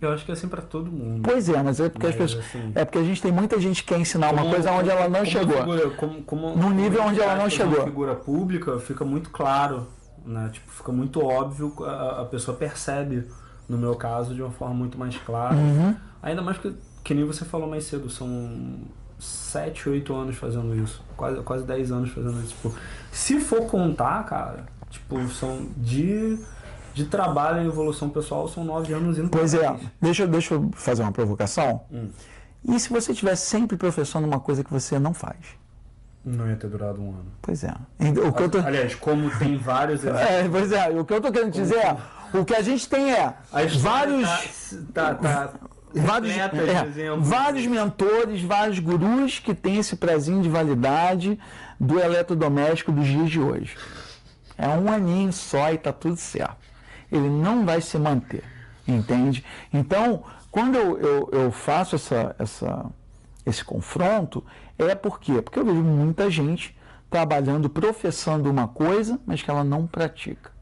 Eu 0.00 0.12
acho 0.12 0.24
que 0.24 0.30
é 0.30 0.34
assim 0.34 0.46
para 0.46 0.62
todo 0.62 0.92
mundo. 0.92 1.22
Pois 1.24 1.48
é, 1.48 1.60
mas 1.60 1.80
é 1.80 1.88
porque 1.88 2.06
mas, 2.06 2.14
as 2.14 2.20
pessoas, 2.20 2.44
assim, 2.44 2.72
é 2.74 2.84
porque 2.84 2.98
a 2.98 3.02
gente 3.04 3.20
tem 3.20 3.32
muita 3.32 3.58
gente 3.58 3.82
que 3.82 3.88
quer 3.88 3.98
ensinar 3.98 4.28
como, 4.28 4.42
uma 4.42 4.50
coisa 4.50 4.70
onde 4.70 4.90
ela 4.90 5.08
não 5.08 5.24
chegou. 5.24 5.56
Figura, 5.56 5.90
como, 5.90 6.22
como, 6.22 6.56
no 6.56 6.70
nível 6.70 7.02
onde 7.02 7.20
ela 7.20 7.34
não 7.34 7.50
chegou. 7.50 7.78
Uma 7.78 7.84
figura 7.84 8.14
pública 8.14 8.78
fica 8.78 9.04
muito 9.04 9.30
claro, 9.30 9.88
né? 10.24 10.50
Tipo, 10.52 10.70
fica 10.70 10.92
muito 10.92 11.24
óbvio, 11.24 11.74
a, 11.84 12.20
a 12.20 12.24
pessoa 12.26 12.56
percebe 12.56 13.26
no 13.68 13.78
meu 13.78 13.94
caso, 13.94 14.34
de 14.34 14.42
uma 14.42 14.50
forma 14.50 14.74
muito 14.74 14.98
mais 14.98 15.16
clara. 15.18 15.54
Uhum. 15.54 15.94
Ainda 16.22 16.42
mais 16.42 16.58
que, 16.58 16.74
que 17.02 17.14
nem 17.14 17.24
você 17.24 17.44
falou 17.44 17.68
mais 17.68 17.84
cedo, 17.84 18.08
são 18.10 18.78
7, 19.18 19.88
8 19.88 20.14
anos 20.14 20.36
fazendo 20.36 20.74
isso. 20.76 21.02
Quase, 21.16 21.42
quase 21.42 21.64
10 21.64 21.92
anos 21.92 22.10
fazendo 22.10 22.40
isso. 22.40 22.54
Tipo, 22.54 22.74
se 23.12 23.40
for 23.40 23.66
contar, 23.66 24.24
cara, 24.24 24.64
tipo, 24.90 25.26
são 25.28 25.68
de, 25.76 26.38
de 26.92 27.04
trabalho 27.06 27.62
em 27.62 27.66
evolução 27.66 28.08
pessoal, 28.08 28.48
são 28.48 28.64
9 28.64 28.92
anos 28.92 29.18
indo 29.18 29.28
Pois 29.30 29.54
é, 29.54 29.76
deixa, 30.00 30.26
deixa 30.26 30.54
eu 30.54 30.70
fazer 30.74 31.02
uma 31.02 31.12
provocação. 31.12 31.82
Hum. 31.90 32.08
E 32.66 32.80
se 32.80 32.88
você 32.88 33.12
tivesse 33.12 33.46
sempre 33.46 33.76
professando 33.76 34.26
uma 34.26 34.40
coisa 34.40 34.64
que 34.64 34.72
você 34.72 34.98
não 34.98 35.12
faz? 35.12 35.36
Não 36.24 36.48
ia 36.48 36.56
ter 36.56 36.68
durado 36.68 37.02
um 37.02 37.10
ano. 37.10 37.32
Pois 37.42 37.62
é. 37.62 37.74
O 38.26 38.32
que 38.32 38.42
eu 38.42 38.48
tô... 38.48 38.58
Aliás, 38.58 38.94
como 38.94 39.30
tem 39.38 39.56
vários. 39.58 40.02
É, 40.06 40.48
pois 40.48 40.72
é, 40.72 40.88
o 40.88 41.04
que 41.04 41.12
eu 41.12 41.20
tô 41.20 41.30
querendo 41.30 41.52
dizer 41.52 41.76
é 41.76 41.96
o 42.32 42.44
que 42.44 42.54
a 42.54 42.62
gente 42.62 42.88
tem 42.88 43.12
é 43.12 43.34
vários. 43.78 44.28
Tá, 44.92 45.14
tá, 45.14 45.48
tá 45.48 45.52
vários, 45.94 46.36
é, 46.36 46.50
vários 47.18 47.66
mentores, 47.66 48.42
vários 48.42 48.78
gurus 48.80 49.38
que 49.38 49.54
têm 49.54 49.78
esse 49.78 49.96
prazinho 49.96 50.42
de 50.42 50.48
validade 50.48 51.38
do 51.78 52.00
eletrodoméstico 52.00 52.90
dos 52.90 53.06
dias 53.06 53.30
de 53.30 53.40
hoje. 53.40 53.76
É 54.58 54.68
um 54.68 54.90
aninho 54.90 55.32
só 55.32 55.72
e 55.72 55.78
tá 55.78 55.92
tudo 55.92 56.16
certo. 56.16 56.56
Ele 57.10 57.28
não 57.28 57.64
vai 57.64 57.80
se 57.80 57.96
manter, 57.98 58.42
entende? 58.86 59.44
Então, 59.72 60.24
quando 60.50 60.76
eu, 60.76 60.98
eu, 60.98 61.28
eu 61.32 61.52
faço 61.52 61.94
essa, 61.94 62.34
essa, 62.38 62.86
esse 63.46 63.64
confronto, 63.64 64.44
é 64.78 64.94
por 64.94 65.20
quê? 65.20 65.40
Porque 65.40 65.58
eu 65.58 65.64
vejo 65.64 65.82
muita 65.82 66.30
gente 66.30 66.76
trabalhando, 67.10 67.68
professando 67.68 68.50
uma 68.50 68.66
coisa, 68.66 69.20
mas 69.24 69.42
que 69.42 69.50
ela 69.50 69.62
não 69.62 69.86
pratica. 69.86 70.52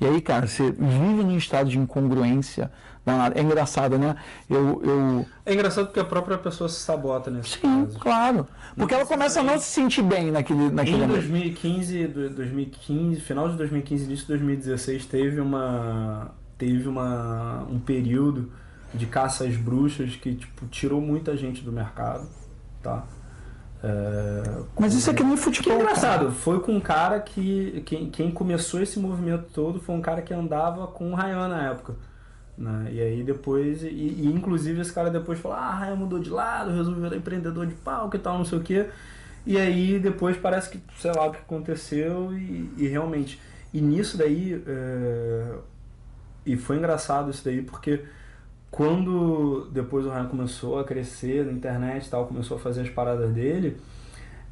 E 0.00 0.06
aí, 0.06 0.20
cara, 0.20 0.48
você 0.48 0.72
vive 0.72 1.22
num 1.22 1.36
estado 1.36 1.70
de 1.70 1.78
incongruência 1.78 2.72
danada. 3.04 3.38
É 3.38 3.42
engraçado, 3.42 3.98
né? 3.98 4.16
Eu, 4.50 4.82
eu... 4.84 5.26
É 5.46 5.54
engraçado 5.54 5.86
porque 5.86 6.00
a 6.00 6.04
própria 6.04 6.36
pessoa 6.38 6.68
se 6.68 6.80
sabota 6.80 7.30
nesse 7.30 7.58
Sim, 7.58 7.84
caso. 7.84 7.98
claro. 8.00 8.48
Porque 8.76 8.94
ela 8.94 9.06
começa 9.06 9.40
a 9.40 9.42
não 9.44 9.58
se 9.58 9.66
sentir 9.66 10.02
bem 10.02 10.30
naquele, 10.32 10.70
naquele 10.70 11.04
Em 11.04 11.08
2015, 11.08 12.06
2015, 12.08 13.20
final 13.20 13.48
de 13.48 13.56
2015, 13.56 14.04
início 14.04 14.22
de 14.22 14.28
2016, 14.28 15.06
teve 15.06 15.40
uma 15.40 16.32
teve 16.58 16.88
uma 16.88 17.66
um 17.70 17.78
período 17.78 18.52
de 18.94 19.06
caça 19.06 19.44
às 19.44 19.56
bruxas 19.56 20.16
que 20.16 20.34
tipo 20.34 20.66
tirou 20.66 21.00
muita 21.00 21.36
gente 21.36 21.62
do 21.62 21.72
mercado, 21.72 22.28
tá? 22.82 23.04
É, 23.82 24.62
Mas 24.78 24.94
isso 24.94 25.10
é 25.10 25.14
que 25.14 25.24
nem 25.24 25.36
futebol. 25.36 25.76
Que 25.76 25.82
engraçado, 25.82 26.26
cara. 26.26 26.30
foi 26.30 26.60
com 26.60 26.72
um 26.72 26.80
cara 26.80 27.18
que. 27.18 27.82
Quem, 27.84 28.08
quem 28.10 28.30
começou 28.30 28.80
esse 28.80 28.98
movimento 28.98 29.46
todo 29.52 29.80
foi 29.80 29.94
um 29.94 30.00
cara 30.00 30.22
que 30.22 30.32
andava 30.32 30.86
com 30.86 31.12
o 31.12 31.14
Ryan 31.14 31.48
na 31.48 31.70
época. 31.70 31.96
Né? 32.56 32.90
E 32.92 33.00
aí 33.00 33.22
depois. 33.24 33.82
E, 33.82 33.88
e, 33.88 34.26
inclusive 34.26 34.80
esse 34.80 34.92
cara 34.92 35.10
depois 35.10 35.40
falou: 35.40 35.56
ah, 35.56 35.74
Ryan 35.76 35.96
mudou 35.96 36.20
de 36.20 36.30
lado, 36.30 36.70
resolveu 36.70 37.02
virar 37.02 37.16
empreendedor 37.16 37.66
de 37.66 37.74
palco 37.74 38.14
e 38.14 38.20
tal, 38.20 38.38
não 38.38 38.44
sei 38.44 38.58
o 38.58 38.62
quê. 38.62 38.86
E 39.44 39.58
aí 39.58 39.98
depois 39.98 40.36
parece 40.36 40.70
que, 40.70 40.80
sei 40.98 41.10
lá 41.10 41.26
o 41.26 41.32
que 41.32 41.38
aconteceu 41.38 42.32
e, 42.32 42.70
e 42.76 42.86
realmente. 42.86 43.40
E 43.74 43.80
nisso 43.80 44.16
daí. 44.16 44.62
É, 44.64 45.54
e 46.44 46.56
foi 46.56 46.76
engraçado 46.76 47.30
isso 47.30 47.44
daí 47.44 47.62
porque 47.62 48.04
quando 48.72 49.68
depois 49.70 50.06
o 50.06 50.08
Ryan 50.08 50.24
começou 50.24 50.78
a 50.78 50.84
crescer 50.84 51.44
na 51.44 51.52
internet 51.52 52.06
e 52.06 52.10
tal, 52.10 52.26
começou 52.26 52.56
a 52.56 52.60
fazer 52.60 52.80
as 52.80 52.88
paradas 52.88 53.30
dele, 53.30 53.76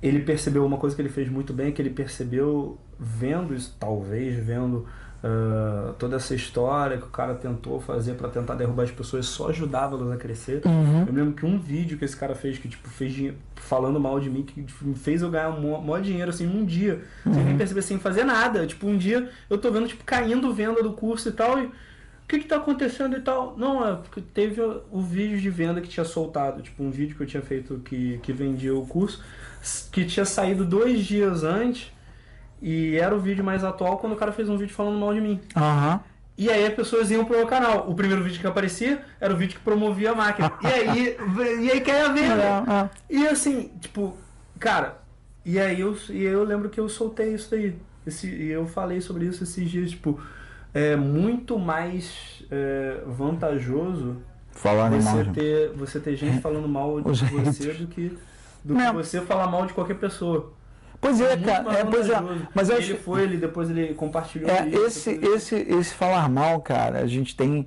ele 0.02 0.20
percebeu 0.20 0.64
uma 0.64 0.76
coisa 0.76 0.94
que 0.94 1.00
ele 1.00 1.08
fez 1.08 1.30
muito 1.30 1.54
bem, 1.54 1.72
que 1.72 1.80
ele 1.80 1.88
percebeu 1.88 2.78
vendo 2.98 3.54
isso, 3.54 3.74
talvez 3.80 4.36
vendo 4.36 4.86
uh, 5.24 5.94
toda 5.98 6.16
essa 6.16 6.34
história 6.34 6.98
que 6.98 7.04
o 7.04 7.10
cara 7.10 7.34
tentou 7.34 7.80
fazer 7.80 8.12
para 8.12 8.28
tentar 8.28 8.56
derrubar 8.56 8.82
as 8.82 8.90
pessoas, 8.90 9.24
só 9.24 9.48
ajudava-las 9.48 10.12
a 10.12 10.18
crescer. 10.18 10.60
Uhum. 10.66 11.06
Eu 11.06 11.14
lembro 11.14 11.32
que 11.32 11.46
um 11.46 11.58
vídeo 11.58 11.96
que 11.96 12.04
esse 12.04 12.14
cara 12.14 12.34
fez, 12.34 12.58
que 12.58 12.68
tipo, 12.68 12.90
fez 12.90 13.32
falando 13.54 13.98
mal 13.98 14.20
de 14.20 14.28
mim, 14.28 14.42
que 14.42 14.62
tipo, 14.62 14.84
me 14.84 14.94
fez 14.96 15.22
eu 15.22 15.30
ganhar 15.30 15.48
um 15.48 15.80
maior 15.80 16.02
dinheiro 16.02 16.28
assim 16.28 16.46
um 16.46 16.62
dia, 16.62 17.02
uhum. 17.24 17.32
sem 17.32 17.42
nem 17.42 17.56
perceber, 17.56 17.80
sem 17.80 17.98
fazer 17.98 18.24
nada. 18.24 18.66
Tipo, 18.66 18.86
um 18.86 18.98
dia 18.98 19.30
eu 19.48 19.56
tô 19.56 19.70
vendo, 19.70 19.88
tipo, 19.88 20.04
caindo 20.04 20.52
venda 20.52 20.82
do 20.82 20.92
curso 20.92 21.30
e 21.30 21.32
tal, 21.32 21.58
e 21.58 21.70
que 22.30 22.38
que 22.38 22.46
tá 22.46 22.56
acontecendo 22.56 23.16
e 23.16 23.20
tal? 23.20 23.56
Não, 23.56 23.86
é 23.86 23.96
porque 23.96 24.20
teve 24.20 24.60
o, 24.60 25.02
vídeo 25.02 25.40
de 25.40 25.50
venda 25.50 25.80
que 25.80 25.88
tinha 25.88 26.04
soltado, 26.04 26.62
tipo 26.62 26.82
um 26.82 26.90
vídeo 26.90 27.16
que 27.16 27.22
eu 27.22 27.26
tinha 27.26 27.42
feito 27.42 27.80
que, 27.84 28.18
que 28.22 28.32
vendia 28.32 28.74
o 28.74 28.86
curso, 28.86 29.22
que 29.90 30.04
tinha 30.04 30.24
saído 30.24 30.64
dois 30.64 31.04
dias 31.04 31.42
antes 31.42 31.90
e 32.62 32.96
era 32.96 33.14
o 33.14 33.18
vídeo 33.18 33.42
mais 33.42 33.64
atual 33.64 33.98
quando 33.98 34.12
o 34.12 34.16
cara 34.16 34.30
fez 34.30 34.48
um 34.48 34.56
vídeo 34.56 34.72
falando 34.72 34.98
mal 34.98 35.12
de 35.12 35.20
mim. 35.20 35.40
Aham. 35.56 35.94
Uhum. 35.94 36.00
E 36.38 36.48
aí 36.48 36.64
as 36.64 36.72
pessoas 36.72 37.10
iam 37.10 37.22
pro 37.24 37.36
meu 37.36 37.46
canal. 37.46 37.90
O 37.90 37.94
primeiro 37.94 38.22
vídeo 38.22 38.40
que 38.40 38.46
aparecia 38.46 39.04
era 39.20 39.34
o 39.34 39.36
vídeo 39.36 39.58
que 39.58 39.64
promovia 39.64 40.12
a 40.12 40.14
máquina. 40.14 40.50
e 40.62 40.66
aí, 40.66 41.16
e 41.60 41.70
aí 41.70 41.80
caía 41.82 42.06
a 42.06 42.12
venda. 42.12 42.42
É, 43.10 43.14
é. 43.14 43.20
E 43.20 43.28
assim, 43.28 43.70
tipo, 43.78 44.16
cara, 44.58 45.02
e 45.44 45.58
aí 45.58 45.80
eu, 45.80 45.94
e 46.08 46.22
eu 46.22 46.42
lembro 46.44 46.70
que 46.70 46.80
eu 46.80 46.88
soltei 46.88 47.34
isso 47.34 47.50
daí. 47.50 47.76
Esse, 48.06 48.26
e 48.26 48.50
eu 48.50 48.66
falei 48.66 49.02
sobre 49.02 49.26
isso 49.26 49.44
esses 49.44 49.70
dias, 49.70 49.90
tipo, 49.90 50.18
é 50.74 50.96
muito 50.96 51.58
mais 51.58 52.42
é, 52.50 53.02
vantajoso 53.06 54.16
falar 54.52 54.90
você 54.90 55.24
ter 55.32 55.72
você 55.74 56.00
ter 56.00 56.16
gente 56.16 56.40
falando 56.42 56.68
mal 56.68 57.00
de 57.00 57.08
você 57.10 57.72
do 57.74 57.86
que 57.86 58.16
do 58.64 58.74
que 58.76 58.92
você 58.92 59.20
falar 59.22 59.46
mal 59.46 59.66
de 59.66 59.72
qualquer 59.72 59.94
pessoa. 59.94 60.52
Pois 61.00 61.18
é, 61.18 61.34
Muito 61.34 61.48
cara. 61.48 61.78
É, 61.78 61.84
pois 61.84 62.10
é. 62.10 62.16
Mas 62.54 62.68
ele 62.68 62.78
acho. 62.92 62.96
foi, 62.96 63.22
ele 63.22 63.38
depois 63.38 63.70
ele 63.70 63.94
compartilhou. 63.94 64.50
É, 64.50 64.68
isso, 64.68 64.86
esse, 64.86 65.14
depois- 65.14 65.34
esse, 65.34 65.54
esse 65.56 65.94
falar 65.94 66.28
mal, 66.28 66.60
cara, 66.60 66.98
a 66.98 67.06
gente 67.06 67.34
tem. 67.34 67.66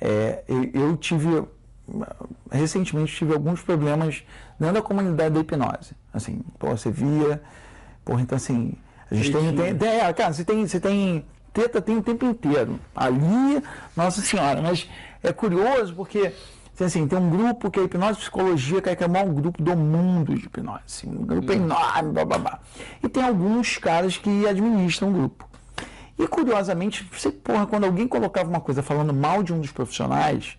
é, 0.00 0.44
eu, 0.46 0.70
eu 0.74 0.96
tive. 0.98 1.44
Recentemente 2.50 3.14
tive 3.14 3.32
alguns 3.32 3.62
problemas 3.62 4.22
dentro 4.58 4.74
da 4.74 4.82
comunidade 4.82 5.34
da 5.34 5.40
hipnose. 5.40 5.94
Assim, 6.12 6.40
pô, 6.58 6.68
você 6.70 6.90
via. 6.90 7.42
Porra, 8.04 8.20
então 8.22 8.36
assim. 8.36 8.74
A 9.10 9.14
gente 9.14 9.32
tem, 9.32 9.54
tem, 9.56 9.74
tem- 9.76 9.88
é, 10.00 10.12
Cara, 10.12 10.32
você 10.32 10.44
tem. 10.44 10.66
Você 10.66 10.78
tem 10.78 11.24
treta 11.54 11.80
tem 11.80 11.96
o 11.96 12.02
tempo 12.02 12.26
inteiro. 12.26 12.78
Ali, 12.94 13.62
Nossa 13.96 14.20
Senhora. 14.20 14.60
Mas 14.60 14.86
é 15.22 15.32
curioso 15.32 15.94
porque. 15.94 16.32
Assim, 16.80 17.06
tem 17.06 17.16
um 17.16 17.30
grupo 17.30 17.70
que 17.70 17.78
é 17.78 17.84
hipnose 17.84 18.14
e 18.14 18.20
psicologia, 18.22 18.82
que 18.82 18.88
é 18.90 18.96
que 18.96 19.04
é 19.04 19.06
o 19.06 19.10
maior 19.10 19.28
grupo 19.28 19.62
do 19.62 19.76
mundo 19.76 20.34
de 20.34 20.46
hipnose. 20.46 20.80
Assim, 20.84 21.08
um 21.08 21.24
grupo 21.24 21.52
enorme, 21.52 22.10
blá, 22.12 22.24
blá, 22.24 22.36
blá. 22.38 22.58
E 23.00 23.08
tem 23.08 23.22
alguns 23.22 23.78
caras 23.78 24.18
que 24.18 24.44
administram 24.46 25.10
o 25.10 25.12
grupo. 25.12 25.48
E 26.18 26.26
curiosamente, 26.26 27.08
você, 27.12 27.30
porra, 27.30 27.64
quando 27.64 27.84
alguém 27.84 28.08
colocava 28.08 28.48
uma 28.50 28.60
coisa 28.60 28.82
falando 28.82 29.14
mal 29.14 29.44
de 29.44 29.52
um 29.52 29.60
dos 29.60 29.70
profissionais, 29.70 30.58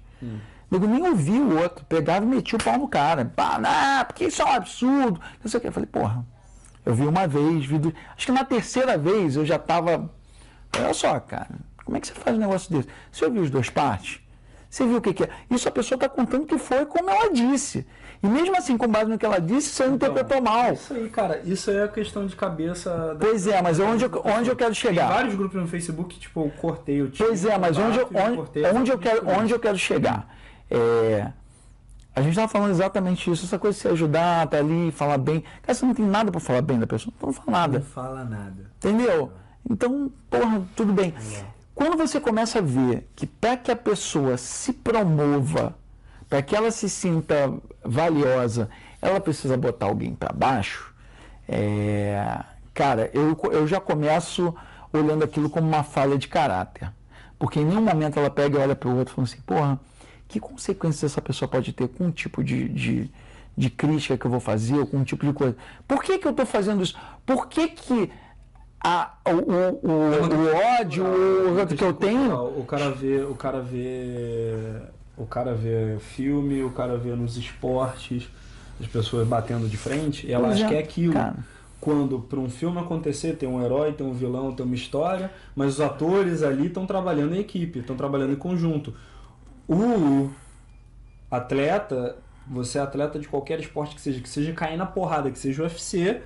nego 0.72 0.88
nem 0.88 1.06
ouvia 1.06 1.42
o 1.42 1.60
outro, 1.62 1.84
pegava 1.84 2.24
e 2.24 2.28
metia 2.30 2.58
o 2.58 2.64
pau 2.64 2.78
no 2.78 2.88
cara. 2.88 3.26
Pá, 3.36 3.60
não, 3.60 4.06
porque 4.06 4.26
isso 4.28 4.42
é 4.42 4.46
um 4.46 4.54
absurdo. 4.54 5.20
Não 5.44 5.52
sei 5.52 5.58
o 5.58 5.62
que. 5.62 5.68
Eu 5.68 5.72
falei, 5.74 5.88
porra, 5.88 6.26
eu 6.86 6.96
vi 6.96 7.06
uma 7.06 7.28
vez, 7.28 7.66
vi 7.66 7.78
du- 7.78 7.94
acho 8.16 8.26
que 8.26 8.32
na 8.32 8.46
terceira 8.46 8.98
vez 8.98 9.36
eu 9.36 9.46
já 9.46 9.60
tava. 9.60 10.10
Olha 10.78 10.94
só, 10.94 11.20
cara, 11.20 11.50
como 11.84 11.98
é 11.98 12.00
que 12.00 12.08
você 12.08 12.14
faz 12.14 12.36
um 12.36 12.40
negócio 12.40 12.72
desse? 12.76 12.88
Você 13.12 13.26
ouviu 13.26 13.44
as 13.44 13.50
duas 13.50 13.70
partes? 13.70 14.20
Você 14.70 14.86
viu 14.86 14.98
o 14.98 15.02
que, 15.02 15.14
que 15.14 15.24
é? 15.24 15.30
Isso 15.50 15.68
a 15.70 15.72
pessoa 15.72 15.96
está 15.96 16.10
contando 16.10 16.46
que 16.46 16.58
foi 16.58 16.86
como 16.86 17.10
ela 17.10 17.32
disse. 17.32 17.86
E 18.22 18.28
mesmo 18.28 18.58
assim, 18.58 18.78
com 18.78 18.88
base 18.88 19.10
no 19.10 19.18
que 19.18 19.26
ela 19.26 19.40
disse, 19.40 19.70
você 19.70 19.86
interpretou 19.86 20.42
mal. 20.42 20.74
Isso 20.74 20.94
aí, 20.94 21.10
cara, 21.10 21.40
isso 21.46 21.70
é 21.72 21.84
a 21.84 21.88
questão 21.88 22.26
de 22.26 22.36
cabeça. 22.36 22.90
da- 23.14 23.16
Pois 23.26 23.48
é, 23.48 23.62
mas 23.62 23.80
onde 23.80 24.04
eu, 24.04 24.22
onde 24.26 24.50
eu 24.50 24.56
quero 24.56 24.72
Tem 24.72 24.82
chegar? 24.82 25.08
vários 25.08 25.36
grupos 25.36 25.62
no 25.62 25.68
Facebook, 25.68 26.20
tipo, 26.20 26.46
eu 26.46 26.50
cortei 26.60 27.02
o 27.02 27.10
time. 27.10 27.28
Pois 27.30 27.46
é, 27.46 27.58
mas 27.58 27.78
onde 27.78 28.00
eu, 28.00 28.10
onde, 28.14 28.36
cortei 28.36 28.66
onde 28.66 28.92
eu 28.92 28.98
quero, 28.98 29.30
onde 29.30 29.54
eu 29.54 29.60
quero 29.60 29.78
chegar? 29.78 30.36
É, 30.70 31.32
a 32.16 32.22
gente 32.22 32.32
estava 32.32 32.48
falando 32.48 32.72
exatamente 32.72 33.30
isso, 33.32 33.46
essa 33.46 33.60
coisa 33.60 33.76
de 33.76 33.82
se 33.82 33.88
ajudar, 33.90 34.48
tá 34.48 34.58
ali, 34.58 34.92
falar 34.92 35.18
bem. 35.18 35.42
Cara, 35.62 35.74
você 35.74 35.86
não 35.86 35.94
tem 35.94 36.06
nada 36.06 36.32
para 36.32 36.40
falar 36.42 36.62
bem 36.62 36.80
da 36.80 36.88
pessoa, 36.88 37.14
não 37.22 37.32
fala 37.32 37.52
nada. 37.60 37.80
Não 37.80 37.86
fala 37.86 38.24
nada. 38.26 38.72
Entendeu? 38.78 39.32
Então, 39.70 40.12
porra, 40.30 40.64
tudo 40.76 40.94
bem. 40.94 41.14
Quando 41.74 41.98
você 41.98 42.20
começa 42.20 42.60
a 42.60 42.62
ver 42.62 43.08
que 43.16 43.26
para 43.26 43.58
que 43.58 43.72
a 43.72 43.76
pessoa 43.76 44.38
se 44.38 44.72
promova, 44.72 45.76
para 46.30 46.42
que 46.42 46.56
ela 46.56 46.72
se 46.72 46.90
sinta 46.90 47.54
valiosa, 47.84 48.70
ela 49.02 49.20
precisa 49.20 49.58
botar 49.58 49.88
alguém 49.88 50.16
para 50.16 50.32
baixo, 50.34 50.94
é, 51.48 52.44
cara, 52.74 53.10
eu, 53.14 53.38
eu 53.52 53.68
já 53.68 53.80
começo 53.80 54.56
olhando 54.94 55.24
aquilo 55.24 55.50
como 55.50 55.68
uma 55.68 55.84
falha 55.84 56.18
de 56.18 56.28
caráter. 56.28 56.92
Porque 57.38 57.60
em 57.60 57.66
nenhum 57.66 57.82
momento 57.82 58.18
ela 58.18 58.30
pega 58.30 58.58
e 58.58 58.62
olha 58.62 58.76
para 58.76 58.90
o 58.90 58.98
outro 58.98 59.12
e 59.12 59.16
fala 59.16 59.28
assim, 59.28 59.42
porra, 59.46 59.80
que 60.28 60.40
consequências 60.40 61.12
essa 61.12 61.22
pessoa 61.22 61.50
pode 61.50 61.74
ter 61.74 61.88
com 61.90 62.06
um 62.06 62.12
tipo 62.12 62.44
de, 62.44 62.70
de, 62.70 63.12
de 63.58 63.70
crítica 63.70 64.18
que 64.18 64.26
eu 64.26 64.32
vou 64.32 64.40
fazer, 64.40 64.78
ou 64.78 64.88
com 64.88 64.98
um 64.98 65.04
tipo 65.04 65.26
de 65.26 65.34
coisa. 65.34 65.56
Por 65.88 66.02
que, 66.02 66.18
que 66.18 66.26
eu 66.26 66.32
estou 66.32 66.46
fazendo 66.46 66.82
isso? 66.82 66.98
Por 67.26 67.48
que, 67.48 67.68
que 67.68 68.12
a, 68.88 69.18
o, 69.26 69.32
o, 69.32 69.80
o, 69.82 69.92
o 69.92 70.56
ódio 70.80 71.04
o 71.04 71.60
ódio 71.60 71.76
que 71.76 71.84
eu 71.84 71.92
tenho. 71.92 72.36
O 72.60 72.64
cara 72.66 72.92
vê, 72.92 73.24
o 73.24 73.34
cara 73.34 73.60
vê, 73.60 74.54
o 75.18 75.26
cara 75.26 75.56
vê 75.56 75.98
filme, 76.00 76.62
o 76.62 76.70
cara 76.70 76.96
vê 76.96 77.16
nos 77.16 77.36
esportes, 77.36 78.30
as 78.80 78.86
pessoas 78.86 79.28
batendo 79.28 79.68
de 79.68 79.76
frente, 79.76 80.28
e 80.28 80.32
ela 80.32 80.50
acha 80.50 80.66
é, 80.66 80.68
que 80.68 80.76
é 80.76 80.80
aquilo. 80.80 81.14
cara. 81.14 81.36
Quando 81.82 82.20
para 82.20 82.40
um 82.40 82.48
filme 82.48 82.80
acontecer, 82.80 83.36
tem 83.38 83.50
um 83.50 83.64
herói, 83.64 83.92
tem 83.92 84.06
um 84.06 84.14
vilão, 84.14 84.54
tem 84.54 84.64
uma 84.64 84.76
história, 84.76 85.32
mas 85.56 85.74
os 85.74 85.82
atores 85.82 86.44
ali 86.44 86.68
estão 86.68 86.86
trabalhando 86.86 87.36
em 87.36 87.40
equipe, 87.40 87.80
estão 87.80 87.96
trabalhando 87.96 88.34
em 88.34 88.38
conjunto. 88.38 88.94
O 89.68 90.30
atleta, 91.30 92.18
você 92.48 92.78
é 92.78 92.82
atleta 92.82 93.18
de 93.18 93.28
qualquer 93.28 93.60
esporte 93.60 93.96
que 93.96 94.02
seja, 94.02 94.22
que 94.22 94.30
seja 94.30 94.54
cair 94.54 94.78
na 94.78 94.86
porrada, 94.86 95.32
que 95.32 95.40
seja 95.40 95.64
UFC, 95.64 96.22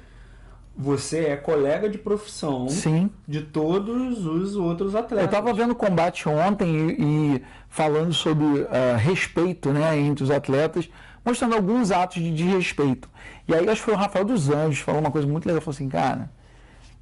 você 0.75 1.25
é 1.25 1.35
colega 1.35 1.89
de 1.89 1.97
profissão 1.97 2.69
Sim. 2.69 3.09
de 3.27 3.41
todos 3.41 4.25
os 4.25 4.55
outros 4.55 4.95
atletas. 4.95 5.19
Eu 5.19 5.25
estava 5.25 5.53
vendo 5.53 5.75
combate 5.75 6.27
ontem 6.29 6.89
e, 6.89 7.35
e 7.35 7.41
falando 7.67 8.13
sobre 8.13 8.65
ah, 8.69 8.95
respeito 8.95 9.71
né, 9.71 9.97
entre 9.99 10.23
os 10.23 10.31
atletas, 10.31 10.89
mostrando 11.23 11.55
alguns 11.55 11.91
atos 11.91 12.21
de, 12.21 12.33
de 12.33 12.43
respeito. 12.43 13.09
E 13.47 13.53
aí 13.53 13.67
acho 13.67 13.81
que 13.81 13.85
foi 13.85 13.93
o 13.93 13.97
Rafael 13.97 14.23
dos 14.23 14.49
Anjos, 14.49 14.79
falou 14.79 15.01
uma 15.01 15.11
coisa 15.11 15.27
muito 15.27 15.45
legal, 15.45 15.61
falou 15.61 15.75
assim, 15.75 15.89
cara, 15.89 16.31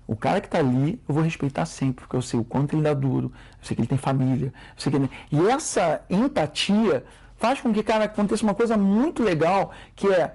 o 0.07 0.15
cara 0.15 0.39
que 0.39 0.47
está 0.47 0.59
ali, 0.59 0.99
eu 1.07 1.13
vou 1.13 1.23
respeitar 1.23 1.65
sempre, 1.65 2.05
porque 2.05 2.15
eu 2.15 2.21
sei 2.21 2.39
o 2.39 2.43
quanto 2.43 2.73
ele 2.75 2.81
dá 2.81 2.93
duro, 2.93 3.31
eu 3.59 3.65
sei 3.65 3.75
que 3.75 3.81
ele 3.81 3.87
tem 3.87 3.97
família, 3.97 4.47
eu 4.47 4.81
sei 4.81 4.91
que 4.91 4.97
ele... 4.97 5.09
E 5.31 5.47
essa 5.49 6.01
empatia 6.09 7.03
faz 7.35 7.59
com 7.59 7.73
que, 7.73 7.83
cara, 7.83 8.05
aconteça 8.05 8.43
uma 8.43 8.55
coisa 8.55 8.77
muito 8.77 9.21
legal, 9.21 9.71
que 9.95 10.07
é 10.07 10.33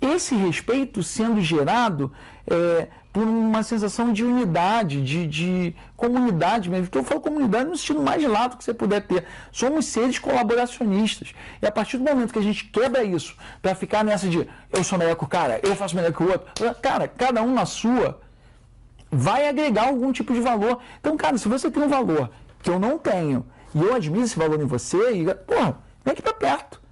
esse 0.00 0.34
respeito 0.34 1.02
sendo 1.02 1.40
gerado 1.40 2.12
é, 2.46 2.88
por 3.12 3.22
uma 3.22 3.62
sensação 3.62 4.12
de 4.12 4.24
unidade, 4.24 5.00
de, 5.02 5.26
de 5.26 5.76
comunidade 5.96 6.68
mesmo. 6.68 6.86
Então 6.86 7.00
eu 7.00 7.06
falo 7.06 7.20
comunidade 7.20 7.70
no 7.70 7.76
sentido 7.76 8.02
mais 8.02 8.22
lato 8.24 8.56
que 8.56 8.64
você 8.64 8.74
puder 8.74 9.06
ter. 9.06 9.24
Somos 9.52 9.86
seres 9.86 10.18
colaboracionistas. 10.18 11.32
E 11.62 11.66
a 11.66 11.70
partir 11.70 11.96
do 11.96 12.04
momento 12.04 12.32
que 12.32 12.38
a 12.38 12.42
gente 12.42 12.64
quebra 12.64 13.04
isso, 13.04 13.36
para 13.62 13.74
ficar 13.74 14.04
nessa 14.04 14.28
de 14.28 14.48
eu 14.72 14.84
sou 14.84 14.98
melhor 14.98 15.14
que 15.14 15.24
o 15.24 15.28
cara, 15.28 15.60
eu 15.62 15.76
faço 15.76 15.94
melhor 15.94 16.12
que 16.12 16.22
o 16.22 16.30
outro, 16.30 16.74
cara, 16.82 17.06
cada 17.06 17.40
um 17.40 17.54
na 17.54 17.64
sua, 17.64 18.20
vai 19.10 19.48
agregar 19.48 19.86
algum 19.86 20.10
tipo 20.12 20.32
de 20.32 20.40
valor. 20.40 20.80
Então, 20.98 21.16
cara, 21.16 21.38
se 21.38 21.48
você 21.48 21.70
tem 21.70 21.82
um 21.82 21.88
valor 21.88 22.30
que 22.62 22.68
eu 22.70 22.80
não 22.80 22.98
tenho, 22.98 23.46
e 23.74 23.80
eu 23.80 23.94
admiro 23.94 24.24
esse 24.24 24.36
valor 24.36 24.60
em 24.60 24.66
você, 24.66 25.12
e, 25.12 25.34
porra, 25.34 25.78
vem 26.04 26.12
aqui 26.12 26.22
pra 26.22 26.32
perto. 26.32 26.83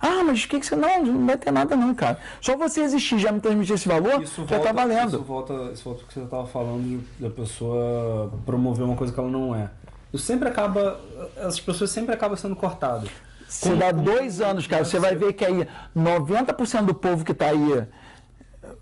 Ah, 0.00 0.22
mas 0.24 0.44
o 0.44 0.48
que, 0.48 0.60
que 0.60 0.66
você. 0.66 0.76
Não, 0.76 1.04
não 1.04 1.26
vai 1.26 1.36
ter 1.36 1.50
nada, 1.50 1.74
não, 1.74 1.94
cara. 1.94 2.18
Só 2.40 2.56
você 2.56 2.82
existir 2.82 3.18
já 3.18 3.32
me 3.32 3.40
transmitir 3.40 3.74
esse 3.74 3.88
valor, 3.88 4.22
Isso 4.22 4.42
já 4.46 4.56
volta, 4.56 4.64
tá 4.66 4.72
valendo. 4.72 5.08
Isso 5.08 5.22
volta, 5.22 5.52
isso 5.72 5.84
volta 5.84 6.04
que 6.04 6.14
você 6.14 6.20
estava 6.20 6.46
falando 6.46 7.04
da 7.18 7.30
pessoa 7.30 8.32
promover 8.46 8.84
uma 8.84 8.96
coisa 8.96 9.12
que 9.12 9.18
ela 9.18 9.28
não 9.28 9.54
é. 9.54 9.68
Isso 10.12 10.24
sempre 10.24 10.48
acaba. 10.48 11.00
As 11.36 11.58
pessoas 11.58 11.90
sempre 11.90 12.14
acabam 12.14 12.36
sendo 12.36 12.54
cortadas. 12.54 13.08
Se 13.48 13.74
dá 13.74 13.90
dois 13.90 14.40
anos, 14.40 14.66
cara, 14.66 14.84
você 14.84 14.98
vai 15.00 15.16
ver 15.16 15.32
que 15.32 15.44
aí 15.44 15.66
90% 15.96 16.84
do 16.84 16.94
povo 16.94 17.24
que 17.24 17.32
tá 17.32 17.46
aí 17.46 17.86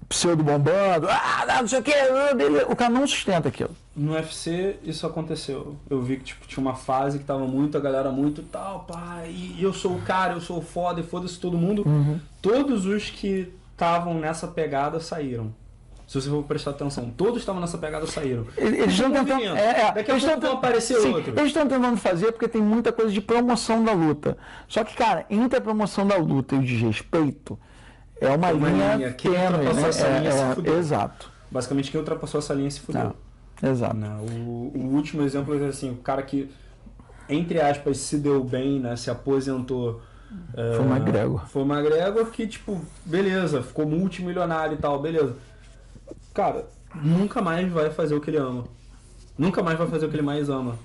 pseudo 0.08 0.42
bombando, 0.42 1.08
ah, 1.08 1.44
não 1.60 1.68
sei 1.68 1.78
o 1.78 1.82
que, 1.82 1.92
o 2.68 2.76
cara 2.76 2.90
não 2.90 3.06
sustenta 3.06 3.48
aquilo. 3.48 3.74
No 3.96 4.12
UFC 4.12 4.76
isso 4.84 5.06
aconteceu. 5.06 5.76
Eu 5.88 6.02
vi 6.02 6.18
que 6.18 6.24
tipo, 6.24 6.46
tinha 6.46 6.60
uma 6.60 6.74
fase 6.74 7.18
que 7.18 7.24
tava 7.24 7.46
muito, 7.46 7.78
a 7.78 7.80
galera 7.80 8.10
muito 8.10 8.42
tal, 8.42 8.80
pá, 8.80 9.22
e 9.26 9.56
eu 9.62 9.72
sou 9.72 9.96
o 9.96 10.02
cara, 10.02 10.34
eu 10.34 10.40
sou 10.40 10.58
o 10.58 10.62
foda, 10.62 11.00
e 11.00 11.02
foda-se 11.02 11.38
todo 11.40 11.56
mundo. 11.56 11.82
Uhum. 11.86 12.20
Todos 12.42 12.84
os 12.84 13.08
que 13.08 13.52
estavam 13.72 14.14
nessa 14.14 14.46
pegada 14.46 15.00
saíram. 15.00 15.52
Se 16.06 16.20
você 16.20 16.30
for 16.30 16.44
prestar 16.44 16.70
atenção, 16.70 17.10
todos 17.16 17.38
estavam 17.38 17.60
nessa 17.60 17.78
pegada 17.78 18.06
saíram. 18.06 18.46
Eles 18.56 18.92
estão 18.92 19.10
tentando. 19.10 19.32
movimento. 19.32 19.56
É, 19.56 19.80
é, 19.80 19.92
Daqui 19.92 20.10
a 20.10 20.14
eles 20.14 20.24
pouco 20.24 20.40
vão 20.40 20.52
aparecer 20.52 21.00
sim, 21.00 21.08
outros. 21.08 21.36
Eles 21.36 21.48
estão 21.48 21.66
tentando 21.66 21.96
fazer 21.96 22.30
porque 22.30 22.46
tem 22.46 22.62
muita 22.62 22.92
coisa 22.92 23.10
de 23.10 23.20
promoção 23.20 23.82
da 23.82 23.92
luta. 23.92 24.38
Só 24.68 24.84
que, 24.84 24.94
cara, 24.94 25.26
entre 25.28 25.58
a 25.58 25.60
promoção 25.60 26.06
da 26.06 26.16
luta 26.16 26.54
e 26.54 26.58
o 26.58 26.62
desrespeito, 26.62 27.58
é 28.20 28.28
uma, 28.28 28.52
uma 28.52 28.68
linha, 28.68 28.94
linha. 28.94 29.12
Tênue, 29.14 29.64
né? 29.74 29.88
essa 29.88 30.08
linha 30.08 30.28
É, 30.28 30.32
se 30.32 30.42
é, 30.42 30.54
fudeu. 30.54 30.78
exato. 30.78 31.32
Basicamente 31.50 31.90
quem 31.90 31.98
ultrapassou 31.98 32.38
essa 32.38 32.54
linha 32.54 32.70
se 32.70 32.80
fudeu. 32.80 33.02
Não, 33.02 33.14
exato. 33.62 33.96
Né? 33.96 34.08
O, 34.20 34.72
o 34.74 34.90
último 34.94 35.22
exemplo 35.22 35.62
é 35.62 35.68
assim, 35.68 35.90
o 35.90 35.96
cara 35.96 36.22
que, 36.22 36.50
entre 37.28 37.60
aspas, 37.60 37.98
se 37.98 38.18
deu 38.18 38.42
bem, 38.44 38.80
né? 38.80 38.96
Se 38.96 39.10
aposentou. 39.10 40.00
é, 40.56 40.76
Foi 40.76 40.84
o 40.86 40.90
McGregor. 40.96 41.46
Foi 41.48 41.62
o 41.62 41.66
McGregor 41.66 42.26
que, 42.26 42.46
tipo, 42.46 42.80
beleza, 43.04 43.62
ficou 43.62 43.86
multimilionário 43.86 44.74
e 44.74 44.78
tal, 44.80 45.00
beleza. 45.00 45.34
Cara, 46.34 46.66
nunca 46.94 47.40
mais 47.40 47.70
vai 47.70 47.90
fazer 47.90 48.14
o 48.14 48.20
que 48.20 48.30
ele 48.30 48.36
ama. 48.38 48.64
Nunca 49.38 49.62
mais 49.62 49.78
vai 49.78 49.86
fazer 49.86 50.06
o 50.06 50.08
que 50.08 50.16
ele 50.16 50.22
mais 50.22 50.48
ama. 50.48 50.78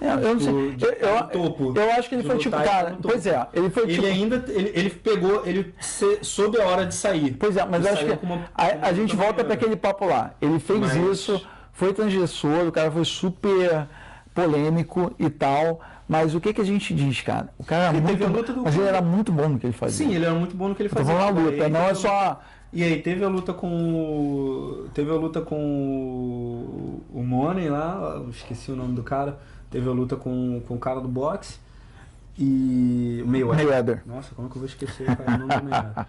É, 0.00 0.12
eu 0.12 0.34
não 0.34 0.40
sei. 0.40 0.52
Do- 0.52 0.76
de 0.76 0.84
Eu, 0.84 0.90
eu, 0.92 1.22
topo. 1.28 1.72
eu 1.78 1.90
acho 1.92 2.08
que 2.08 2.16
ele 2.16 2.24
foi 2.24 2.36
tipo, 2.38 2.56
cara. 2.56 2.96
Pois 3.00 3.24
é, 3.26 3.46
ele 3.54 3.70
foi 3.70 3.84
Ele 3.84 3.94
tipo. 3.94 4.06
ainda. 4.06 4.44
Ele, 4.48 4.72
ele 4.74 4.90
pegou. 4.90 5.46
Ele 5.46 5.72
se- 5.80 6.18
soube 6.22 6.60
a 6.60 6.66
hora 6.66 6.84
de 6.84 6.94
sair. 6.94 7.36
Pois 7.38 7.56
é, 7.56 7.64
mas 7.64 7.80
Ele 7.86 7.88
eu 7.88 7.92
acho 8.10 8.18
que 8.18 8.26
uma- 8.26 8.44
a, 8.54 8.64
uma 8.74 8.86
a 8.88 8.92
gente 8.92 9.14
volta 9.14 9.44
para 9.44 9.54
aquele 9.54 9.76
papo 9.76 10.04
lá. 10.06 10.34
Ele 10.42 10.58
fez 10.58 10.80
Mas- 10.80 10.96
isso, 10.96 11.46
foi 11.74 11.92
transgressor, 11.92 12.66
o 12.66 12.72
cara 12.72 12.90
foi 12.90 13.04
super 13.04 13.86
polêmico 14.34 15.12
e 15.18 15.28
tal. 15.28 15.80
Mas 16.08 16.34
o 16.34 16.40
que, 16.40 16.52
que 16.52 16.60
a 16.60 16.64
gente 16.64 16.94
diz, 16.94 17.20
cara? 17.22 17.48
O 17.58 17.64
cara 17.64 17.84
era 17.84 17.96
Ele 17.96 18.06
muito. 18.06 18.26
luta 18.26 18.52
do- 18.52 18.62
Mas 18.62 18.74
ele 18.76 18.86
era 18.88 19.00
muito 19.00 19.32
bom 19.32 19.48
no 19.48 19.58
que 19.58 19.66
ele 19.66 19.72
fazia. 19.72 20.06
Sim, 20.06 20.14
ele 20.14 20.24
era 20.24 20.34
muito 20.34 20.54
bom 20.56 20.68
no 20.68 20.74
que 20.74 20.82
ele 20.82 20.88
Tô 20.90 20.96
fazia. 20.96 21.14
a 21.14 21.18
cara. 21.18 21.30
luta, 21.30 21.68
não 21.68 21.80
é 21.80 21.94
só. 21.94 22.40
E 22.72 22.82
aí, 22.82 23.00
teve 23.00 23.24
a 23.24 23.28
luta 23.28 23.52
com. 23.54 24.84
Teve 24.92 25.10
a 25.10 25.14
luta 25.14 25.40
com 25.40 25.56
o, 27.14 27.22
Money 27.22 27.68
lá, 27.70 28.20
esqueci 28.30 28.70
o 28.70 28.76
nome 28.76 28.94
do 28.94 29.02
cara. 29.02 29.38
Teve 29.70 29.88
a 29.88 29.92
luta 29.92 30.16
com, 30.16 30.60
com 30.66 30.74
o 30.74 30.78
cara 30.78 31.00
do 31.00 31.08
boxe. 31.08 31.58
E 32.36 33.20
o 33.24 33.28
Mayweather. 33.28 33.64
Mayweather. 33.64 34.02
Nossa, 34.06 34.34
como 34.34 34.48
é 34.48 34.50
que 34.50 34.56
eu 34.56 34.60
vou 34.60 34.68
esquecer 34.68 35.06
cara, 35.06 35.34
o 35.36 35.38
nome 35.38 35.54
do 35.56 35.64
Mayweather? 35.64 36.06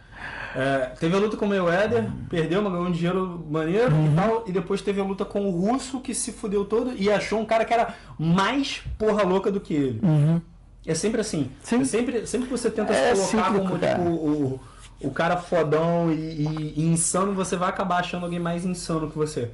É, 0.56 0.80
teve 1.00 1.16
a 1.16 1.20
luta 1.20 1.38
com 1.38 1.46
o 1.46 1.50
Mayweather, 1.50 2.10
perdeu, 2.30 2.62
mas 2.62 2.72
ganhou 2.72 2.88
um 2.88 2.92
dinheiro 2.92 3.46
maneiro 3.50 3.94
Uhum. 3.94 4.12
e 4.12 4.16
tal. 4.16 4.44
E 4.48 4.52
depois 4.52 4.82
teve 4.82 5.00
a 5.00 5.04
luta 5.04 5.24
com 5.26 5.46
o 5.46 5.52
Russo, 5.52 6.00
que 6.00 6.14
se 6.16 6.32
fudeu 6.32 6.66
todo 6.66 6.94
e 6.98 7.12
achou 7.12 7.40
um 7.40 7.46
cara 7.46 7.64
que 7.66 7.74
era 7.74 7.94
mais 8.18 8.82
porra 8.98 9.24
louca 9.24 9.52
do 9.52 9.60
que 9.60 9.74
ele. 9.74 10.00
Uhum. 10.02 10.42
É 10.88 10.94
sempre 10.96 11.22
assim. 11.22 11.52
Sim. 11.62 11.82
É 11.82 11.86
sempre, 11.86 12.26
sempre 12.28 12.48
que 12.48 12.52
você 12.58 12.70
tenta 12.72 12.94
É 12.94 13.14
se 13.16 13.32
colocar 13.32 13.48
cíclico, 13.50 13.68
como 13.68 13.80
cara. 13.80 13.96
tipo, 14.00 14.10
o, 14.10 14.60
o 15.02 15.12
cara 15.12 15.38
fodão 15.38 16.12
e, 16.12 16.16
e- 16.16 16.74
e 16.78 16.86
insano, 16.88 17.34
você 17.34 17.56
vai 17.56 17.70
acabar 17.70 18.00
achando 18.00 18.24
alguém 18.24 18.40
mais 18.40 18.66
insano 18.66 19.10
que 19.12 19.18
você. 19.18 19.52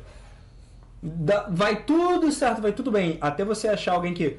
Dá- 1.02 1.48
vai 1.50 1.84
tudo 1.84 2.32
certo, 2.32 2.62
vai 2.62 2.72
tudo 2.74 2.92
bem. 2.92 3.18
Até 3.20 3.44
você 3.44 3.68
achar 3.68 3.94
alguém 3.94 4.14
que. 4.14 4.38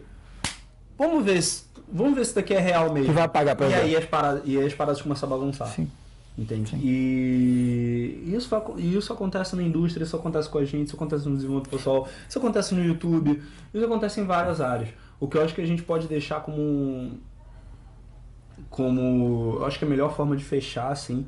Vamos 0.96 1.24
ver 1.24 1.42
se. 1.42 1.64
Vamos 1.92 2.14
ver 2.14 2.20
se 2.24 2.30
isso 2.30 2.34
daqui 2.36 2.54
é 2.54 2.58
real 2.60 2.92
mesmo. 2.92 3.08
Que 3.08 3.12
vai 3.12 3.28
pagar 3.28 3.54
pra 3.54 3.66
e 3.66 3.68
ver. 3.70 3.74
aí 3.76 3.96
as 3.96 4.04
paradas, 4.04 4.42
e 4.46 4.58
aí 4.58 4.64
as 4.66 4.72
paradas 4.74 5.02
começam 5.02 5.28
a 5.28 5.30
bagunçar. 5.30 5.68
Sim. 5.68 5.90
Entende? 6.38 6.74
E 6.76 8.32
isso, 8.34 8.48
isso 8.78 9.12
acontece 9.12 9.54
na 9.54 9.62
indústria, 9.62 10.02
isso 10.04 10.16
acontece 10.16 10.48
com 10.48 10.56
a 10.58 10.64
gente, 10.64 10.86
isso 10.86 10.96
acontece 10.96 11.28
no 11.28 11.34
desenvolvimento 11.36 11.68
pessoal, 11.70 12.08
isso 12.26 12.38
acontece 12.38 12.74
no 12.74 12.82
YouTube, 12.82 13.42
isso 13.74 13.84
acontece 13.84 14.18
em 14.20 14.24
várias 14.24 14.58
áreas. 14.58 14.88
O 15.20 15.28
que 15.28 15.36
eu 15.36 15.44
acho 15.44 15.54
que 15.54 15.60
a 15.60 15.66
gente 15.66 15.82
pode 15.82 16.08
deixar 16.08 16.40
como. 16.40 17.18
Como. 18.70 19.56
Eu 19.60 19.66
acho 19.66 19.78
que 19.78 19.84
a 19.84 19.88
melhor 19.88 20.14
forma 20.16 20.36
de 20.36 20.42
fechar, 20.44 20.90
assim. 20.90 21.26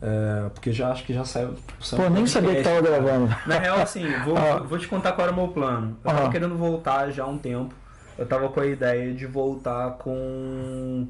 é, 0.00 0.48
porque 0.54 0.72
já 0.72 0.90
acho 0.90 1.04
que 1.04 1.12
já 1.12 1.24
saiu. 1.24 1.54
saiu 1.80 2.02
Pô, 2.04 2.08
nem 2.10 2.26
sabia 2.26 2.54
que 2.56 2.62
tava 2.62 2.80
gravando. 2.80 3.28
Na 3.46 3.58
real, 3.58 3.78
assim, 3.80 4.04
vou, 4.24 4.36
Ah. 4.38 4.58
vou 4.58 4.78
te 4.78 4.88
contar 4.88 5.12
qual 5.12 5.26
era 5.26 5.32
o 5.32 5.38
meu 5.38 5.48
plano. 5.48 5.96
Eu 6.04 6.10
tava 6.10 6.26
Ah. 6.28 6.30
querendo 6.30 6.56
voltar 6.56 7.10
já 7.10 7.24
há 7.24 7.26
um 7.26 7.38
tempo. 7.38 7.74
Eu 8.18 8.26
tava 8.26 8.48
com 8.48 8.60
a 8.60 8.66
ideia 8.66 9.12
de 9.12 9.26
voltar 9.26 9.92
com 9.98 11.06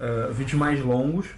eh, 0.00 0.28
vídeos 0.32 0.58
mais 0.58 0.80
longos. 0.80 1.28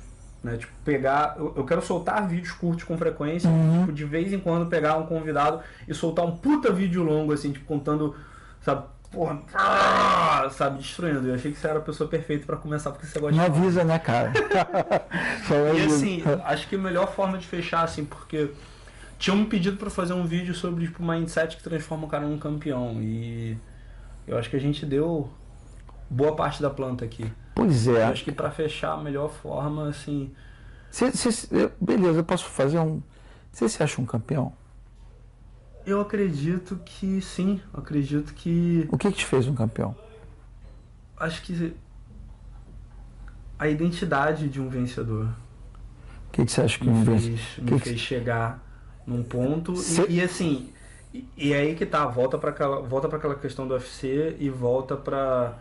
Né? 0.42 0.56
Tipo, 0.58 0.72
pegar. 0.84 1.36
Eu, 1.38 1.54
eu 1.56 1.64
quero 1.64 1.80
soltar 1.80 2.26
vídeos 2.28 2.52
curtos 2.52 2.84
com 2.84 2.98
frequência. 2.98 3.48
Uhum. 3.48 3.80
Tipo, 3.80 3.92
de 3.92 4.04
vez 4.04 4.32
em 4.32 4.38
quando 4.38 4.66
pegar 4.68 4.96
um 4.96 5.06
convidado 5.06 5.60
e 5.88 5.94
soltar 5.94 6.24
um 6.24 6.36
puta 6.36 6.70
vídeo 6.72 7.02
longo, 7.02 7.32
assim, 7.32 7.52
tipo, 7.52 7.64
contando, 7.64 8.14
sabe, 8.60 8.84
porra, 9.10 9.40
ah, 9.54 10.48
sabe, 10.50 10.78
destruindo. 10.78 11.26
Eu 11.28 11.34
achei 11.34 11.50
que 11.52 11.58
você 11.58 11.66
era 11.66 11.78
a 11.78 11.82
pessoa 11.82 12.10
perfeita 12.10 12.44
pra 12.44 12.56
começar, 12.56 12.90
porque 12.90 13.06
você 13.06 13.18
gosta 13.18 13.34
Não 13.36 13.44
de 13.44 13.50
falar. 13.50 13.62
avisa, 13.62 13.84
né, 13.84 13.98
cara? 13.98 14.32
E 15.50 15.70
avisa. 15.70 15.96
assim, 15.96 16.22
acho 16.44 16.68
que 16.68 16.74
a 16.74 16.78
melhor 16.78 17.10
forma 17.14 17.38
de 17.38 17.46
fechar, 17.46 17.82
assim, 17.84 18.04
porque 18.04 18.50
tinham 19.18 19.36
me 19.38 19.46
pedido 19.46 19.76
pra 19.76 19.88
fazer 19.88 20.12
um 20.12 20.26
vídeo 20.26 20.54
sobre, 20.54 20.84
tipo, 20.84 21.02
mindset 21.02 21.56
que 21.56 21.62
transforma 21.62 22.04
o 22.06 22.08
cara 22.08 22.26
num 22.26 22.38
campeão. 22.38 22.98
E 23.00 23.56
eu 24.26 24.38
acho 24.38 24.48
que 24.50 24.56
a 24.56 24.60
gente 24.60 24.84
deu 24.86 25.30
boa 26.10 26.34
parte 26.34 26.60
da 26.62 26.70
planta 26.70 27.04
aqui. 27.04 27.30
Pois 27.54 27.86
Eu 27.86 27.96
é. 27.96 28.04
acho 28.04 28.24
que 28.24 28.32
pra 28.32 28.50
fechar 28.50 28.92
a 28.94 28.96
melhor 29.02 29.30
forma, 29.30 29.88
assim. 29.88 30.32
Cê- 30.90 31.12
cê- 31.12 31.48
eu- 31.50 31.72
beleza, 31.80 32.20
eu 32.20 32.24
posso 32.24 32.44
fazer 32.46 32.78
um. 32.78 33.00
Você 33.52 33.68
se 33.68 33.82
acha 33.82 34.00
um 34.00 34.04
campeão? 34.06 34.52
Eu 35.86 36.00
acredito 36.00 36.80
que 36.84 37.20
sim, 37.20 37.60
eu 37.72 37.80
acredito 37.80 38.32
que. 38.34 38.88
O 38.90 38.96
que, 38.98 39.10
que 39.12 39.18
te 39.18 39.26
fez 39.26 39.46
um 39.46 39.54
campeão? 39.54 39.94
Acho 41.16 41.42
que. 41.42 41.74
A 43.58 43.68
identidade 43.68 44.48
de 44.48 44.60
um 44.60 44.68
vencedor 44.68 45.26
O 46.28 46.32
que, 46.32 46.44
que 46.44 46.50
você 46.50 46.62
acha 46.62 46.78
que 46.78 46.88
me 46.88 46.98
me 46.98 47.04
vence? 47.04 47.26
fez, 47.28 47.40
me 47.58 47.64
que 47.70 47.74
que- 47.78 47.88
fez 47.90 48.00
chegar 48.00 48.60
num 49.06 49.22
ponto. 49.22 49.72
e- 49.74 49.76
Cê- 49.76 50.06
E, 50.08 50.20
assim, 50.20 50.70
e, 51.14 51.28
e 51.36 51.54
aí 51.54 51.74
que 51.76 51.86
tá, 51.86 52.06
volta 52.06 52.38
para 52.38 52.50
aquela, 52.50 52.80
volta 52.82 53.08
para 53.08 53.18
aquela 53.18 53.34
questão 53.36 53.66
do 53.68 53.74
UFC 53.74 54.36
e 54.38 54.50
volta 54.50 54.96
para 54.96 55.54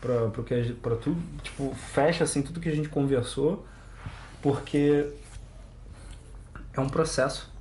para 0.00 0.28
pro 0.30 0.44
que 0.44 0.54
a 0.54 0.62
gente- 0.62 0.74
pra 0.74 0.96
tudo, 0.96 1.20
tipo, 1.42 1.74
fecha 1.74 2.24
assim 2.24 2.42
tudo 2.42 2.60
que 2.60 2.68
a 2.68 2.74
gente 2.74 2.88
conversou, 2.88 3.66
porque 4.42 5.12
é 6.74 6.80
um 6.80 6.88
processo. 6.88 7.52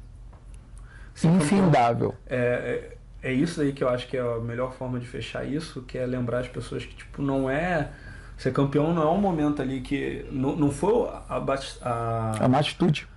Campeão 1.22 1.36
Infindável. 1.38 2.16
é, 2.28 2.98
é, 3.24 3.30
é 3.30 3.34
isso 3.34 3.62
aí 3.62 3.72
que 3.74 3.84
eu 3.84 3.90
acho 3.90 4.08
que 4.08 4.18
é 4.18 4.22
a 4.22 4.40
melhor 4.40 4.74
forma 4.74 5.00
de 5.00 5.08
fechar 5.08 5.46
isso, 5.46 5.82
que 5.84 5.98
é 5.98 6.06
lembrar 6.06 6.40
as 6.40 6.48
pessoas 6.48 6.86
que, 6.86 6.94
tipo, 6.96 7.22
não 7.22 7.50
é. 7.50 7.92
Ser 8.38 8.52
campeão 8.52 8.94
não 8.94 9.02
é 9.04 9.12
um 9.12 9.18
momento 9.22 9.62
ali 9.62 9.80
que. 9.82 10.26
Não, 10.30 10.56
não 10.58 10.70
foi 10.72 11.10
a, 11.30 11.40
bate- 11.40 11.78
a, 11.82 12.34
É 12.42 12.46
uma 12.46 12.60
atitude. 12.60 13.08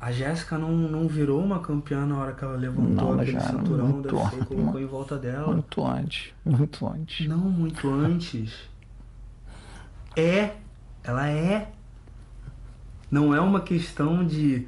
A 0.00 0.10
Jéssica 0.12 0.56
não, 0.56 0.70
não 0.72 1.06
virou 1.06 1.40
uma 1.42 1.58
campeã 1.60 2.06
na 2.06 2.16
hora 2.16 2.32
que 2.32 2.42
ela 2.42 2.56
levantou 2.56 2.88
Não, 2.88 3.12
ela 3.12 3.22
aquele 3.22 3.38
já 3.38 3.46
cinturão 3.48 3.86
muito 3.88 4.08
da 4.08 4.14
UFC 4.16 4.36
e 4.36 4.44
colocou 4.46 4.64
mano. 4.72 4.80
em 4.80 4.86
volta 4.86 5.18
dela. 5.18 5.52
Muito 5.52 5.86
antes. 5.86 6.32
Muito 6.44 6.86
antes. 6.88 7.28
Não 7.28 7.36
muito 7.38 7.90
antes. 7.92 8.52
É. 10.16 10.50
Ela 11.04 11.28
é. 11.28 11.68
Não 13.10 13.34
é 13.34 13.40
uma 13.40 13.60
questão 13.60 14.24
de. 14.26 14.66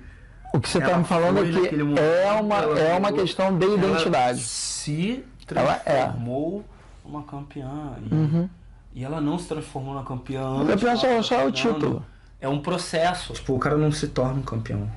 O 0.55 0.61
que 0.61 0.68
você 0.68 0.78
está 0.78 0.99
me 0.99 1.05
falando 1.05 1.39
é 1.39 1.68
que 1.68 1.80
é 1.80 1.83
uma, 1.83 2.57
é 2.59 2.97
uma 2.99 3.09
virou- 3.11 3.12
questão 3.24 3.57
de 3.59 3.64
ela 3.64 3.74
identidade. 3.74 4.41
se 4.41 5.24
Ela 5.55 5.80
é. 5.87 6.03
transformou 6.03 6.64
uma 7.05 7.22
campeã. 7.22 7.95
E, 8.11 8.14
Uhum. 8.14 8.49
e 8.95 9.05
ela 9.05 9.20
não 9.20 9.39
se 9.39 9.49
transformou 9.49 9.95
na 9.95 10.03
campeã. 10.03 10.47
O 10.51 10.59
antes, 10.64 10.74
campeão 10.74 10.97
só, 10.97 11.22
só 11.22 11.35
é 11.37 11.45
o 11.45 11.47
tá 11.47 11.53
título. 11.53 12.05
É 12.41 12.49
um 12.49 12.61
processo. 12.61 13.33
Tipo, 13.33 13.55
o 13.55 13.59
cara 13.59 13.76
não 13.78 13.91
se 13.93 14.09
torna 14.09 14.41
um 14.41 14.43
campeão. 14.43 14.91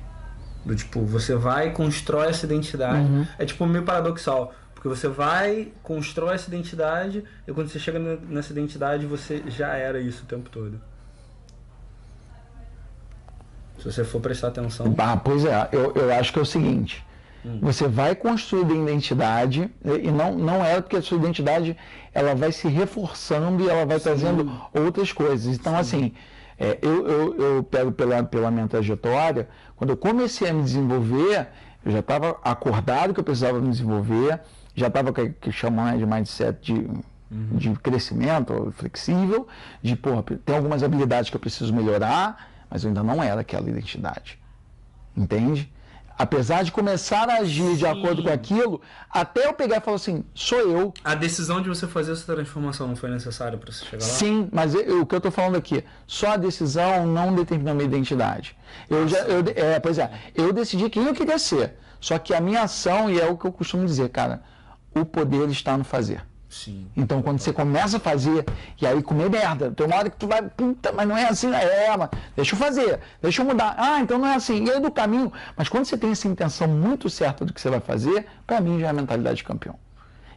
Do 0.66 0.74
tipo, 0.74 1.00
você 1.02 1.36
vai, 1.36 1.70
constrói 1.70 2.28
essa 2.28 2.44
identidade. 2.44 3.08
Uhum. 3.08 3.26
É 3.38 3.46
tipo 3.46 3.64
meio 3.66 3.84
paradoxal. 3.84 4.52
Porque 4.74 4.88
você 4.88 5.06
vai, 5.06 5.72
constrói 5.82 6.34
essa 6.34 6.48
identidade, 6.48 7.22
e 7.46 7.52
quando 7.52 7.68
você 7.68 7.78
chega 7.78 8.00
ne- 8.00 8.18
nessa 8.28 8.52
identidade, 8.52 9.06
você 9.06 9.44
já 9.46 9.74
era 9.76 10.00
isso 10.00 10.24
o 10.24 10.26
tempo 10.26 10.50
todo. 10.50 10.80
Se 13.78 13.84
você 13.84 14.02
for 14.04 14.20
prestar 14.20 14.48
atenção. 14.48 14.92
Ah, 14.98 15.16
pois 15.16 15.44
é, 15.44 15.68
eu, 15.70 15.92
eu 15.94 16.12
acho 16.12 16.32
que 16.32 16.38
é 16.40 16.42
o 16.42 16.46
seguinte. 16.46 17.06
Você 17.60 17.86
vai 17.86 18.16
construir 18.16 18.64
a 18.72 18.74
identidade 18.74 19.70
e 19.84 20.10
não, 20.10 20.36
não 20.36 20.64
é 20.64 20.80
porque 20.80 20.96
a 20.96 21.02
sua 21.02 21.16
identidade 21.16 21.76
ela 22.12 22.34
vai 22.34 22.50
se 22.50 22.66
reforçando 22.66 23.62
e 23.62 23.68
ela 23.68 23.86
vai 23.86 24.00
trazendo 24.00 24.50
outras 24.74 25.12
coisas. 25.12 25.56
Então, 25.56 25.76
assim, 25.76 26.12
é, 26.58 26.78
eu, 26.80 27.06
eu, 27.06 27.34
eu 27.36 27.62
pego 27.62 27.92
pela, 27.92 28.22
pela 28.22 28.50
minha 28.50 28.66
trajetória, 28.66 29.48
quando 29.76 29.90
eu 29.90 29.96
comecei 29.96 30.48
a 30.48 30.52
me 30.52 30.62
desenvolver, 30.62 31.48
eu 31.84 31.92
já 31.92 32.00
estava 32.00 32.38
acordado 32.42 33.12
que 33.12 33.20
eu 33.20 33.24
precisava 33.24 33.60
me 33.60 33.70
desenvolver, 33.70 34.40
já 34.74 34.88
estava 34.88 35.12
com 35.12 35.22
o 35.22 35.32
que 35.32 35.52
chamam 35.52 35.96
de 35.96 36.06
mindset 36.06 36.58
de, 36.60 36.88
de 37.30 37.70
crescimento 37.80 38.72
flexível, 38.76 39.46
de, 39.82 39.94
porra, 39.96 40.22
tem 40.22 40.56
algumas 40.56 40.82
habilidades 40.82 41.30
que 41.30 41.36
eu 41.36 41.40
preciso 41.40 41.74
melhorar, 41.74 42.50
mas 42.70 42.84
eu 42.84 42.88
ainda 42.88 43.02
não 43.02 43.22
era 43.22 43.42
aquela 43.42 43.68
identidade. 43.68 44.38
Entende? 45.16 45.72
Apesar 46.18 46.62
de 46.64 46.72
começar 46.72 47.28
a 47.28 47.36
agir 47.38 47.76
de 47.76 47.86
acordo 47.86 48.22
com 48.22 48.30
aquilo, 48.30 48.80
até 49.10 49.46
eu 49.46 49.52
pegar 49.52 49.76
e 49.76 49.80
falar 49.80 49.96
assim, 49.96 50.24
sou 50.34 50.58
eu. 50.58 50.94
A 51.04 51.14
decisão 51.14 51.60
de 51.60 51.68
você 51.68 51.86
fazer 51.86 52.12
essa 52.12 52.32
transformação 52.34 52.88
não 52.88 52.96
foi 52.96 53.10
necessária 53.10 53.58
para 53.58 53.70
você 53.70 53.84
chegar 53.84 54.02
lá? 54.04 54.10
Sim, 54.10 54.48
mas 54.50 54.74
eu- 54.74 55.02
o 55.02 55.06
que 55.06 55.14
eu 55.14 55.18
estou 55.18 55.30
falando 55.30 55.56
aqui, 55.56 55.84
só 56.06 56.32
a 56.32 56.36
decisão 56.36 57.06
não 57.06 57.34
determina 57.34 57.72
a 57.72 57.74
minha 57.74 57.86
identidade. 57.86 58.56
Eu 58.88 59.06
já, 59.06 59.18
eu, 59.18 59.44
é, 59.54 59.78
pois 59.78 59.98
é, 59.98 60.10
eu 60.34 60.52
decidi 60.52 60.88
quem 60.88 61.04
eu 61.04 61.12
queria 61.14 61.38
ser. 61.38 61.74
Só 62.00 62.18
que 62.18 62.32
a 62.32 62.40
minha 62.40 62.62
ação, 62.62 63.10
e 63.10 63.20
é 63.20 63.26
o 63.26 63.36
que 63.36 63.46
eu 63.46 63.52
costumo 63.52 63.84
dizer, 63.84 64.08
cara, 64.10 64.42
o 64.94 65.04
poder 65.04 65.48
está 65.50 65.76
no 65.76 65.84
fazer. 65.84 66.22
Sim. 66.56 66.86
Então, 66.96 67.20
quando 67.20 67.38
você 67.38 67.52
começa 67.52 67.98
a 67.98 68.00
fazer, 68.00 68.44
e 68.80 68.86
aí 68.86 69.02
comer 69.02 69.28
merda, 69.28 69.70
tem 69.70 69.86
uma 69.86 69.96
hora 69.96 70.08
que 70.08 70.16
tu 70.16 70.26
vai, 70.26 70.40
puta, 70.42 70.90
mas 70.90 71.06
não 71.06 71.16
é 71.16 71.28
assim, 71.28 71.52
é, 71.52 71.94
mas 71.96 72.08
deixa 72.34 72.54
eu 72.54 72.58
fazer, 72.58 72.98
deixa 73.20 73.42
eu 73.42 73.46
mudar. 73.46 73.74
Ah, 73.76 74.00
então 74.00 74.18
não 74.18 74.26
é 74.26 74.34
assim, 74.34 74.64
e 74.64 74.70
aí 74.70 74.80
do 74.80 74.90
caminho. 74.90 75.30
Mas 75.54 75.68
quando 75.68 75.84
você 75.84 75.98
tem 75.98 76.10
essa 76.10 76.26
intenção 76.26 76.66
muito 76.66 77.10
certa 77.10 77.44
do 77.44 77.52
que 77.52 77.60
você 77.60 77.68
vai 77.68 77.80
fazer, 77.80 78.26
para 78.46 78.58
mim 78.58 78.80
já 78.80 78.86
é 78.86 78.90
a 78.90 78.92
mentalidade 78.94 79.36
de 79.36 79.44
campeão. 79.44 79.78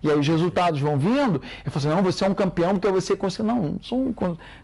E 0.04 0.12
aí 0.12 0.20
os 0.20 0.28
resultados 0.28 0.82
vão 0.82 0.98
vindo, 0.98 1.42
eu 1.66 1.72
falo 1.72 1.78
assim, 1.78 1.88
não, 1.88 2.04
você 2.04 2.26
é 2.26 2.30
um 2.30 2.34
campeão 2.34 2.78
porque 2.78 2.92
você 2.92 3.16
conseguiu. 3.16 3.54
Não, 3.54 3.62
não 3.64 3.80
sou 3.82 3.98
um 3.98 4.14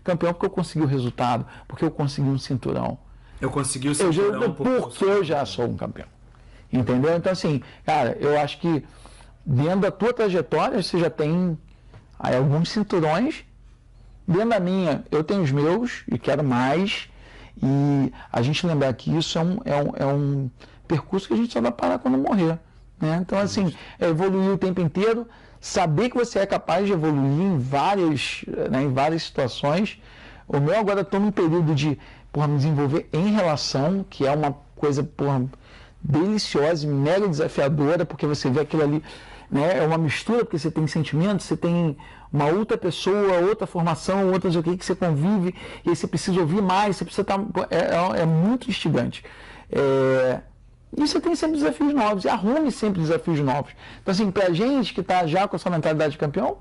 campeão 0.04 0.34
porque 0.34 0.46
eu 0.46 0.50
consegui 0.50 0.84
o 0.84 0.88
resultado, 0.88 1.46
porque 1.70 1.86
eu 1.86 1.92
consegui 1.92 2.28
um 2.28 2.38
cinturão. 2.38 2.98
Eu 3.40 3.50
consegui 3.50 3.88
o 3.88 3.92
Eu 3.92 3.96
cinturão 3.96 4.52
porque 4.54 5.06
eu 5.06 5.24
já 5.24 5.46
sou 5.46 5.66
um 5.66 5.78
campeão. 5.78 6.08
Entendeu? 6.72 7.16
Então, 7.16 7.32
assim, 7.32 7.62
cara, 7.86 8.18
eu 8.20 8.38
acho 8.40 8.60
que 8.60 8.84
dentro 9.46 9.82
da 9.82 9.92
tua 9.92 10.14
trajetória 10.14 10.82
você 10.82 10.98
já 11.00 11.10
tem 11.10 11.58
aí, 12.20 12.36
alguns 12.36 12.70
cinturões. 12.70 13.46
Dentro 14.28 14.50
da 14.50 14.60
minha, 14.60 15.06
eu 15.12 15.24
tenho 15.24 15.44
os 15.44 15.52
meus 15.52 16.04
e 16.12 16.18
quero 16.18 16.44
mais. 16.44 17.10
E 17.62 18.12
a 18.32 18.42
gente 18.42 18.66
lembrar 18.66 18.92
que 18.94 19.16
isso 19.16 19.38
é 19.38 19.42
um, 19.42 19.60
é 19.64 19.76
um, 19.76 19.92
é 19.96 20.06
um 20.06 20.50
percurso 20.88 21.28
que 21.28 21.34
a 21.34 21.38
gente 21.38 21.54
só 21.54 21.62
vai 21.62 21.72
parar 21.72 22.00
quando 22.00 22.18
morrer. 22.18 22.60
Né? 23.00 23.20
Então, 23.22 23.38
assim, 23.38 23.74
é 24.00 24.08
evoluir 24.08 24.52
o 24.52 24.58
tempo 24.58 24.82
inteiro, 24.82 25.28
saber 25.60 26.10
que 26.10 26.18
você 26.18 26.40
é 26.40 26.46
capaz 26.46 26.86
de 26.88 26.94
evoluir 26.94 27.42
em 27.42 27.58
várias, 27.58 28.44
né, 28.70 28.84
em 28.84 28.94
várias 28.94 29.24
situações. 29.24 30.02
O 30.48 30.60
meu 30.60 30.78
agora 30.78 31.02
estou 31.02 31.20
num 31.20 31.32
período 31.32 31.74
de 31.76 31.98
porra, 32.32 32.48
me 32.48 32.58
desenvolver 32.58 33.08
em 33.14 33.32
relação, 33.32 34.06
que 34.10 34.26
é 34.26 34.32
uma 34.32 34.56
coisa 34.76 35.04
porra, 35.04 35.46
deliciosa 36.02 36.86
e 36.86 36.90
mega 36.90 37.28
desafiadora, 37.28 38.06
porque 38.06 38.28
você 38.28 38.50
vê 38.50 38.62
aquilo 38.62 38.84
ali 38.84 39.04
né? 39.56 39.78
É 39.78 39.88
uma 39.88 39.98
mistura, 39.98 40.44
porque 40.44 40.60
você 40.60 40.70
tem 40.70 40.86
sentimentos, 40.86 41.46
você 41.46 41.56
tem 41.56 41.96
uma 42.32 42.48
outra 42.48 42.78
pessoa, 42.78 43.40
outra 43.40 43.66
formação, 43.66 44.30
outras 44.34 44.54
o 44.58 44.62
que 44.62 44.76
que 44.76 44.86
você 44.86 44.94
convive, 44.94 45.56
e 45.86 45.90
aí 45.90 45.96
você 45.96 46.06
precisa 46.06 46.42
ouvir 46.42 46.62
mais, 46.62 46.98
você 46.98 47.06
precisa 47.06 47.22
estar. 47.22 47.40
É, 47.70 48.20
é, 48.20 48.22
é 48.24 48.26
muito 48.26 48.70
instigante. 48.70 49.24
É, 49.72 50.42
e 50.98 51.08
você 51.08 51.22
tem 51.22 51.36
sempre 51.38 51.56
desafios 51.58 51.94
novos, 51.94 52.26
e 52.26 52.30
arrume 52.30 52.70
sempre 52.70 53.02
desafios 53.02 53.40
novos. 53.40 53.72
Então, 54.02 54.12
assim, 54.12 54.30
pra 54.30 54.52
gente 54.52 54.94
que 54.94 55.00
está 55.00 55.26
já 55.26 55.48
com 55.48 55.56
essa 55.56 55.70
mentalidade 55.70 56.12
de 56.12 56.18
campeão, 56.18 56.58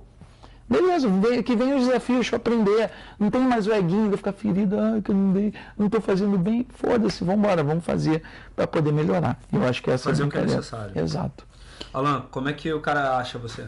beleza, 0.71 1.09
que 1.45 1.57
vem 1.57 1.75
os 1.75 1.87
desafios 1.87 2.31
para 2.31 2.37
aprender. 2.37 2.91
Não 3.19 3.29
tem 3.29 3.41
mais 3.41 3.67
o 3.67 3.73
eguinho 3.73 4.09
de 4.09 4.17
ficar 4.17 4.33
ferido, 4.33 4.79
ah, 4.79 5.01
que 5.03 5.11
eu 5.11 5.17
não 5.17 5.33
dei, 5.33 5.53
não 5.77 5.87
estou 5.87 6.01
fazendo 6.01 6.39
bem. 6.39 6.65
Foda-se, 6.71 7.25
vamos 7.25 7.41
embora, 7.41 7.65
vamos 7.65 7.85
fazer 7.85 8.23
para 8.55 8.69
poder 8.69 8.93
melhorar. 8.93 9.37
Eu 9.53 9.65
acho 9.65 9.83
que 9.83 9.91
essa 9.91 10.11
fazer 10.11 10.23
é 10.23 10.27
o 10.27 10.31
que 10.31 10.39
é 10.39 10.43
necessário. 10.43 10.97
Exato. 10.97 11.54
Alan, 11.93 12.23
como 12.31 12.49
é 12.49 12.53
que 12.53 12.73
o 12.73 12.81
cara 12.81 13.17
acha 13.19 13.39
você? 13.39 13.67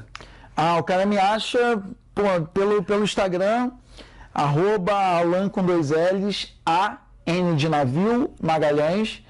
Ah, 0.56 0.76
o 0.78 0.82
cara 0.82 1.04
me 1.04 1.18
acha 1.18 1.82
pô, 2.14 2.22
pelo, 2.52 2.82
pelo 2.82 3.04
Instagram, 3.04 3.70
arroba 4.32 4.94
Alan 4.94 5.48
com 5.48 5.64
dois 5.64 5.90
L's, 5.90 6.54
A, 6.64 6.98
N 7.26 7.54
de 7.56 7.68
navio, 7.68 8.30
Magalhães. 8.40 9.22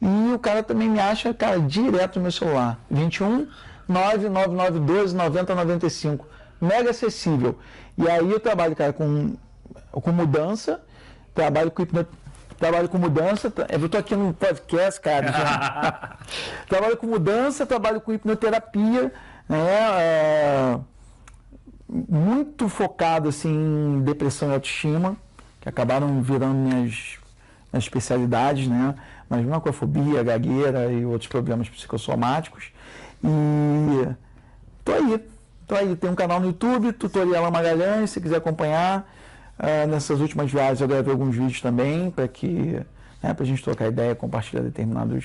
E 0.00 0.34
o 0.34 0.38
cara 0.38 0.62
também 0.62 0.88
me 0.88 1.00
acha, 1.00 1.32
cara, 1.32 1.58
direto 1.58 2.16
no 2.16 2.22
meu 2.22 2.32
celular. 2.32 2.78
21 2.90 3.48
99912 3.88 5.16
9095. 5.16 6.26
Mega 6.60 6.90
acessível. 6.90 7.58
E 7.96 8.08
aí 8.08 8.30
eu 8.30 8.40
trabalho, 8.40 8.74
cara, 8.74 8.92
com, 8.92 9.34
com 9.90 10.12
mudança, 10.12 10.82
trabalho 11.34 11.70
com 11.70 11.82
trabalho 12.58 12.88
com 12.88 12.98
mudança. 12.98 13.52
Eu 13.68 13.86
estou 13.86 14.00
aqui 14.00 14.14
no 14.14 14.32
podcast, 14.32 15.00
cara. 15.00 16.16
Trabalho 16.68 16.96
com 16.96 17.06
mudança, 17.06 17.66
trabalho 17.66 18.00
com 18.00 18.12
hipnoterapia, 18.12 19.12
né? 19.48 19.68
É, 20.00 20.78
muito 21.88 22.68
focado 22.68 23.28
assim, 23.28 23.52
em 23.52 24.00
depressão 24.02 24.50
e 24.50 24.54
autoestima, 24.54 25.16
que 25.60 25.68
acabaram 25.68 26.22
virando 26.22 26.54
minhas, 26.54 27.18
minhas 27.72 27.84
especialidades, 27.84 28.66
né? 28.66 28.94
Mas 29.28 29.44
uma 29.44 29.60
com 29.60 29.68
a 29.68 29.72
fobia, 29.72 30.22
gagueira 30.22 30.90
e 30.92 31.04
outros 31.04 31.28
problemas 31.28 31.68
psicossomáticos. 31.68 32.72
E 33.22 34.08
tô 34.84 34.92
aí, 34.92 35.24
tô 35.66 35.74
aí. 35.74 35.96
Tem 35.96 36.10
um 36.10 36.14
canal 36.14 36.40
no 36.40 36.46
YouTube, 36.46 36.92
Tutorial 36.92 37.50
Magalhães, 37.50 38.10
se 38.10 38.20
quiser 38.20 38.36
acompanhar. 38.36 39.08
Uh, 39.58 39.86
nessas 39.88 40.20
últimas 40.20 40.50
viagens 40.50 40.80
eu 40.80 40.88
gravei 40.88 41.12
alguns 41.12 41.34
vídeos 41.34 41.60
também 41.60 42.10
para 42.10 42.26
que 42.26 42.80
né, 43.24 43.32
para 43.32 43.42
a 43.42 43.46
gente 43.46 43.62
trocar 43.62 43.88
ideia, 43.88 44.14
compartilhar 44.14 44.62
determinados 44.62 45.24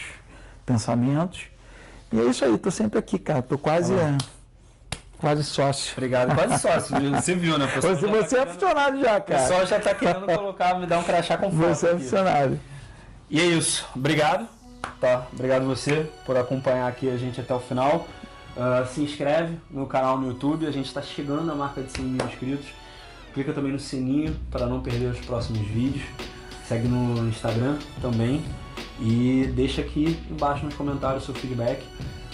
pensamentos. 0.65 1.47
E 2.13 2.19
é 2.19 2.23
isso 2.23 2.45
aí, 2.45 2.57
tô 2.57 2.71
sempre 2.71 2.97
aqui, 2.97 3.19
cara. 3.19 3.41
Tô 3.41 3.57
quase. 3.57 3.93
Tá 3.93 4.17
quase 5.19 5.43
sócio. 5.43 5.93
Obrigado, 5.97 6.33
quase 6.33 6.61
sócio. 6.61 6.95
Você 7.11 7.35
viu, 7.35 7.57
né? 7.57 7.67
Você, 7.75 7.95
você 7.95 8.35
tá 8.37 8.41
é 8.41 8.45
funcionário 8.45 8.99
já, 9.01 9.19
cara. 9.19 9.39
O 9.39 9.43
pessoal 9.43 9.65
já 9.65 9.79
tá 9.79 9.93
querendo 9.93 10.25
colocar, 10.25 10.79
me 10.79 10.87
dar 10.87 10.99
um 10.99 11.03
crachá 11.03 11.37
com 11.37 11.51
foto. 11.51 11.75
Você 11.75 11.87
é 11.87 11.91
funcionário. 11.91 12.59
E 13.29 13.39
é 13.39 13.45
isso. 13.45 13.85
Obrigado. 13.93 14.47
Tá? 15.01 15.27
Obrigado 15.33 15.65
você 15.65 16.09
por 16.25 16.37
acompanhar 16.37 16.87
aqui 16.87 17.09
a 17.09 17.17
gente 17.17 17.41
até 17.41 17.53
o 17.53 17.59
final. 17.59 18.07
Uh, 18.55 18.87
se 18.87 19.01
inscreve 19.01 19.57
no 19.69 19.85
canal 19.85 20.17
no 20.17 20.27
YouTube. 20.27 20.65
A 20.65 20.71
gente 20.71 20.87
está 20.87 21.01
chegando 21.01 21.43
na 21.43 21.53
marca 21.53 21.81
de 21.81 21.91
100 21.91 22.05
mil 22.05 22.25
inscritos. 22.25 22.67
Clica 23.33 23.53
também 23.53 23.71
no 23.71 23.79
sininho 23.79 24.35
para 24.51 24.65
não 24.65 24.81
perder 24.81 25.07
os 25.07 25.19
próximos 25.19 25.67
vídeos. 25.67 26.03
Segue 26.67 26.87
no 26.87 27.27
Instagram 27.27 27.77
também. 28.01 28.43
E 29.01 29.49
deixa 29.55 29.81
aqui 29.81 30.17
embaixo 30.29 30.65
nos 30.65 30.73
comentários 30.73 31.23
o 31.23 31.25
seu 31.27 31.35
feedback. 31.35 31.83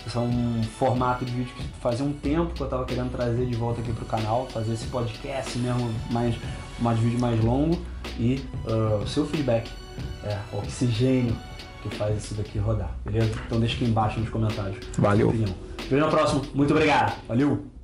Esse 0.06 0.18
é 0.18 0.20
um 0.20 0.62
formato 0.78 1.26
de 1.26 1.32
vídeo 1.32 1.54
que 1.56 1.64
fazia 1.80 2.06
um 2.06 2.14
tempo 2.14 2.54
que 2.54 2.62
eu 2.62 2.66
estava 2.66 2.86
querendo 2.86 3.12
trazer 3.12 3.46
de 3.46 3.56
volta 3.56 3.82
aqui 3.82 3.92
para 3.92 4.04
o 4.04 4.08
canal, 4.08 4.48
fazer 4.48 4.74
esse 4.74 4.86
podcast 4.86 5.58
mesmo, 5.58 5.92
mais, 6.12 6.36
mais 6.80 7.00
vídeo 7.00 7.20
mais 7.20 7.44
longo. 7.44 7.80
E 8.20 8.44
uh, 8.68 9.04
o 9.04 9.08
seu 9.08 9.26
feedback 9.26 9.72
é 10.24 10.38
o 10.54 10.58
oxigênio 10.58 11.36
que 11.82 11.96
faz 11.96 12.24
isso 12.24 12.34
daqui 12.36 12.58
rodar, 12.58 12.92
beleza? 13.04 13.32
Então 13.46 13.60
deixa 13.60 13.76
aqui 13.76 13.86
embaixo 13.86 14.20
nos 14.20 14.30
comentários. 14.30 14.78
Valeu. 14.98 15.32
Vejo 15.32 15.98
na 15.98 16.08
próxima. 16.08 16.42
Muito 16.54 16.72
obrigado. 16.72 17.16
Valeu! 17.28 17.75